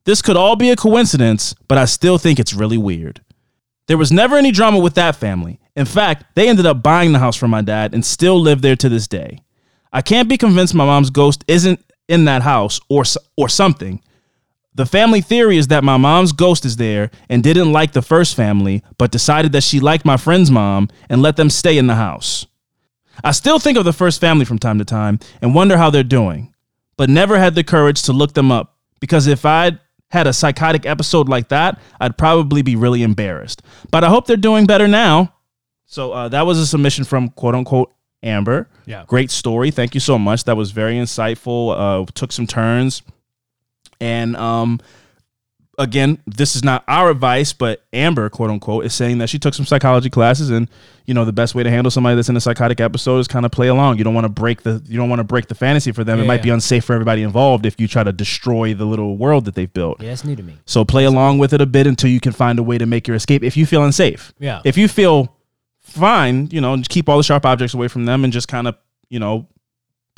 This 0.04 0.22
could 0.22 0.36
all 0.36 0.56
be 0.56 0.70
a 0.70 0.76
coincidence, 0.76 1.54
but 1.68 1.78
I 1.78 1.84
still 1.84 2.18
think 2.18 2.38
it's 2.38 2.54
really 2.54 2.78
weird. 2.78 3.20
There 3.86 3.98
was 3.98 4.10
never 4.10 4.36
any 4.36 4.50
drama 4.50 4.78
with 4.78 4.94
that 4.94 5.16
family. 5.16 5.60
In 5.76 5.86
fact, 5.86 6.34
they 6.34 6.48
ended 6.48 6.66
up 6.66 6.82
buying 6.82 7.12
the 7.12 7.18
house 7.18 7.36
from 7.36 7.50
my 7.50 7.62
dad 7.62 7.94
and 7.94 8.04
still 8.04 8.40
live 8.40 8.62
there 8.62 8.76
to 8.76 8.88
this 8.88 9.06
day. 9.06 9.38
I 9.92 10.02
can't 10.02 10.28
be 10.28 10.38
convinced 10.38 10.74
my 10.74 10.84
mom's 10.84 11.10
ghost 11.10 11.44
isn't 11.46 11.80
in 12.08 12.24
that 12.24 12.42
house 12.42 12.80
or 12.88 13.04
or 13.36 13.48
something. 13.48 14.02
The 14.74 14.86
family 14.86 15.20
theory 15.20 15.58
is 15.58 15.68
that 15.68 15.84
my 15.84 15.98
mom's 15.98 16.32
ghost 16.32 16.64
is 16.64 16.76
there 16.76 17.10
and 17.28 17.42
didn't 17.42 17.72
like 17.72 17.92
the 17.92 18.00
first 18.00 18.34
family, 18.34 18.82
but 18.96 19.10
decided 19.10 19.52
that 19.52 19.62
she 19.62 19.80
liked 19.80 20.04
my 20.04 20.16
friend's 20.16 20.50
mom 20.50 20.88
and 21.10 21.20
let 21.20 21.36
them 21.36 21.50
stay 21.50 21.76
in 21.76 21.86
the 21.86 21.94
house. 21.94 22.46
I 23.22 23.32
still 23.32 23.58
think 23.58 23.76
of 23.76 23.84
the 23.84 23.92
first 23.92 24.20
family 24.20 24.46
from 24.46 24.58
time 24.58 24.78
to 24.78 24.84
time 24.84 25.18
and 25.42 25.54
wonder 25.54 25.76
how 25.76 25.90
they're 25.90 26.02
doing, 26.02 26.54
but 26.96 27.10
never 27.10 27.38
had 27.38 27.54
the 27.54 27.64
courage 27.64 28.02
to 28.04 28.12
look 28.12 28.32
them 28.32 28.50
up 28.50 28.78
because 28.98 29.26
if 29.26 29.44
I'd 29.44 29.78
had 30.10 30.26
a 30.26 30.32
psychotic 30.32 30.86
episode 30.86 31.28
like 31.28 31.48
that, 31.48 31.80
I'd 32.00 32.16
probably 32.16 32.62
be 32.62 32.76
really 32.76 33.02
embarrassed. 33.02 33.62
But 33.90 34.04
I 34.04 34.08
hope 34.08 34.26
they're 34.26 34.36
doing 34.36 34.64
better 34.66 34.88
now. 34.88 35.34
So 35.86 36.12
uh, 36.12 36.28
that 36.28 36.46
was 36.46 36.58
a 36.58 36.66
submission 36.66 37.04
from 37.04 37.28
quote 37.30 37.54
unquote 37.54 37.92
Amber. 38.22 38.68
Yeah. 38.86 39.04
Great 39.06 39.30
story. 39.30 39.70
Thank 39.70 39.94
you 39.94 40.00
so 40.00 40.18
much. 40.18 40.44
That 40.44 40.56
was 40.56 40.70
very 40.70 40.94
insightful. 40.94 41.74
Uh, 41.76 42.06
took 42.14 42.32
some 42.32 42.46
turns. 42.46 43.02
And 44.02 44.36
um, 44.36 44.80
again, 45.78 46.18
this 46.26 46.56
is 46.56 46.64
not 46.64 46.84
our 46.88 47.10
advice, 47.10 47.52
but 47.52 47.84
Amber, 47.92 48.28
quote 48.28 48.50
unquote, 48.50 48.84
is 48.84 48.94
saying 48.94 49.18
that 49.18 49.28
she 49.30 49.38
took 49.38 49.54
some 49.54 49.64
psychology 49.66 50.10
classes, 50.10 50.50
and 50.50 50.68
you 51.06 51.14
know 51.14 51.24
the 51.24 51.32
best 51.32 51.54
way 51.54 51.62
to 51.62 51.70
handle 51.70 51.90
somebody 51.90 52.16
that's 52.16 52.28
in 52.28 52.36
a 52.36 52.40
psychotic 52.40 52.80
episode 52.80 53.18
is 53.18 53.28
kind 53.28 53.46
of 53.46 53.52
play 53.52 53.68
along. 53.68 53.98
You 53.98 54.04
don't 54.04 54.14
want 54.14 54.24
to 54.24 54.28
break 54.28 54.62
the 54.62 54.82
you 54.86 54.98
don't 54.98 55.08
want 55.08 55.20
to 55.20 55.24
break 55.24 55.46
the 55.46 55.54
fantasy 55.54 55.92
for 55.92 56.04
them. 56.04 56.18
It 56.20 56.26
might 56.26 56.42
be 56.42 56.50
unsafe 56.50 56.84
for 56.84 56.94
everybody 56.94 57.22
involved 57.22 57.64
if 57.64 57.80
you 57.80 57.88
try 57.88 58.02
to 58.04 58.12
destroy 58.12 58.74
the 58.74 58.84
little 58.84 59.16
world 59.16 59.44
that 59.46 59.54
they've 59.54 59.72
built. 59.72 60.00
Yeah, 60.02 60.08
that's 60.10 60.24
new 60.24 60.36
to 60.36 60.42
me. 60.42 60.58
So 60.66 60.84
play 60.84 61.04
along 61.04 61.38
with 61.38 61.52
it 61.52 61.60
a 61.60 61.66
bit 61.66 61.86
until 61.86 62.10
you 62.10 62.20
can 62.20 62.32
find 62.32 62.58
a 62.58 62.62
way 62.62 62.78
to 62.78 62.86
make 62.86 63.06
your 63.06 63.16
escape. 63.16 63.42
If 63.42 63.56
you 63.56 63.66
feel 63.66 63.84
unsafe, 63.84 64.32
Yeah. 64.38 64.60
If 64.64 64.76
you 64.76 64.88
feel 64.88 65.34
fine, 65.80 66.48
you 66.50 66.60
know, 66.60 66.76
just 66.76 66.90
keep 66.90 67.08
all 67.08 67.16
the 67.18 67.22
sharp 67.22 67.44
objects 67.46 67.74
away 67.74 67.88
from 67.88 68.04
them 68.04 68.24
and 68.24 68.32
just 68.32 68.48
kind 68.48 68.66
of 68.68 68.76
you 69.08 69.18
know 69.18 69.46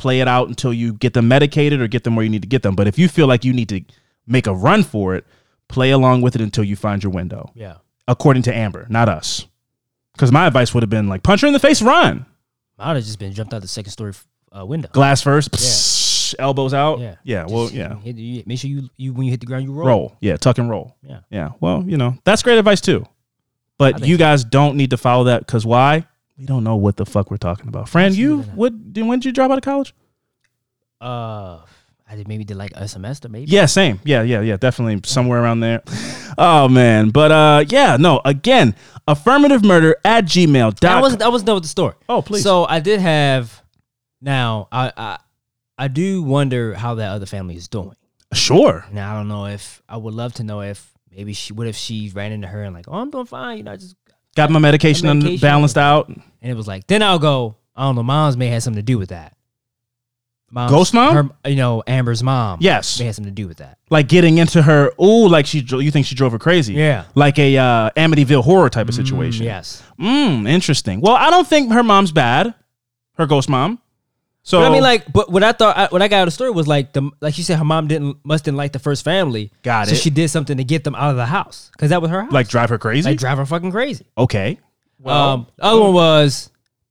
play 0.05 0.21
it 0.21 0.29
out 0.29 0.49
until 0.49 0.71
you 0.71 0.93
get 0.93 1.15
them 1.15 1.27
medicated 1.29 1.81
or 1.81 1.89
get 1.89 2.05
them 2.05 2.15
where 2.15 2.23
you 2.23 2.29
need 2.29 2.43
to 2.43 2.47
get 2.49 2.63
them. 2.63 2.75
But 2.75 2.87
if 2.87 2.99
you 2.99 3.09
feel 3.09 3.27
like 3.27 3.43
you 3.43 3.55
need 3.55 3.71
to 3.71 3.81
make 4.27 4.47
a 4.47 4.53
run 4.53 4.83
for 4.83 5.15
it, 5.15 5.25
play 5.69 5.93
along 5.93 6.21
with 6.21 6.35
it 6.35 6.43
until 6.43 6.63
you 6.63 6.77
find 6.77 7.03
your 7.03 7.11
window. 7.11 7.51
Yeah. 7.55 7.77
According 8.07 8.43
to 8.43 8.55
Amber, 8.55 8.87
not 8.91 9.09
us. 9.09 9.47
Because 10.13 10.31
my 10.31 10.47
advice 10.47 10.75
would 10.75 10.83
have 10.83 10.91
been 10.91 11.09
like 11.09 11.23
punch 11.23 11.41
her 11.41 11.47
in 11.47 11.55
the 11.55 11.59
face, 11.59 11.81
run. 11.81 12.27
I 12.79 12.89
would 12.89 12.97
have 12.97 13.05
just 13.07 13.19
been 13.19 13.33
jumped 13.33 13.55
out 13.55 13.63
the 13.63 13.69
second 13.69 13.93
story 13.93 14.13
uh, 14.55 14.67
window. 14.67 14.91
Glass 14.93 15.23
first, 15.23 15.53
psst, 15.53 16.35
elbows 16.39 16.75
out. 16.75 16.99
Yeah. 16.99 17.15
yeah. 17.25 17.47
Well, 17.49 17.65
Just 17.65 17.75
yeah. 17.75 17.97
hit- 18.01 18.19
you- 18.19 18.43
make 18.45 18.59
sure 18.59 18.69
you, 18.69 18.91
you 18.99 19.15
when 19.15 19.25
you 19.25 19.31
hit 19.31 19.41
the 19.41 19.47
ground 19.47 19.65
you 19.65 19.73
roll. 19.73 19.89
Roll. 19.89 20.17
Yeah, 20.21 20.37
tuck 20.37 20.59
and 20.59 20.69
roll. 20.69 20.99
Yeah. 21.03 21.21
Yeah. 21.31 21.53
Well, 21.61 21.83
you 21.87 21.97
know, 21.97 22.19
that's 22.25 22.43
great 22.43 22.59
advice 22.59 22.83
too. 22.83 23.07
But 23.79 24.07
you 24.07 24.17
so. 24.17 24.19
guys 24.19 24.45
don't 24.45 24.77
need 24.77 24.91
to 24.91 24.99
follow 24.99 25.25
that 25.25 25.47
because 25.47 25.65
why? 25.65 26.07
We 26.39 26.47
don't 26.47 26.65
know 26.65 26.77
what 26.77 26.97
the 26.97 27.07
fuck 27.07 27.31
we're 27.31 27.37
talking 27.37 27.69
about. 27.69 27.89
Fran, 27.89 28.13
you 28.15 28.41
Absolutely 28.41 28.49
not. 28.51 28.57
what 28.57 29.07
when 29.09 29.19
did 29.21 29.25
you 29.27 29.33
drop 29.33 29.51
out 29.51 29.59
of 29.59 29.65
college? 29.65 29.95
Uh, 31.01 31.61
I 32.09 32.17
did 32.17 32.29
maybe 32.29 32.45
did 32.45 32.57
like 32.57 32.73
a 32.75 32.89
semester 32.89 33.29
maybe. 33.29 33.51
Yeah, 33.51 33.67
same. 33.67 34.01
Yeah, 34.05 34.23
yeah, 34.23 34.41
yeah. 34.41 34.57
Definitely 34.57 35.01
somewhere 35.05 35.43
around 35.43 35.61
there. 35.61 35.83
Oh 36.37 36.69
man. 36.69 37.11
But 37.11 37.31
uh 37.31 37.65
yeah, 37.69 37.97
no, 37.99 38.21
again, 38.25 38.75
affirmative 39.07 39.65
murder 39.65 39.97
at 40.05 40.25
gmail. 40.25 40.85
I 40.85 41.01
wasn't 41.01 41.23
I 41.23 41.29
wasn't 41.29 41.47
done 41.47 41.55
with 41.55 41.65
the 41.65 41.69
story. 41.69 41.95
Oh, 42.09 42.23
please. 42.23 42.43
So 42.43 42.65
I 42.65 42.81
did 42.81 43.01
have. 43.01 43.63
Now 44.21 44.69
I 44.73 44.93
I 44.97 45.19
I 45.79 45.89
do 45.89 46.23
wonder 46.23 46.75
how 46.75 46.97
that 46.97 47.11
other 47.11 47.27
family 47.27 47.57
is 47.57 47.69
doing. 47.69 47.95
Sure. 48.33 48.85
Now 48.93 49.13
I 49.15 49.19
don't 49.19 49.29
know 49.29 49.47
if 49.47 49.83
I 49.89 49.97
would 49.97 50.15
love 50.15 50.35
to 50.35 50.45
know 50.45 50.61
if 50.63 50.91
maybe 51.11 51.33
she 51.33 51.53
what 51.53 51.67
if 51.67 51.77
she 51.77 52.11
ran 52.15 52.33
into 52.33 52.49
her 52.49 52.63
and 52.63 52.75
like 52.75 52.87
oh 52.89 52.95
I'm 52.95 53.11
doing 53.11 53.27
fine 53.27 53.59
you 53.59 53.63
know 53.63 53.73
I 53.73 53.77
just 53.77 53.95
Got 54.35 54.51
my 54.51 54.59
medication, 54.59 55.07
medication. 55.07 55.41
balanced 55.41 55.79
out. 55.79 56.09
and 56.09 56.23
it 56.43 56.55
was 56.55 56.67
like 56.67 56.87
then 56.87 57.03
I'll 57.03 57.19
go 57.19 57.57
I 57.77 57.83
don't 57.85 57.97
know 57.97 58.03
mom's 58.03 58.37
may 58.37 58.49
have 58.49 58.63
something 58.63 58.79
to 58.81 58.85
do 58.85 58.99
with 58.99 59.11
that. 59.11 59.37
Mom's, 60.51 60.71
Ghost 60.71 60.95
mom? 60.95 61.31
Her, 61.45 61.51
you 61.51 61.57
know 61.57 61.83
Amber's 61.87 62.23
mom. 62.23 62.59
Yes. 62.61 63.01
may 63.01 63.07
have 63.07 63.17
something 63.17 63.35
to 63.35 63.43
do 63.43 63.49
with 63.49 63.57
that. 63.57 63.79
Like 63.91 64.07
getting 64.07 64.39
into 64.39 64.63
her, 64.63 64.93
ooh, 65.03 65.27
like 65.27 65.47
she 65.47 65.61
you 65.69 65.91
think 65.91 66.07
she 66.07 66.15
drove 66.15 66.31
her 66.33 66.39
crazy. 66.39 66.75
Yeah. 66.75 67.07
Like 67.15 67.39
a 67.39 67.57
uh 67.57 67.91
Amityville 67.97 68.45
horror 68.45 68.71
type 68.71 68.89
of 68.89 68.95
situation. 68.95 69.45
Yes. 69.47 69.83
Mm, 69.99 70.49
interesting. 70.49 71.01
Well, 71.01 71.15
I 71.15 71.31
don't 71.31 71.47
think 71.47 71.73
her 71.73 71.83
mom's 71.83 72.13
bad. 72.13 72.55
Her 73.15 73.27
ghost 73.27 73.49
mom. 73.49 73.81
So 74.45 74.61
But 74.61 74.67
I 74.67 74.73
mean, 74.73 74.83
like, 74.83 75.11
but 75.11 75.33
what 75.33 75.43
I 75.43 75.53
thought, 75.53 75.77
I, 75.77 75.87
what 75.87 76.03
I 76.03 76.09
got 76.09 76.19
out 76.19 76.23
of 76.23 76.27
the 76.27 76.33
story 76.33 76.51
was 76.51 76.69
like 76.69 76.93
the, 76.93 77.11
like 77.23 77.33
she 77.33 77.43
said, 77.43 77.59
her 77.59 77.65
mom 77.65 77.89
didn't 77.89 78.19
must 78.25 78.45
didn't 78.45 78.59
like 78.59 78.73
the 78.73 78.79
first 78.79 79.03
family. 79.03 79.51
Got 79.63 79.89
so 79.89 79.95
it. 79.95 79.97
she 79.97 80.11
did 80.11 80.29
something 80.29 80.59
to 80.59 80.65
get 80.65 80.85
them 80.85 80.95
out 80.95 81.11
of 81.11 81.17
the 81.17 81.25
house 81.25 81.71
because 81.73 81.89
that 81.89 82.03
was 82.03 82.11
her 82.11 82.23
house. 82.23 82.33
like 82.33 82.47
drive 82.47 82.69
her 82.69 82.79
crazy. 82.79 83.09
like 83.09 83.19
drive 83.19 83.39
her 83.39 83.47
fucking 83.47 83.71
crazy. 83.71 84.07
okay. 84.19 84.59
um, 85.07 85.47
the 85.57 85.65
other 85.65 85.81
one 85.81 85.95
was, 85.95 86.51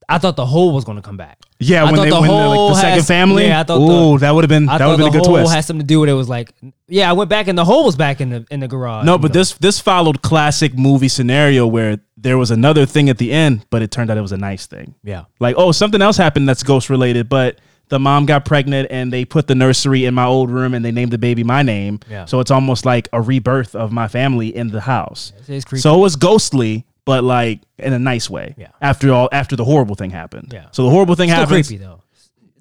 I 0.10 0.18
thought 0.18 0.36
the 0.36 0.48
hole 0.48 0.74
was 0.74 0.84
gonna 0.84 1.04
come 1.04 1.16
back. 1.16 1.43
Yeah, 1.66 1.84
I 1.84 1.92
when 1.92 1.96
they 1.96 2.10
the 2.10 2.22
when 2.22 2.30
the, 2.30 2.36
like, 2.36 2.74
the 2.74 2.76
second 2.76 2.92
has- 3.00 3.08
family. 3.08 3.46
Yeah, 3.48 3.60
I 3.62 3.64
thought 3.64 3.80
Ooh, 3.82 4.14
the, 4.14 4.18
that 4.20 4.32
would 4.32 4.44
have 4.44 4.50
been 4.50 4.70
I 4.70 4.78
that 4.78 4.86
would 4.88 5.00
have 5.00 5.12
been 5.12 5.20
a 5.20 5.24
good 5.24 5.28
twist. 5.30 5.54
had 5.54 5.62
something 5.62 5.82
to 5.82 5.88
do 5.88 6.00
with 6.00 6.10
it. 6.10 6.14
Was 6.14 6.30
like, 6.30 6.54
yeah, 6.88 7.10
I 7.10 7.14
went 7.14 7.30
back 7.30 7.48
and 7.48 7.58
the 7.58 7.66
hole 7.66 7.86
was 7.86 7.96
back 7.96 8.22
in 8.22 8.30
the 8.30 8.46
in 8.52 8.60
the 8.60 8.68
garage. 8.68 9.06
No, 9.06 9.18
but 9.18 9.30
know. 9.34 9.40
this 9.40 9.54
this 9.54 9.80
followed 9.80 10.22
classic 10.22 10.78
movie 10.78 11.08
scenario 11.08 11.66
where 11.68 12.00
there 12.18 12.38
was 12.38 12.52
another 12.52 12.86
thing 12.86 13.10
at 13.10 13.18
the 13.18 13.32
end, 13.32 13.66
but 13.70 13.82
it 13.82 13.92
turned 13.92 14.10
out 14.10 14.18
it 14.18 14.22
was 14.22 14.32
a 14.32 14.38
nice 14.38 14.66
thing. 14.66 14.96
yeah, 15.04 15.26
Like, 15.42 15.56
oh, 15.58 15.74
something 15.74 16.02
else 16.02 16.16
happened 16.16 16.48
that's 16.48 16.64
ghost 16.64 16.90
related, 16.90 17.28
but 17.28 17.60
the 17.90 18.00
mom 18.00 18.26
got 18.26 18.46
pregnant 18.46 18.88
and 18.90 19.12
they 19.12 19.26
put 19.26 19.48
the 19.48 19.56
nursery 19.56 20.06
in 20.06 20.14
my 20.14 20.26
old 20.26 20.50
room 20.50 20.74
and 20.74 20.86
they 20.86 20.92
named 20.92 21.12
the 21.12 21.18
baby 21.18 21.44
my 21.44 21.62
name. 21.64 22.00
Yeah. 22.10 22.24
So 22.26 22.40
it's 22.40 22.50
almost 22.50 22.86
like 22.86 23.10
a 23.12 23.22
rebirth 23.22 23.76
of 23.76 23.92
my 23.92 24.08
family 24.08 24.56
in 24.56 24.70
the 24.70 24.80
house. 24.82 25.34
it's 25.48 25.66
creepy. 25.66 25.82
So 25.82 25.96
it 25.96 26.00
was 26.00 26.16
ghostly, 26.16 26.86
but 27.06 27.24
like 27.24 27.62
in 27.80 27.94
a 27.94 28.00
nice 28.00 28.30
way. 28.30 28.56
Yeah. 28.58 28.68
After 28.82 29.12
all, 29.12 29.30
after 29.32 29.56
the 29.56 29.66
horrible 29.66 29.96
thing 29.96 30.10
happened. 30.12 30.52
Yeah. 30.54 30.68
So 30.72 30.84
the 30.84 30.90
horrible 30.90 31.16
thing 31.16 31.30
Still 31.30 31.40
happens. 31.46 31.68
creepy 31.68 31.84
though. 31.84 32.02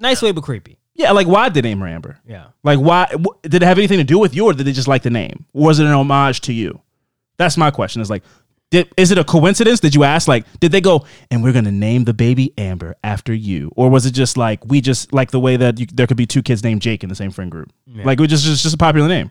Nice 0.01 0.21
way, 0.23 0.33
but 0.33 0.43
creepy. 0.43 0.79
Yeah. 0.95 1.13
Like, 1.13 1.27
why 1.27 1.49
did 1.49 1.55
they 1.55 1.69
name 1.69 1.81
her 1.81 1.87
Amber? 1.87 2.19
Yeah. 2.27 2.47
Like, 2.65 2.79
why 2.79 3.07
wh- 3.13 3.41
did 3.43 3.55
it 3.55 3.63
have 3.63 3.79
anything 3.79 3.99
to 3.99 4.05
do 4.05 4.19
with 4.19 4.35
you, 4.35 4.45
or 4.47 4.53
did 4.53 4.67
they 4.67 4.73
just 4.73 4.89
like 4.89 5.03
the 5.03 5.11
name? 5.11 5.47
Or 5.53 5.67
was 5.67 5.79
it 5.79 5.87
an 5.87 5.93
homage 5.93 6.41
to 6.43 6.53
you? 6.53 6.81
That's 7.39 7.57
my 7.57 7.71
question. 7.71 8.03
Is 8.03 8.11
like, 8.11 8.23
did, 8.71 8.89
is 8.97 9.11
it 9.11 9.19
a 9.19 9.25
coincidence? 9.25 9.81
Did 9.81 9.95
you 9.95 10.03
ask? 10.05 10.27
Like, 10.29 10.45
did 10.61 10.73
they 10.73 10.81
go 10.81 11.07
and 11.31 11.43
we're 11.43 11.53
gonna 11.53 11.71
name 11.71 12.05
the 12.05 12.15
baby 12.15 12.53
Amber 12.59 12.97
after 13.05 13.33
you, 13.35 13.71
or 13.77 13.91
was 13.91 14.07
it 14.07 14.13
just 14.13 14.37
like 14.37 14.65
we 14.67 14.81
just 14.81 15.13
like 15.13 15.31
the 15.31 15.41
way 15.41 15.57
that 15.57 15.79
you, 15.79 15.87
there 15.93 16.07
could 16.07 16.17
be 16.17 16.27
two 16.27 16.43
kids 16.43 16.65
named 16.65 16.83
Jake 16.83 17.03
in 17.03 17.09
the 17.09 17.15
same 17.15 17.31
friend 17.31 17.51
group? 17.51 17.71
Like, 17.87 18.19
we 18.19 18.27
just 18.27 18.45
just 18.45 18.63
just 18.63 18.75
a 18.75 18.79
popular 18.79 19.09
name, 19.09 19.31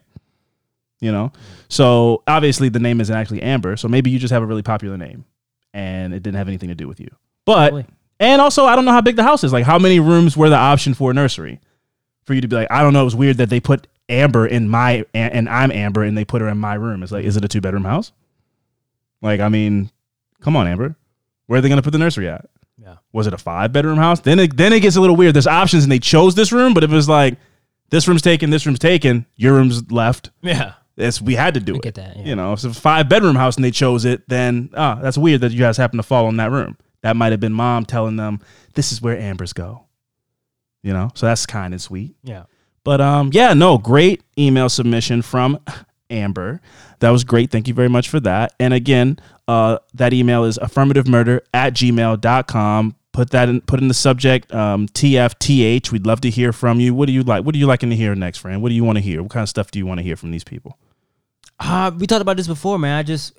you 1.02 1.12
know. 1.12 1.34
So 1.68 2.24
obviously 2.28 2.70
the 2.70 2.80
name 2.80 3.02
isn't 3.02 3.16
actually 3.16 3.42
Amber. 3.42 3.76
So 3.76 3.90
maybe 3.90 4.10
you 4.10 4.20
just 4.20 4.32
have 4.32 4.44
a 4.44 4.46
really 4.46 4.64
popular 4.64 4.98
name, 4.98 5.26
and 5.74 6.14
it 6.14 6.24
didn't 6.24 6.38
have 6.38 6.48
anything 6.48 6.70
to 6.70 6.76
do 6.76 6.88
with 6.88 7.02
you. 7.02 7.10
But 7.46 7.72
Probably. 7.72 7.86
and 8.22 8.42
also 8.42 8.66
I 8.66 8.78
don't 8.78 8.86
know 8.86 8.94
how 8.94 9.02
big 9.02 9.18
the 9.18 9.24
house 9.24 9.44
is. 9.44 9.52
Like, 9.52 9.66
how 9.66 9.78
many 9.78 10.00
rooms 10.00 10.38
were 10.38 10.50
the 10.50 10.56
option 10.56 10.94
for 10.94 11.12
a 11.12 11.14
nursery? 11.14 11.60
for 12.26 12.34
you 12.34 12.42
to 12.42 12.48
be 12.48 12.56
like, 12.56 12.72
I 12.72 12.82
don't 12.82 12.94
know. 12.94 13.02
It 13.02 13.06
was 13.06 13.16
weird 13.16 13.38
that 13.38 13.50
they 13.50 13.60
put 13.60 13.88
Amber 14.10 14.46
in 14.46 14.70
my 14.70 15.06
and 15.14 15.50
I'm 15.50 15.72
Amber 15.72 16.04
and 16.04 16.18
they 16.18 16.26
put 16.26 16.42
her 16.42 16.48
in 16.50 16.58
my 16.58 16.76
room. 16.76 17.04
It's 17.04 17.12
like, 17.12 17.26
is 17.26 17.38
it 17.38 17.46
a 17.46 17.48
two 17.48 17.62
bedroom 17.62 17.84
house? 17.84 18.12
Like, 19.22 19.40
I 19.40 19.50
mean, 19.50 19.90
come 20.42 20.56
on, 20.56 20.68
Amber. 20.68 20.96
Where 21.48 21.60
are 21.60 21.62
they 21.62 21.70
gonna 21.70 21.82
put 21.82 21.92
the 21.92 22.00
nursery 22.00 22.28
at? 22.28 22.46
Yeah. 22.78 22.98
Was 23.12 23.28
it 23.28 23.34
a 23.34 23.38
five 23.38 23.74
bedroom 23.74 23.98
house? 23.98 24.22
Then 24.22 24.40
it 24.40 24.56
then 24.56 24.74
it 24.74 24.82
gets 24.82 24.96
a 24.96 25.02
little 25.02 25.16
weird. 25.16 25.36
There's 25.36 25.48
options 25.48 25.84
and 25.84 25.92
they 25.92 26.00
chose 26.00 26.36
this 26.36 26.52
room, 26.52 26.74
but 26.74 26.84
if 26.84 26.92
it 26.92 26.96
was 26.96 27.10
like 27.10 27.38
this 27.90 28.08
room's 28.08 28.22
taken, 28.22 28.50
this 28.50 28.66
room's 28.66 28.80
taken, 28.80 29.26
your 29.36 29.54
room's 29.54 29.92
left. 29.92 30.32
Yeah. 30.42 30.74
It's 30.98 31.22
we 31.22 31.36
had 31.36 31.54
to 31.54 31.60
do 31.60 31.76
it. 31.76 31.82
get 31.82 31.96
that, 31.96 32.18
yeah. 32.18 32.24
You 32.24 32.36
know, 32.36 32.54
if 32.54 32.64
it's 32.64 32.78
a 32.78 32.82
five 32.82 33.10
bedroom 33.10 33.36
house 33.36 33.56
and 33.56 33.64
they 33.64 33.72
chose 33.72 34.06
it, 34.06 34.28
then 34.28 34.70
ah, 34.76 35.00
that's 35.02 35.18
weird 35.18 35.42
that 35.42 35.52
you 35.52 35.60
guys 35.60 35.78
happen 35.78 35.98
to 35.98 36.04
fall 36.04 36.28
in 36.30 36.38
that 36.38 36.52
room. 36.52 36.78
That 37.02 37.16
might 37.16 37.32
have 37.32 37.40
been 37.40 37.54
mom 37.54 37.86
telling 37.86 38.18
them 38.18 38.40
this 38.76 38.92
is 38.92 39.02
where 39.02 39.18
Ambers 39.18 39.54
go. 39.54 39.86
You 40.84 40.94
know, 40.94 41.10
so 41.14 41.28
that's 41.28 41.46
kind 41.46 41.74
of 41.74 41.82
sweet. 41.82 42.16
Yeah. 42.24 42.44
But 42.84 43.02
um, 43.02 43.30
yeah, 43.34 43.54
no, 43.54 43.78
great 43.78 44.24
email 44.38 44.70
submission 44.70 45.22
from 45.22 45.60
Amber. 46.10 46.62
That 47.00 47.12
was 47.12 47.24
great. 47.24 47.52
Thank 47.52 47.68
you 47.68 47.74
very 47.74 47.90
much 47.90 48.10
for 48.10 48.20
that. 48.22 48.54
And 48.60 48.74
again, 48.74 49.20
uh, 49.48 49.80
that 49.94 50.14
email 50.14 50.44
is 50.44 50.58
affirmative 50.58 51.08
murder 51.08 51.42
at 51.54 51.74
gmail.com. 51.74 52.96
Put 53.14 53.32
that 53.32 53.50
in 53.50 53.62
put 53.62 53.82
in 53.82 53.90
the 53.90 53.94
subject 53.94 54.54
um, 54.54 54.88
TFTH. 54.88 55.92
We'd 55.92 56.06
love 56.06 56.22
to 56.22 56.30
hear 56.30 56.54
from 56.54 56.80
you. 56.80 56.94
What 56.94 57.08
do 57.08 57.14
you 57.14 57.24
like? 57.24 57.44
What 57.44 57.56
are 57.56 57.58
you 57.58 57.68
liking 57.68 57.90
to 57.90 57.96
hear 57.96 58.16
next, 58.16 58.38
friend? 58.38 58.62
What 58.62 58.70
do 58.70 58.76
you 58.76 58.86
want 58.86 58.98
to 58.98 59.02
hear? 59.02 59.22
What 59.22 59.32
kind 59.32 59.44
of 59.44 59.50
stuff 59.50 59.70
do 59.70 59.80
you 59.80 59.86
want 59.86 59.98
to 59.98 60.04
hear 60.04 60.16
from 60.16 60.32
these 60.32 60.46
people? 60.46 60.78
Uh, 61.60 61.92
we 61.96 62.08
talked 62.08 62.22
about 62.22 62.38
this 62.38 62.48
before, 62.48 62.80
man. 62.80 62.98
I 62.98 63.04
just 63.04 63.34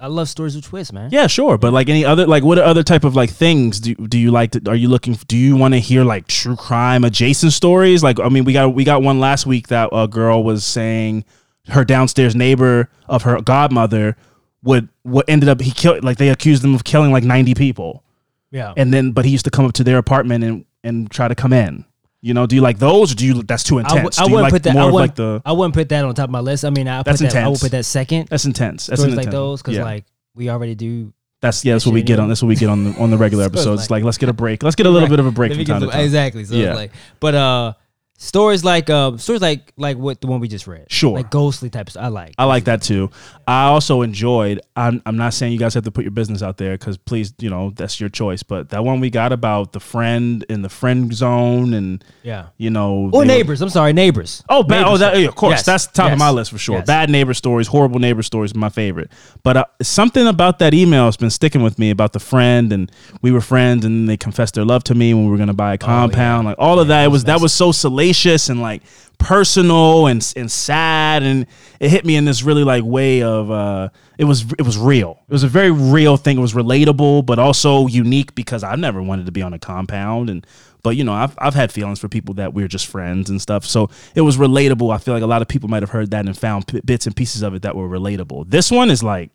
I 0.00 0.08
love 0.08 0.28
stories 0.28 0.54
with 0.54 0.64
twists, 0.64 0.92
man. 0.92 1.10
Yeah, 1.10 1.26
sure. 1.26 1.58
But 1.58 1.72
like 1.72 1.88
any 1.88 2.04
other, 2.04 2.26
like 2.26 2.42
what 2.42 2.58
other 2.58 2.82
type 2.82 3.04
of 3.04 3.16
like 3.16 3.30
things 3.30 3.80
do 3.80 3.94
do 3.94 4.18
you 4.18 4.30
like? 4.30 4.52
To, 4.52 4.62
are 4.68 4.76
you 4.76 4.88
looking? 4.88 5.14
Do 5.26 5.36
you 5.36 5.56
want 5.56 5.74
to 5.74 5.80
hear 5.80 6.04
like 6.04 6.26
true 6.26 6.56
crime 6.56 7.04
adjacent 7.04 7.52
stories? 7.52 8.02
Like, 8.02 8.20
I 8.20 8.28
mean, 8.28 8.44
we 8.44 8.52
got 8.52 8.74
we 8.74 8.84
got 8.84 9.02
one 9.02 9.20
last 9.20 9.46
week 9.46 9.68
that 9.68 9.88
a 9.92 10.06
girl 10.06 10.44
was 10.44 10.64
saying 10.64 11.24
her 11.68 11.84
downstairs 11.84 12.36
neighbor 12.36 12.90
of 13.08 13.22
her 13.22 13.40
godmother 13.40 14.16
would 14.62 14.88
what 15.02 15.24
ended 15.28 15.48
up 15.48 15.60
he 15.60 15.70
killed 15.70 16.04
like 16.04 16.18
they 16.18 16.28
accused 16.28 16.64
him 16.64 16.74
of 16.74 16.84
killing 16.84 17.12
like 17.12 17.24
ninety 17.24 17.54
people, 17.54 18.04
Yeah. 18.50 18.72
and 18.76 18.92
then 18.92 19.12
but 19.12 19.24
he 19.24 19.30
used 19.32 19.44
to 19.44 19.50
come 19.50 19.64
up 19.66 19.72
to 19.74 19.84
their 19.84 19.98
apartment 19.98 20.44
and 20.44 20.64
and 20.84 21.10
try 21.10 21.28
to 21.28 21.34
come 21.34 21.52
in. 21.52 21.84
You 22.22 22.34
know, 22.34 22.46
do 22.46 22.56
you 22.56 22.62
like 22.62 22.78
those? 22.78 23.12
Or 23.12 23.14
do 23.14 23.26
you 23.26 23.42
that's 23.42 23.62
too 23.62 23.78
intense? 23.78 24.18
I 24.18 24.24
wouldn't 24.24 24.42
like 24.42 24.52
put 24.52 24.62
that. 24.64 24.76
I 24.76 24.84
wouldn't, 24.86 24.94
like 24.94 25.14
the 25.14 25.42
I 25.44 25.52
wouldn't 25.52 25.74
put 25.74 25.88
that 25.90 26.04
on 26.04 26.14
top 26.14 26.24
of 26.24 26.30
my 26.30 26.40
list. 26.40 26.64
I 26.64 26.70
mean, 26.70 26.88
I 26.88 27.02
That's 27.02 27.20
put 27.20 27.30
that. 27.30 27.36
I 27.36 27.40
would 27.48 27.54
intense. 27.54 27.62
put 27.62 27.70
that 27.72 27.84
second. 27.84 28.28
that's 28.28 28.44
intense. 28.46 28.86
That's 28.86 29.02
an 29.02 29.10
like 29.10 29.18
intense- 29.26 29.32
those 29.32 29.62
because 29.62 29.76
yeah. 29.76 29.84
like 29.84 30.06
we 30.34 30.48
already 30.50 30.74
do. 30.74 31.12
That's 31.42 31.64
yeah. 31.64 31.74
That's 31.74 31.86
what 31.86 31.92
we 31.92 32.02
get 32.02 32.18
on. 32.18 32.28
That's 32.28 32.42
what 32.42 32.48
we 32.48 32.56
get 32.56 32.68
on 32.70 32.84
the 32.84 32.98
on 33.00 33.10
the 33.10 33.18
regular 33.18 33.44
So 33.46 33.50
episodes. 33.50 33.82
like- 33.82 33.90
like, 34.00 34.04
let's 34.04 34.18
get 34.18 34.28
a 34.28 34.32
break. 34.32 34.62
Let's 34.62 34.74
get 34.76 34.86
a 34.86 34.90
little 34.90 35.06
Right. 35.06 35.10
bit 35.10 35.20
of 35.20 35.26
a 35.26 35.30
break 35.30 35.52
from 35.54 35.64
time 35.64 35.80
to 35.82 35.86
time. 35.88 36.00
Exactly. 36.00 36.44
So 36.44 36.54
Yeah. 36.54 36.74
like, 36.74 36.92
but 37.20 37.34
uh, 37.34 37.72
stories 38.18 38.64
like 38.64 38.88
uh, 38.90 39.16
stories 39.18 39.42
like 39.42 39.72
like 39.76 39.96
what 39.96 40.20
the 40.20 40.26
one 40.26 40.40
we 40.40 40.48
just 40.48 40.66
read. 40.66 40.90
Sure. 40.90 41.14
Like 41.16 41.30
ghostly 41.30 41.70
types. 41.70 41.96
I 41.96 42.08
like. 42.08 42.34
I 42.38 42.44
like 42.44 42.64
that 42.64 42.82
too. 42.82 43.10
I 43.46 43.64
also 43.64 44.02
enjoyed. 44.02 44.60
I'm 44.74 45.02
I'm 45.06 45.16
not 45.16 45.34
saying 45.34 45.52
you 45.52 45.58
guys 45.58 45.74
have 45.74 45.84
to 45.84 45.90
put 45.90 46.04
your 46.04 46.10
business 46.10 46.42
out 46.42 46.56
there 46.56 46.72
because 46.72 46.96
please, 46.96 47.34
you 47.38 47.50
know, 47.50 47.70
that's 47.70 48.00
your 48.00 48.08
choice. 48.08 48.42
But 48.42 48.70
that 48.70 48.84
one 48.84 49.00
we 49.00 49.10
got 49.10 49.32
about 49.32 49.72
the 49.72 49.80
friend 49.80 50.44
in 50.48 50.62
the 50.62 50.68
friend 50.68 51.12
zone 51.14 51.74
and 51.74 52.04
yeah. 52.22 52.46
you 52.56 52.70
know 52.70 53.06
Or 53.06 53.10
they 53.10 53.18
were- 53.18 53.24
neighbors. 53.26 53.60
I'm 53.62 53.68
sorry, 53.70 53.92
neighbors. 53.92 54.42
Oh, 54.48 54.62
bad. 54.62 54.78
Neighbor 54.78 54.90
Oh, 54.90 54.96
that, 54.98 55.18
yeah, 55.18 55.28
of 55.28 55.34
course. 55.34 55.50
Yes. 55.58 55.64
That's 55.66 55.86
top 55.86 56.12
of 56.12 56.18
my 56.18 56.30
list 56.30 56.50
for 56.52 56.58
sure. 56.58 56.76
Yes. 56.78 56.86
Bad 56.86 57.10
neighbor 57.10 57.34
stories, 57.34 57.66
horrible 57.66 57.98
neighbor 57.98 58.22
stories, 58.22 58.54
my 58.54 58.68
favorite. 58.68 59.10
But 59.42 59.56
uh, 59.56 59.64
something 59.82 60.26
about 60.26 60.58
that 60.60 60.74
email 60.74 61.04
has 61.06 61.16
been 61.16 61.30
sticking 61.30 61.62
with 61.62 61.78
me 61.78 61.90
about 61.90 62.12
the 62.12 62.20
friend, 62.20 62.72
and 62.72 62.90
we 63.22 63.30
were 63.30 63.40
friends, 63.40 63.84
and 63.84 64.08
they 64.08 64.16
confessed 64.16 64.54
their 64.54 64.64
love 64.64 64.84
to 64.84 64.94
me 64.94 65.12
when 65.12 65.24
we 65.24 65.30
were 65.30 65.36
going 65.36 65.48
to 65.48 65.52
buy 65.54 65.74
a 65.74 65.78
compound. 65.78 66.46
Like 66.46 66.56
all 66.58 66.78
of 66.80 66.88
that, 66.88 67.04
it 67.04 67.08
was 67.08 67.24
that 67.24 67.40
was 67.40 67.52
so 67.52 67.72
salacious 67.72 68.05
and 68.48 68.60
like 68.60 68.82
personal 69.18 70.06
and 70.06 70.32
and 70.36 70.50
sad, 70.50 71.22
and 71.22 71.46
it 71.80 71.90
hit 71.90 72.04
me 72.04 72.16
in 72.16 72.24
this 72.24 72.42
really 72.42 72.64
like 72.64 72.84
way 72.84 73.22
of 73.22 73.50
uh, 73.50 73.88
it 74.18 74.24
was 74.24 74.44
it 74.58 74.62
was 74.62 74.78
real. 74.78 75.18
It 75.28 75.32
was 75.32 75.44
a 75.44 75.48
very 75.48 75.70
real 75.70 76.16
thing. 76.16 76.38
It 76.38 76.40
was 76.40 76.54
relatable, 76.54 77.26
but 77.26 77.38
also 77.38 77.86
unique 77.86 78.34
because 78.34 78.62
I 78.62 78.76
never 78.76 79.02
wanted 79.02 79.26
to 79.26 79.32
be 79.32 79.42
on 79.42 79.52
a 79.52 79.58
compound 79.58 80.30
and 80.30 80.46
but 80.86 80.94
you 80.94 81.02
know 81.02 81.12
I've, 81.12 81.34
I've 81.38 81.54
had 81.54 81.72
feelings 81.72 81.98
for 81.98 82.08
people 82.08 82.34
that 82.34 82.54
we're 82.54 82.68
just 82.68 82.86
friends 82.86 83.28
and 83.28 83.42
stuff 83.42 83.64
so 83.64 83.90
it 84.14 84.20
was 84.20 84.36
relatable 84.36 84.94
i 84.94 84.98
feel 84.98 85.14
like 85.14 85.22
a 85.24 85.26
lot 85.26 85.42
of 85.42 85.48
people 85.48 85.68
might 85.68 85.82
have 85.82 85.90
heard 85.90 86.12
that 86.12 86.26
and 86.26 86.38
found 86.38 86.68
p- 86.68 86.80
bits 86.84 87.06
and 87.06 87.16
pieces 87.16 87.42
of 87.42 87.54
it 87.54 87.62
that 87.62 87.74
were 87.74 87.88
relatable 87.88 88.48
this 88.48 88.70
one 88.70 88.88
is 88.88 89.02
like 89.02 89.32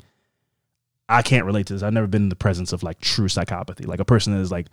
i 1.09 1.21
can't 1.21 1.45
relate 1.45 1.65
to 1.65 1.73
this 1.73 1.83
i've 1.83 1.91
never 1.91 2.07
been 2.07 2.23
in 2.23 2.29
the 2.29 2.37
presence 2.37 2.71
of 2.71 2.83
like 2.83 3.01
true 3.01 3.27
psychopathy 3.27 3.85
like 3.85 3.99
a 3.99 4.05
person 4.05 4.31
that 4.31 4.39
is 4.39 4.49
like 4.49 4.67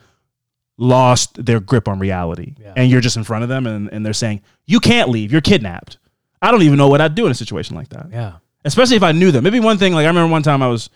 lost 0.79 1.45
their 1.45 1.61
grip 1.61 1.89
on 1.89 1.99
reality 1.99 2.55
Yeah. 2.59 2.73
and 2.77 2.91
you're 2.91 3.01
just 3.01 3.17
in 3.17 3.25
front 3.25 3.43
of 3.43 3.49
them 3.49 3.67
and, 3.67 3.89
and 3.93 4.07
they're 4.07 4.13
saying 4.13 4.41
you 4.67 4.79
can't 4.81 5.09
leave 5.11 5.33
you're 5.33 5.41
kidnapped 5.41 5.99
i 6.41 6.51
don't 6.53 6.63
even 6.63 6.79
know 6.79 6.89
what 6.89 7.01
i'd 7.01 7.15
do 7.17 7.27
in 7.27 7.33
a 7.33 7.35
situation 7.35 7.75
like 7.77 7.89
that 7.91 8.07
Yeah. 8.13 8.35
especially 8.65 8.97
if 8.97 9.03
I 9.03 9.13
knew 9.13 9.31
them. 9.33 9.43
Maybe 9.45 9.61
one 9.61 9.77
thing, 9.79 9.93
like 9.93 10.05
I 10.05 10.09
remember 10.09 10.31
one 10.31 10.43
time 10.43 10.63
I 10.63 10.69
was, 10.69 10.89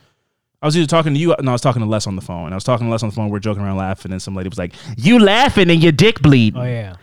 I 0.61 0.67
was 0.67 0.77
either 0.77 0.87
talking 0.87 1.15
to 1.15 1.19
you, 1.21 1.35
no, 1.41 1.51
I 1.51 1.55
was 1.55 1.61
talking 1.61 1.81
to 1.83 1.89
Les 1.89 2.07
on 2.07 2.15
the 2.17 2.23
phone. 2.23 2.45
And 2.47 2.55
I 2.55 2.57
was 2.57 2.65
talking 2.65 2.87
to 2.87 2.91
Les 2.91 3.03
on 3.03 3.09
the 3.09 3.15
phone. 3.15 3.29
We 3.31 3.37
are 3.37 3.41
joking 3.41 3.63
around, 3.65 3.77
laughing, 3.79 4.13
and 4.13 4.21
some 4.23 4.35
lady 4.37 4.49
was 4.49 4.59
like, 4.59 4.75
"You 4.97 5.19
laughing 5.19 5.69
and 5.71 5.83
your 5.83 5.91
dick 5.93 6.21
bleeding." 6.23 6.61
Oh 6.61 6.65
yeah. 6.65 6.95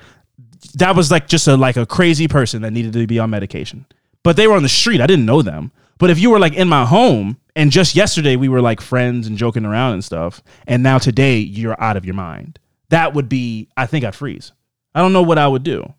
That 0.75 0.95
was 0.95 1.09
like 1.11 1.27
just 1.27 1.47
a 1.47 1.57
like 1.57 1.75
a 1.77 1.85
crazy 1.85 2.27
person 2.27 2.61
that 2.61 2.71
needed 2.71 2.93
to 2.93 3.07
be 3.07 3.19
on 3.19 3.29
medication. 3.29 3.85
But 4.23 4.35
they 4.37 4.47
were 4.47 4.55
on 4.55 4.63
the 4.63 4.69
street. 4.69 5.01
I 5.01 5.07
didn't 5.07 5.25
know 5.25 5.41
them. 5.41 5.71
But 5.97 6.09
if 6.09 6.19
you 6.19 6.29
were 6.29 6.39
like 6.39 6.53
in 6.53 6.67
my 6.69 6.85
home, 6.85 7.37
and 7.55 7.71
just 7.71 7.95
yesterday 7.95 8.35
we 8.37 8.47
were 8.49 8.61
like 8.61 8.79
friends 8.81 9.27
and 9.27 9.37
joking 9.37 9.65
around 9.65 9.93
and 9.93 10.03
stuff, 10.03 10.41
and 10.67 10.81
now 10.83 10.97
today 10.97 11.37
you're 11.39 11.81
out 11.81 11.97
of 11.97 12.05
your 12.05 12.15
mind. 12.15 12.59
That 12.89 13.13
would 13.13 13.29
be, 13.29 13.69
I 13.77 13.85
think 13.85 14.03
I'd 14.05 14.15
freeze. 14.15 14.51
I 14.95 15.01
don't 15.01 15.13
know 15.13 15.21
what 15.21 15.37
I 15.37 15.47
would 15.47 15.63
do. 15.63 15.93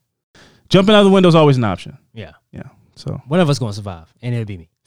Jumping 0.69 0.95
out 0.95 1.01
of 1.01 1.05
the 1.07 1.11
window 1.13 1.29
is 1.29 1.35
always 1.35 1.57
an 1.57 1.65
option. 1.65 1.99
Yeah. 2.15 2.33
Yeah. 2.53 2.65
So 2.97 3.21
One 3.29 3.41
of 3.41 3.49
us 3.49 3.59
gonna 3.59 3.73
survive, 3.73 4.13
and 4.23 4.35
it'll 4.35 4.45
be 4.47 4.59
me. 4.59 4.69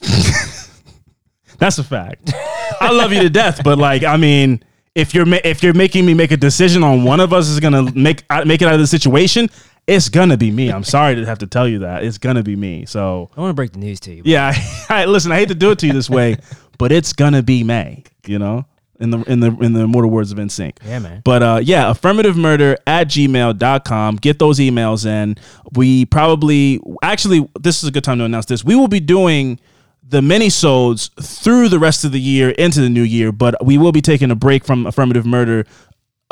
That's 1.58 1.78
a 1.78 1.84
fact. 1.84 2.32
I 2.80 2.90
love 2.90 3.12
you 3.12 3.20
to 3.22 3.30
death, 3.30 3.62
but 3.64 3.78
like, 3.78 4.02
I 4.04 4.16
mean, 4.16 4.62
if 4.94 5.14
you're 5.14 5.26
ma- 5.26 5.38
if 5.44 5.62
you're 5.62 5.74
making 5.74 6.04
me 6.06 6.14
make 6.14 6.30
a 6.30 6.36
decision 6.36 6.82
on 6.82 7.04
one 7.04 7.20
of 7.20 7.32
us 7.32 7.48
is 7.48 7.60
gonna 7.60 7.90
make 7.92 8.24
uh, 8.30 8.44
make 8.44 8.60
it 8.62 8.68
out 8.68 8.74
of 8.74 8.80
the 8.80 8.86
situation, 8.86 9.48
it's 9.86 10.08
gonna 10.08 10.36
be 10.36 10.50
me. 10.50 10.70
I'm 10.70 10.84
sorry 10.84 11.14
to 11.16 11.24
have 11.26 11.38
to 11.38 11.46
tell 11.46 11.68
you 11.68 11.80
that 11.80 12.04
it's 12.04 12.18
gonna 12.18 12.42
be 12.42 12.56
me. 12.56 12.86
So 12.86 13.30
I 13.36 13.40
want 13.40 13.50
to 13.50 13.54
break 13.54 13.72
the 13.72 13.78
news 13.78 14.00
to 14.00 14.14
you. 14.14 14.22
yeah, 14.24 14.52
I, 14.88 15.04
listen. 15.06 15.32
I 15.32 15.36
hate 15.36 15.48
to 15.48 15.54
do 15.54 15.70
it 15.70 15.78
to 15.80 15.86
you 15.86 15.92
this 15.92 16.10
way, 16.10 16.36
but 16.78 16.92
it's 16.92 17.12
gonna 17.12 17.42
be 17.42 17.62
May. 17.64 18.04
You 18.26 18.38
know, 18.38 18.66
in 19.00 19.10
the 19.10 19.22
in 19.22 19.40
the 19.40 19.56
in 19.58 19.72
the 19.72 19.80
immortal 19.80 20.10
words 20.10 20.32
of 20.32 20.38
NSYNC. 20.38 20.78
Yeah, 20.84 20.98
man. 20.98 21.22
But 21.24 21.42
uh, 21.42 21.60
yeah, 21.62 21.90
affirmative 21.90 22.36
murder 22.36 22.76
at 22.86 23.08
gmail.com. 23.08 24.16
Get 24.16 24.38
those 24.38 24.58
emails 24.58 25.06
in. 25.06 25.36
We 25.72 26.06
probably, 26.06 26.80
actually, 27.02 27.48
this 27.60 27.82
is 27.82 27.88
a 27.88 27.92
good 27.92 28.04
time 28.04 28.18
to 28.18 28.24
announce 28.24 28.46
this. 28.46 28.64
We 28.64 28.76
will 28.76 28.88
be 28.88 29.00
doing 29.00 29.58
the 30.06 30.22
mini-sodes 30.22 31.10
through 31.20 31.68
the 31.70 31.78
rest 31.78 32.04
of 32.04 32.12
the 32.12 32.20
year 32.20 32.50
into 32.50 32.80
the 32.80 32.90
new 32.90 33.02
year, 33.02 33.32
but 33.32 33.64
we 33.64 33.78
will 33.78 33.92
be 33.92 34.02
taking 34.02 34.30
a 34.30 34.34
break 34.34 34.64
from 34.64 34.86
affirmative 34.86 35.24
murder 35.24 35.66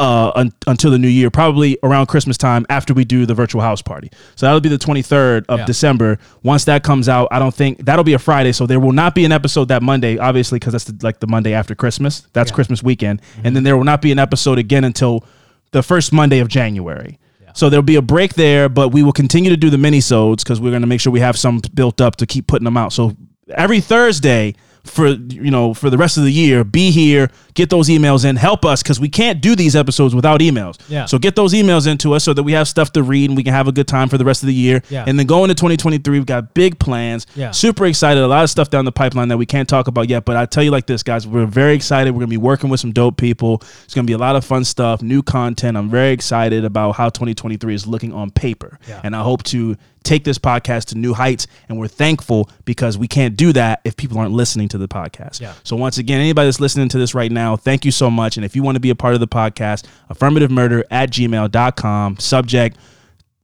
uh, 0.02 0.32
un- 0.34 0.52
until 0.66 0.90
the 0.90 0.98
new 0.98 1.08
year, 1.08 1.30
probably 1.30 1.78
around 1.82 2.06
Christmas 2.06 2.36
time 2.36 2.66
after 2.68 2.92
we 2.92 3.04
do 3.04 3.24
the 3.24 3.34
virtual 3.34 3.62
house 3.62 3.80
party. 3.80 4.10
So 4.34 4.46
that'll 4.46 4.60
be 4.60 4.68
the 4.68 4.76
23rd 4.78 5.44
of 5.48 5.60
Yeah. 5.60 5.64
December. 5.66 6.18
Once 6.42 6.64
that 6.64 6.82
comes 6.82 7.08
out, 7.08 7.28
I 7.30 7.38
don't 7.38 7.54
think 7.54 7.84
that'll 7.86 8.04
be 8.04 8.14
a 8.14 8.18
Friday. 8.18 8.50
So 8.52 8.66
there 8.66 8.80
will 8.80 8.92
not 8.92 9.14
be 9.14 9.24
an 9.24 9.30
episode 9.32 9.68
that 9.68 9.82
Monday, 9.82 10.18
obviously, 10.18 10.58
because 10.58 10.72
that's 10.72 10.84
the, 10.84 10.98
like 11.02 11.20
the 11.20 11.28
Monday 11.28 11.52
after 11.54 11.74
Christmas. 11.76 12.26
That's 12.32 12.50
Christmas 12.50 12.82
weekend. 12.82 13.22
And 13.44 13.54
then 13.54 13.62
there 13.62 13.76
will 13.76 13.84
not 13.84 14.02
be 14.02 14.10
an 14.12 14.18
episode 14.18 14.58
again 14.58 14.82
until 14.84 15.24
the 15.70 15.82
first 15.82 16.12
Monday 16.12 16.40
of 16.40 16.48
January. 16.48 17.18
So 17.54 17.68
there'll 17.68 17.82
be 17.82 17.96
a 17.96 18.02
break 18.02 18.34
there, 18.34 18.68
but 18.68 18.88
we 18.88 19.02
will 19.02 19.12
continue 19.12 19.50
to 19.50 19.56
do 19.58 19.68
the 19.70 19.78
mini 19.78 20.00
sodes 20.00 20.42
because 20.42 20.58
we're 20.60 20.70
going 20.70 20.80
to 20.82 20.88
make 20.88 21.00
sure 21.00 21.12
we 21.12 21.20
have 21.20 21.38
some 21.38 21.60
built 21.74 22.00
up 22.00 22.16
to 22.16 22.26
keep 22.26 22.46
putting 22.46 22.64
them 22.64 22.76
out. 22.78 22.92
So 22.94 23.14
every 23.54 23.80
Thursday 23.80 24.54
for 24.84 25.08
you 25.08 25.50
know 25.50 25.74
for 25.74 25.90
the 25.90 25.98
rest 25.98 26.16
of 26.16 26.24
the 26.24 26.32
year, 26.32 26.64
be 26.64 26.90
here, 26.90 27.30
get 27.54 27.70
those 27.70 27.88
emails 27.88 28.24
in, 28.24 28.36
help 28.36 28.64
us 28.64 28.82
because 28.82 28.98
we 28.98 29.08
can't 29.08 29.40
do 29.40 29.54
these 29.54 29.76
episodes 29.76 30.14
without 30.14 30.40
emails. 30.40 30.78
Yeah. 30.88 31.06
So 31.06 31.18
get 31.18 31.36
those 31.36 31.52
emails 31.52 31.86
into 31.86 32.14
us 32.14 32.24
so 32.24 32.34
that 32.34 32.42
we 32.42 32.52
have 32.52 32.68
stuff 32.68 32.92
to 32.92 33.02
read 33.02 33.30
and 33.30 33.36
we 33.36 33.44
can 33.44 33.52
have 33.52 33.68
a 33.68 33.72
good 33.72 33.88
time 33.88 34.08
for 34.08 34.18
the 34.18 34.24
rest 34.24 34.42
of 34.42 34.48
the 34.48 34.54
year. 34.54 34.82
Yeah. 34.88 35.04
And 35.06 35.18
then 35.18 35.26
going 35.26 35.50
into 35.50 35.60
2023, 35.60 36.18
we've 36.18 36.26
got 36.26 36.54
big 36.54 36.78
plans. 36.78 37.26
Yeah. 37.36 37.52
Super 37.52 37.86
excited. 37.86 38.22
A 38.22 38.26
lot 38.26 38.42
of 38.42 38.50
stuff 38.50 38.70
down 38.70 38.84
the 38.84 38.92
pipeline 38.92 39.28
that 39.28 39.38
we 39.38 39.46
can't 39.46 39.68
talk 39.68 39.86
about 39.86 40.08
yet. 40.08 40.24
But 40.24 40.36
I 40.36 40.46
tell 40.46 40.62
you 40.62 40.70
like 40.70 40.86
this, 40.86 41.02
guys, 41.02 41.26
we're 41.26 41.46
very 41.46 41.74
excited. 41.74 42.12
We're 42.12 42.20
gonna 42.20 42.28
be 42.28 42.36
working 42.36 42.70
with 42.70 42.80
some 42.80 42.92
dope 42.92 43.16
people. 43.16 43.62
It's 43.84 43.94
gonna 43.94 44.06
be 44.06 44.14
a 44.14 44.18
lot 44.18 44.36
of 44.36 44.44
fun 44.44 44.64
stuff, 44.64 45.02
new 45.02 45.22
content. 45.22 45.76
I'm 45.76 45.90
very 45.90 46.12
excited 46.12 46.64
about 46.64 46.92
how 46.92 47.08
2023 47.08 47.74
is 47.74 47.86
looking 47.86 48.12
on 48.12 48.30
paper. 48.30 48.78
Yeah. 48.88 49.00
And 49.04 49.14
I 49.14 49.22
hope 49.22 49.42
to 49.44 49.76
take 50.02 50.24
this 50.24 50.38
podcast 50.38 50.86
to 50.86 50.98
new 50.98 51.14
heights. 51.14 51.46
And 51.68 51.78
we're 51.78 51.88
thankful 51.88 52.50
because 52.64 52.98
we 52.98 53.08
can't 53.08 53.36
do 53.36 53.52
that 53.54 53.80
if 53.84 53.96
people 53.96 54.18
aren't 54.18 54.32
listening 54.32 54.68
to 54.68 54.78
the 54.78 54.88
podcast. 54.88 55.40
Yeah. 55.40 55.54
So 55.64 55.76
once 55.76 55.98
again, 55.98 56.20
anybody 56.20 56.46
that's 56.48 56.60
listening 56.60 56.88
to 56.90 56.98
this 56.98 57.14
right 57.14 57.30
now, 57.32 57.56
thank 57.56 57.84
you 57.84 57.90
so 57.90 58.10
much. 58.10 58.36
And 58.36 58.44
if 58.44 58.54
you 58.56 58.62
want 58.62 58.76
to 58.76 58.80
be 58.80 58.90
a 58.90 58.94
part 58.94 59.14
of 59.14 59.20
the 59.20 59.28
podcast, 59.28 59.86
affirmative 60.08 60.50
murder 60.50 60.84
at 60.90 61.10
gmail.com, 61.10 62.18
subject 62.18 62.76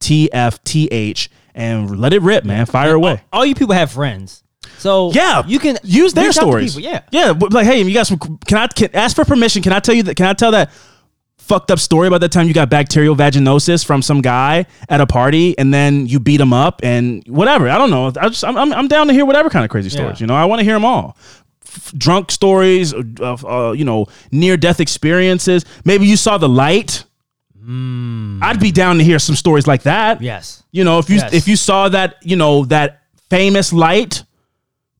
TFTH, 0.01 1.29
and 1.55 1.99
let 1.99 2.13
it 2.13 2.23
rip, 2.23 2.45
man. 2.45 2.67
Fire 2.67 2.95
away. 2.95 3.23
All 3.33 3.45
you 3.45 3.55
people 3.55 3.75
have 3.75 3.91
friends. 3.91 4.43
So 4.79 5.11
Yeah, 5.13 5.43
you 5.47 5.59
can 5.59 5.79
use 5.83 6.13
their 6.15 6.27
reach 6.27 6.37
out 6.39 6.43
to 6.43 6.47
stories. 6.47 6.77
people, 6.77 6.91
Yeah. 6.91 7.01
yeah. 7.11 7.33
Like, 7.51 7.67
hey, 7.67 7.83
you 7.83 7.93
got 7.95 8.07
some? 8.07 8.19
Can 8.19 8.59
I 8.59 8.67
can, 8.69 8.95
ask 8.95 9.17
for 9.17 9.25
permission? 9.25 9.63
Can 9.63 9.73
I 9.73 9.81
tell 9.81 9.95
you 9.95 10.05
that? 10.05 10.15
Can 10.17 10.27
I 10.27 10.35
tell 10.35 10.53
that 10.53 10.71
fucked 11.49 11.71
up 11.71 11.79
story 11.79 12.07
about 12.07 12.21
that 12.21 12.31
time 12.31 12.47
you 12.47 12.55
got 12.55 12.69
bacterial 12.71 13.17
vaginosis 13.17 13.85
from 13.85 14.03
some 14.03 14.21
guy 14.21 14.67
at 14.89 15.01
a 15.01 15.07
party 15.07 15.57
and 15.59 15.73
then 15.75 16.07
you 16.07 16.21
beat 16.21 16.41
him 16.41 16.53
up 16.53 16.81
and 16.85 17.25
whatever? 17.27 17.69
I 17.69 17.79
don't 17.79 17.91
know. 17.91 18.07
I 18.21 18.29
just 18.29 18.45
I'm 18.45 18.57
I'm, 18.57 18.73
I'm 18.73 18.89
down 18.89 19.07
to 19.09 19.13
hear 19.15 19.25
whatever 19.25 19.49
kind 19.51 19.65
of 19.65 19.71
crazy 19.71 19.89
stories. 19.89 20.21
Yeah. 20.21 20.25
You 20.25 20.27
know, 20.29 20.35
I 20.35 20.45
want 20.45 20.61
to 20.61 20.65
hear 20.65 20.75
them 20.75 20.85
all. 20.85 21.17
F- 21.65 21.93
drunk 21.97 22.31
stories 22.31 22.93
of 22.95 23.45
uh, 23.45 23.73
you 23.73 23.85
know 23.85 24.07
near 24.31 24.57
death 24.57 24.81
experiences. 24.81 25.65
Maybe 25.85 26.07
you 26.07 26.17
saw 26.17 26.39
the 26.39 26.49
light. 26.49 27.05
I'd 27.71 28.59
be 28.61 28.73
down 28.73 28.97
to 28.99 29.05
hear 29.05 29.19
some 29.19 29.37
stories 29.37 29.67
like 29.67 29.83
that. 29.83 30.23
Yes. 30.23 30.63
You 30.71 30.85
know, 30.85 30.99
if 31.01 31.11
you 31.11 31.17
Yes. 31.17 31.33
if 31.35 31.49
you 31.49 31.57
saw 31.57 31.89
that, 31.91 32.17
you 32.23 32.37
know, 32.37 32.65
that 32.67 33.03
famous 33.29 33.73
light, 33.75 34.25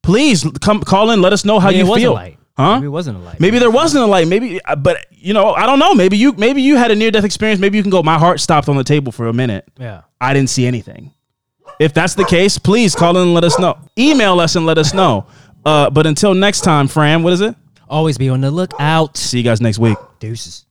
please 0.03 0.45
come 0.61 0.83
call 0.83 1.11
in. 1.11 1.23
Let 1.23 1.33
us 1.33 1.45
know 1.47 1.61
how 1.61 1.69
Maybe 1.69 1.79
you 1.79 1.85
it 1.85 1.89
wasn't 1.89 2.03
feel. 2.19 2.38
Huh? 2.59 2.75
Maybe 2.77 2.87
it 2.87 2.91
wasn't 2.91 3.17
a 3.19 3.21
light. 3.21 3.39
Maybe 3.39 3.59
there 3.61 3.71
wasn't 3.71 4.03
a 4.03 4.07
light. 4.07 4.27
Maybe, 4.27 4.61
uh, 4.65 4.75
but 4.75 5.07
you 5.13 5.33
know, 5.33 5.53
I 5.53 5.65
don't 5.65 5.79
know. 5.79 5.95
Maybe 5.95 6.17
you 6.17 6.33
maybe 6.33 6.61
you 6.61 6.77
had 6.77 6.91
a 6.91 6.97
near 6.97 7.13
death 7.13 7.25
experience. 7.25 7.61
Maybe 7.61 7.77
you 7.77 7.83
can 7.85 7.91
go. 7.91 8.03
My 8.03 8.19
heart 8.19 8.41
stopped 8.41 8.69
on 8.69 8.77
the 8.77 8.83
table 8.83 9.13
for 9.13 9.29
a 9.29 9.33
minute. 9.33 9.69
Yeah. 9.79 10.03
I 10.21 10.35
didn't 10.35 10.51
see 10.51 10.67
anything. 10.67 11.15
If 11.79 11.95
that's 11.95 12.15
the 12.15 12.25
case, 12.25 12.59
please 12.59 12.97
call 12.97 13.17
in 13.17 13.23
and 13.23 13.35
let 13.35 13.45
us 13.45 13.59
know. 13.61 13.79
Email 13.97 14.41
us 14.41 14.57
and 14.57 14.67
let 14.67 14.79
us 14.79 14.93
know. 14.93 15.27
Uh, 15.65 15.91
but 15.91 16.07
until 16.07 16.35
next 16.35 16.63
time, 16.63 16.89
Fran, 16.89 17.23
what 17.23 17.33
is 17.33 17.41
it? 17.41 17.55
Always 17.89 18.19
be 18.19 18.29
on 18.29 18.41
the 18.41 18.51
lookout. 18.51 19.17
See 19.17 19.39
you 19.39 19.45
guys 19.45 19.61
next 19.61 19.79
week. 19.79 19.97
Deuces. 20.19 20.67